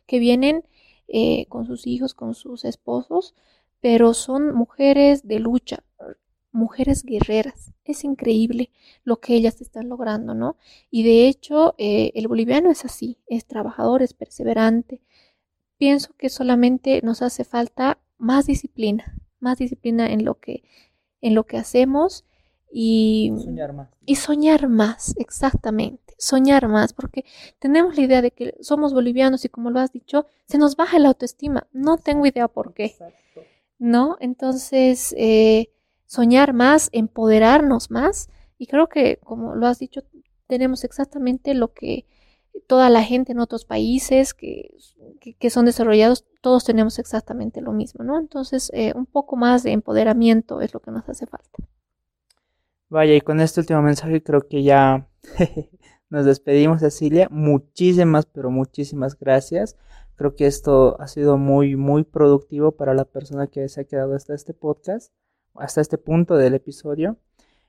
que 0.07 0.17
vienen 0.17 0.63
eh, 1.07 1.45
con 1.47 1.67
sus 1.67 1.85
hijos, 1.85 2.15
con 2.15 2.33
sus 2.33 2.65
esposos, 2.65 3.35
pero 3.81 4.15
son 4.15 4.55
mujeres 4.55 5.27
de 5.27 5.37
lucha, 5.37 5.83
mujeres 6.51 7.03
guerreras. 7.03 7.73
Es 7.83 8.03
increíble 8.03 8.71
lo 9.03 9.19
que 9.19 9.35
ellas 9.35 9.61
están 9.61 9.89
logrando, 9.89 10.33
¿no? 10.33 10.57
Y 10.89 11.03
de 11.03 11.27
hecho, 11.27 11.75
eh, 11.77 12.11
el 12.15 12.27
boliviano 12.27 12.69
es 12.71 12.85
así, 12.85 13.17
es 13.27 13.45
trabajador, 13.45 14.01
es 14.01 14.13
perseverante. 14.13 15.01
Pienso 15.77 16.13
que 16.17 16.29
solamente 16.29 17.01
nos 17.03 17.21
hace 17.21 17.43
falta 17.43 17.99
más 18.17 18.47
disciplina, 18.47 19.15
más 19.39 19.57
disciplina 19.57 20.11
en 20.11 20.25
lo 20.25 20.35
que, 20.35 20.63
en 21.21 21.35
lo 21.35 21.45
que 21.45 21.57
hacemos 21.57 22.25
y 22.71 23.31
soñar 23.43 23.73
más. 23.73 23.89
Y 24.05 24.15
soñar 24.15 24.67
más, 24.67 25.15
exactamente, 25.17 26.13
soñar 26.17 26.67
más, 26.67 26.93
porque 26.93 27.25
tenemos 27.57 27.95
la 27.95 28.03
idea 28.03 28.21
de 28.21 28.31
que 28.31 28.55
somos 28.61 28.93
bolivianos 28.93 29.45
y 29.45 29.49
como 29.49 29.71
lo 29.71 29.79
has 29.79 29.91
dicho, 29.91 30.27
se 30.45 30.57
nos 30.57 30.75
baja 30.75 30.99
la 30.99 31.09
autoestima. 31.09 31.67
No 31.71 31.97
tengo 31.97 32.25
idea 32.25 32.47
por 32.47 32.73
qué. 32.73 32.95
¿No? 33.79 34.17
Entonces, 34.19 35.15
eh, 35.17 35.71
soñar 36.09 36.53
más, 36.53 36.89
empoderarnos 36.91 37.91
más. 37.91 38.29
Y 38.57 38.65
creo 38.65 38.89
que, 38.89 39.19
como 39.23 39.55
lo 39.55 39.67
has 39.67 39.77
dicho, 39.77 40.01
tenemos 40.47 40.83
exactamente 40.83 41.53
lo 41.53 41.71
que 41.71 42.07
toda 42.65 42.89
la 42.89 43.03
gente 43.03 43.31
en 43.31 43.39
otros 43.39 43.63
países 43.63 44.33
que, 44.33 44.75
que, 45.39 45.49
son 45.51 45.65
desarrollados, 45.65 46.25
todos 46.41 46.65
tenemos 46.65 46.97
exactamente 46.97 47.61
lo 47.61 47.73
mismo, 47.73 48.03
¿no? 48.03 48.17
Entonces, 48.17 48.71
eh, 48.73 48.91
un 48.95 49.05
poco 49.05 49.35
más 49.35 49.61
de 49.61 49.71
empoderamiento 49.71 50.61
es 50.61 50.73
lo 50.73 50.79
que 50.79 50.91
nos 50.91 51.07
hace 51.07 51.27
falta. 51.27 51.59
Vaya, 52.89 53.13
y 53.13 53.21
con 53.21 53.39
este 53.39 53.59
último 53.59 53.83
mensaje 53.83 54.23
creo 54.23 54.41
que 54.41 54.63
ya 54.63 55.07
nos 56.09 56.25
despedimos, 56.25 56.79
Cecilia. 56.79 57.27
Muchísimas, 57.29 58.25
pero 58.25 58.49
muchísimas 58.49 59.17
gracias. 59.17 59.77
Creo 60.15 60.35
que 60.35 60.47
esto 60.47 60.99
ha 60.99 61.07
sido 61.07 61.37
muy, 61.37 61.75
muy 61.75 62.03
productivo 62.03 62.71
para 62.71 62.95
la 62.95 63.05
persona 63.05 63.45
que 63.45 63.69
se 63.69 63.81
ha 63.81 63.83
quedado 63.83 64.15
hasta 64.15 64.33
este 64.33 64.55
podcast, 64.55 65.13
hasta 65.55 65.81
este 65.81 65.97
punto 65.97 66.35
del 66.37 66.53
episodio. 66.53 67.17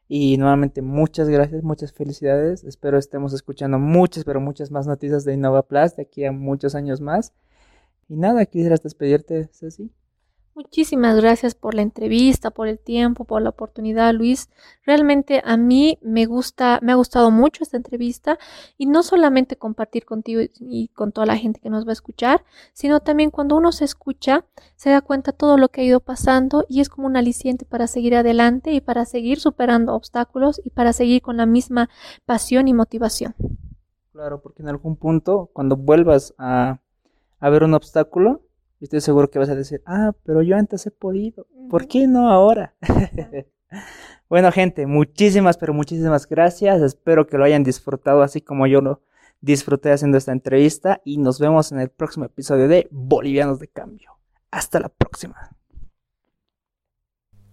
Y 0.08 0.38
nuevamente 0.38 0.82
muchas 0.82 1.28
gracias, 1.28 1.62
muchas 1.62 1.92
felicidades. 1.92 2.64
Espero 2.64 2.98
estemos 2.98 3.32
escuchando 3.32 3.78
muchas, 3.78 4.24
pero 4.24 4.40
muchas 4.40 4.70
más 4.70 4.86
noticias 4.86 5.24
de 5.24 5.34
Innova 5.34 5.62
Plus 5.62 5.94
de 5.96 6.02
aquí 6.02 6.24
a 6.24 6.32
muchos 6.32 6.74
años 6.74 7.00
más. 7.00 7.32
Y 8.08 8.16
nada, 8.16 8.44
quisieras 8.46 8.82
despedirte, 8.82 9.48
Ceci. 9.52 9.92
Muchísimas 10.62 11.16
gracias 11.16 11.54
por 11.54 11.74
la 11.74 11.80
entrevista, 11.80 12.50
por 12.50 12.68
el 12.68 12.78
tiempo, 12.78 13.24
por 13.24 13.40
la 13.40 13.48
oportunidad, 13.48 14.12
Luis. 14.12 14.50
Realmente 14.84 15.40
a 15.42 15.56
mí 15.56 15.98
me 16.02 16.26
gusta, 16.26 16.80
me 16.82 16.92
ha 16.92 16.96
gustado 16.96 17.30
mucho 17.30 17.62
esta 17.62 17.78
entrevista 17.78 18.38
y 18.76 18.84
no 18.84 19.02
solamente 19.02 19.56
compartir 19.56 20.04
contigo 20.04 20.42
y 20.60 20.88
con 20.88 21.12
toda 21.12 21.26
la 21.26 21.38
gente 21.38 21.60
que 21.60 21.70
nos 21.70 21.86
va 21.86 21.90
a 21.90 21.92
escuchar, 21.94 22.44
sino 22.74 23.00
también 23.00 23.30
cuando 23.30 23.56
uno 23.56 23.72
se 23.72 23.86
escucha, 23.86 24.44
se 24.76 24.90
da 24.90 25.00
cuenta 25.00 25.32
todo 25.32 25.56
lo 25.56 25.70
que 25.70 25.80
ha 25.80 25.84
ido 25.84 26.00
pasando 26.00 26.66
y 26.68 26.82
es 26.82 26.90
como 26.90 27.06
un 27.06 27.16
aliciente 27.16 27.64
para 27.64 27.86
seguir 27.86 28.14
adelante 28.14 28.72
y 28.72 28.82
para 28.82 29.06
seguir 29.06 29.40
superando 29.40 29.94
obstáculos 29.94 30.60
y 30.62 30.68
para 30.68 30.92
seguir 30.92 31.22
con 31.22 31.38
la 31.38 31.46
misma 31.46 31.88
pasión 32.26 32.68
y 32.68 32.74
motivación. 32.74 33.34
Claro, 34.12 34.42
porque 34.42 34.60
en 34.60 34.68
algún 34.68 34.96
punto, 34.96 35.48
cuando 35.54 35.78
vuelvas 35.78 36.34
a, 36.36 36.80
a 37.38 37.48
ver 37.48 37.64
un 37.64 37.72
obstáculo, 37.72 38.42
y 38.80 38.84
estoy 38.84 39.02
seguro 39.02 39.30
que 39.30 39.38
vas 39.38 39.50
a 39.50 39.54
decir, 39.54 39.82
ah, 39.84 40.12
pero 40.24 40.40
yo 40.40 40.56
antes 40.56 40.86
he 40.86 40.90
podido. 40.90 41.46
¿Por 41.68 41.86
qué 41.86 42.06
no 42.06 42.30
ahora? 42.30 42.74
bueno, 44.30 44.50
gente, 44.50 44.86
muchísimas, 44.86 45.58
pero 45.58 45.74
muchísimas 45.74 46.26
gracias. 46.26 46.80
Espero 46.80 47.26
que 47.26 47.36
lo 47.36 47.44
hayan 47.44 47.62
disfrutado 47.62 48.22
así 48.22 48.40
como 48.40 48.66
yo 48.66 48.80
lo 48.80 49.02
disfruté 49.42 49.92
haciendo 49.92 50.16
esta 50.16 50.32
entrevista. 50.32 51.02
Y 51.04 51.18
nos 51.18 51.38
vemos 51.38 51.72
en 51.72 51.80
el 51.80 51.90
próximo 51.90 52.24
episodio 52.24 52.68
de 52.68 52.88
Bolivianos 52.90 53.58
de 53.58 53.68
Cambio. 53.68 54.12
Hasta 54.50 54.80
la 54.80 54.88
próxima. 54.88 55.54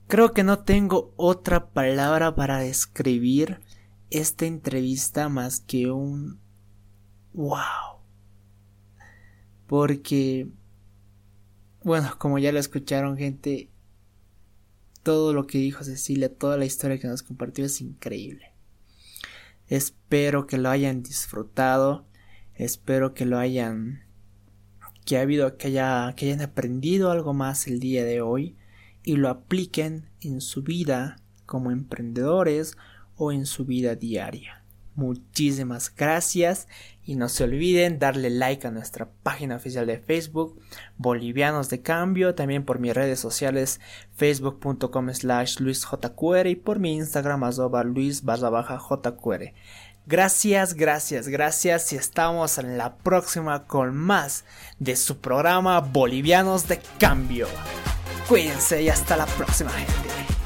Creo 0.07 0.31
que 0.31 0.45
no 0.45 0.63
tengo 0.63 1.13
otra 1.17 1.71
palabra 1.71 2.35
para 2.35 2.59
describir 2.59 3.59
esta 4.09 4.45
entrevista 4.45 5.27
más 5.27 5.59
que 5.59 5.91
un 5.91 6.39
wow. 7.33 7.99
Porque 9.67 10.47
bueno, 11.87 12.15
como 12.17 12.37
ya 12.37 12.51
lo 12.51 12.59
escucharon, 12.59 13.15
gente, 13.15 13.69
todo 15.03 15.31
lo 15.31 15.47
que 15.47 15.57
dijo 15.57 15.85
Cecilia, 15.85 16.27
toda 16.27 16.57
la 16.57 16.65
historia 16.65 16.99
que 16.99 17.07
nos 17.07 17.23
compartió 17.23 17.63
es 17.63 17.79
increíble. 17.79 18.51
Espero 19.67 20.47
que 20.47 20.57
lo 20.57 20.69
hayan 20.69 21.01
disfrutado, 21.01 22.05
espero 22.55 23.13
que 23.13 23.25
lo 23.25 23.37
hayan 23.37 24.03
que 25.05 25.17
ha 25.17 25.21
habido 25.21 25.55
que, 25.55 25.67
haya, 25.67 26.13
que 26.17 26.25
hayan 26.25 26.41
aprendido 26.41 27.09
algo 27.09 27.33
más 27.33 27.67
el 27.67 27.79
día 27.79 28.03
de 28.03 28.19
hoy 28.19 28.57
y 29.05 29.15
lo 29.15 29.29
apliquen 29.29 30.09
en 30.19 30.41
su 30.41 30.63
vida 30.63 31.21
como 31.45 31.71
emprendedores 31.71 32.75
o 33.15 33.31
en 33.31 33.45
su 33.45 33.63
vida 33.63 33.95
diaria. 33.95 34.56
Muchísimas 34.97 35.93
gracias 35.95 36.67
y 37.03 37.15
no 37.17 37.29
se 37.29 37.43
olviden 37.43 37.99
darle 37.99 38.31
like 38.31 38.65
a 38.65 38.71
nuestra 38.71 39.07
página 39.21 39.55
oficial 39.55 39.85
de 39.85 39.99
Facebook, 39.99 40.59
Bolivianos 40.97 41.69
de 41.69 41.83
Cambio, 41.83 42.33
también 42.33 42.65
por 42.65 42.79
mis 42.79 42.95
redes 42.95 43.19
sociales, 43.19 43.79
facebook.com 44.15 45.13
slash 45.13 45.59
luisjqr 45.59 46.47
y 46.47 46.55
por 46.55 46.79
mi 46.79 46.95
Instagram, 46.95 47.43
arroba 47.43 47.83
luis 47.83 48.23
barra 48.23 48.49
baja 48.49 48.79
jqr. 48.79 49.53
Gracias, 50.07 50.73
gracias, 50.73 51.27
gracias 51.27 51.93
y 51.93 51.95
estamos 51.95 52.57
en 52.57 52.79
la 52.79 52.97
próxima 52.97 53.67
con 53.67 53.95
más 53.95 54.45
de 54.79 54.95
su 54.95 55.19
programa 55.19 55.79
Bolivianos 55.79 56.67
de 56.67 56.81
Cambio. 56.97 57.47
Cuídense 58.27 58.81
y 58.81 58.89
hasta 58.89 59.15
la 59.15 59.27
próxima 59.27 59.69
gente. 59.69 60.36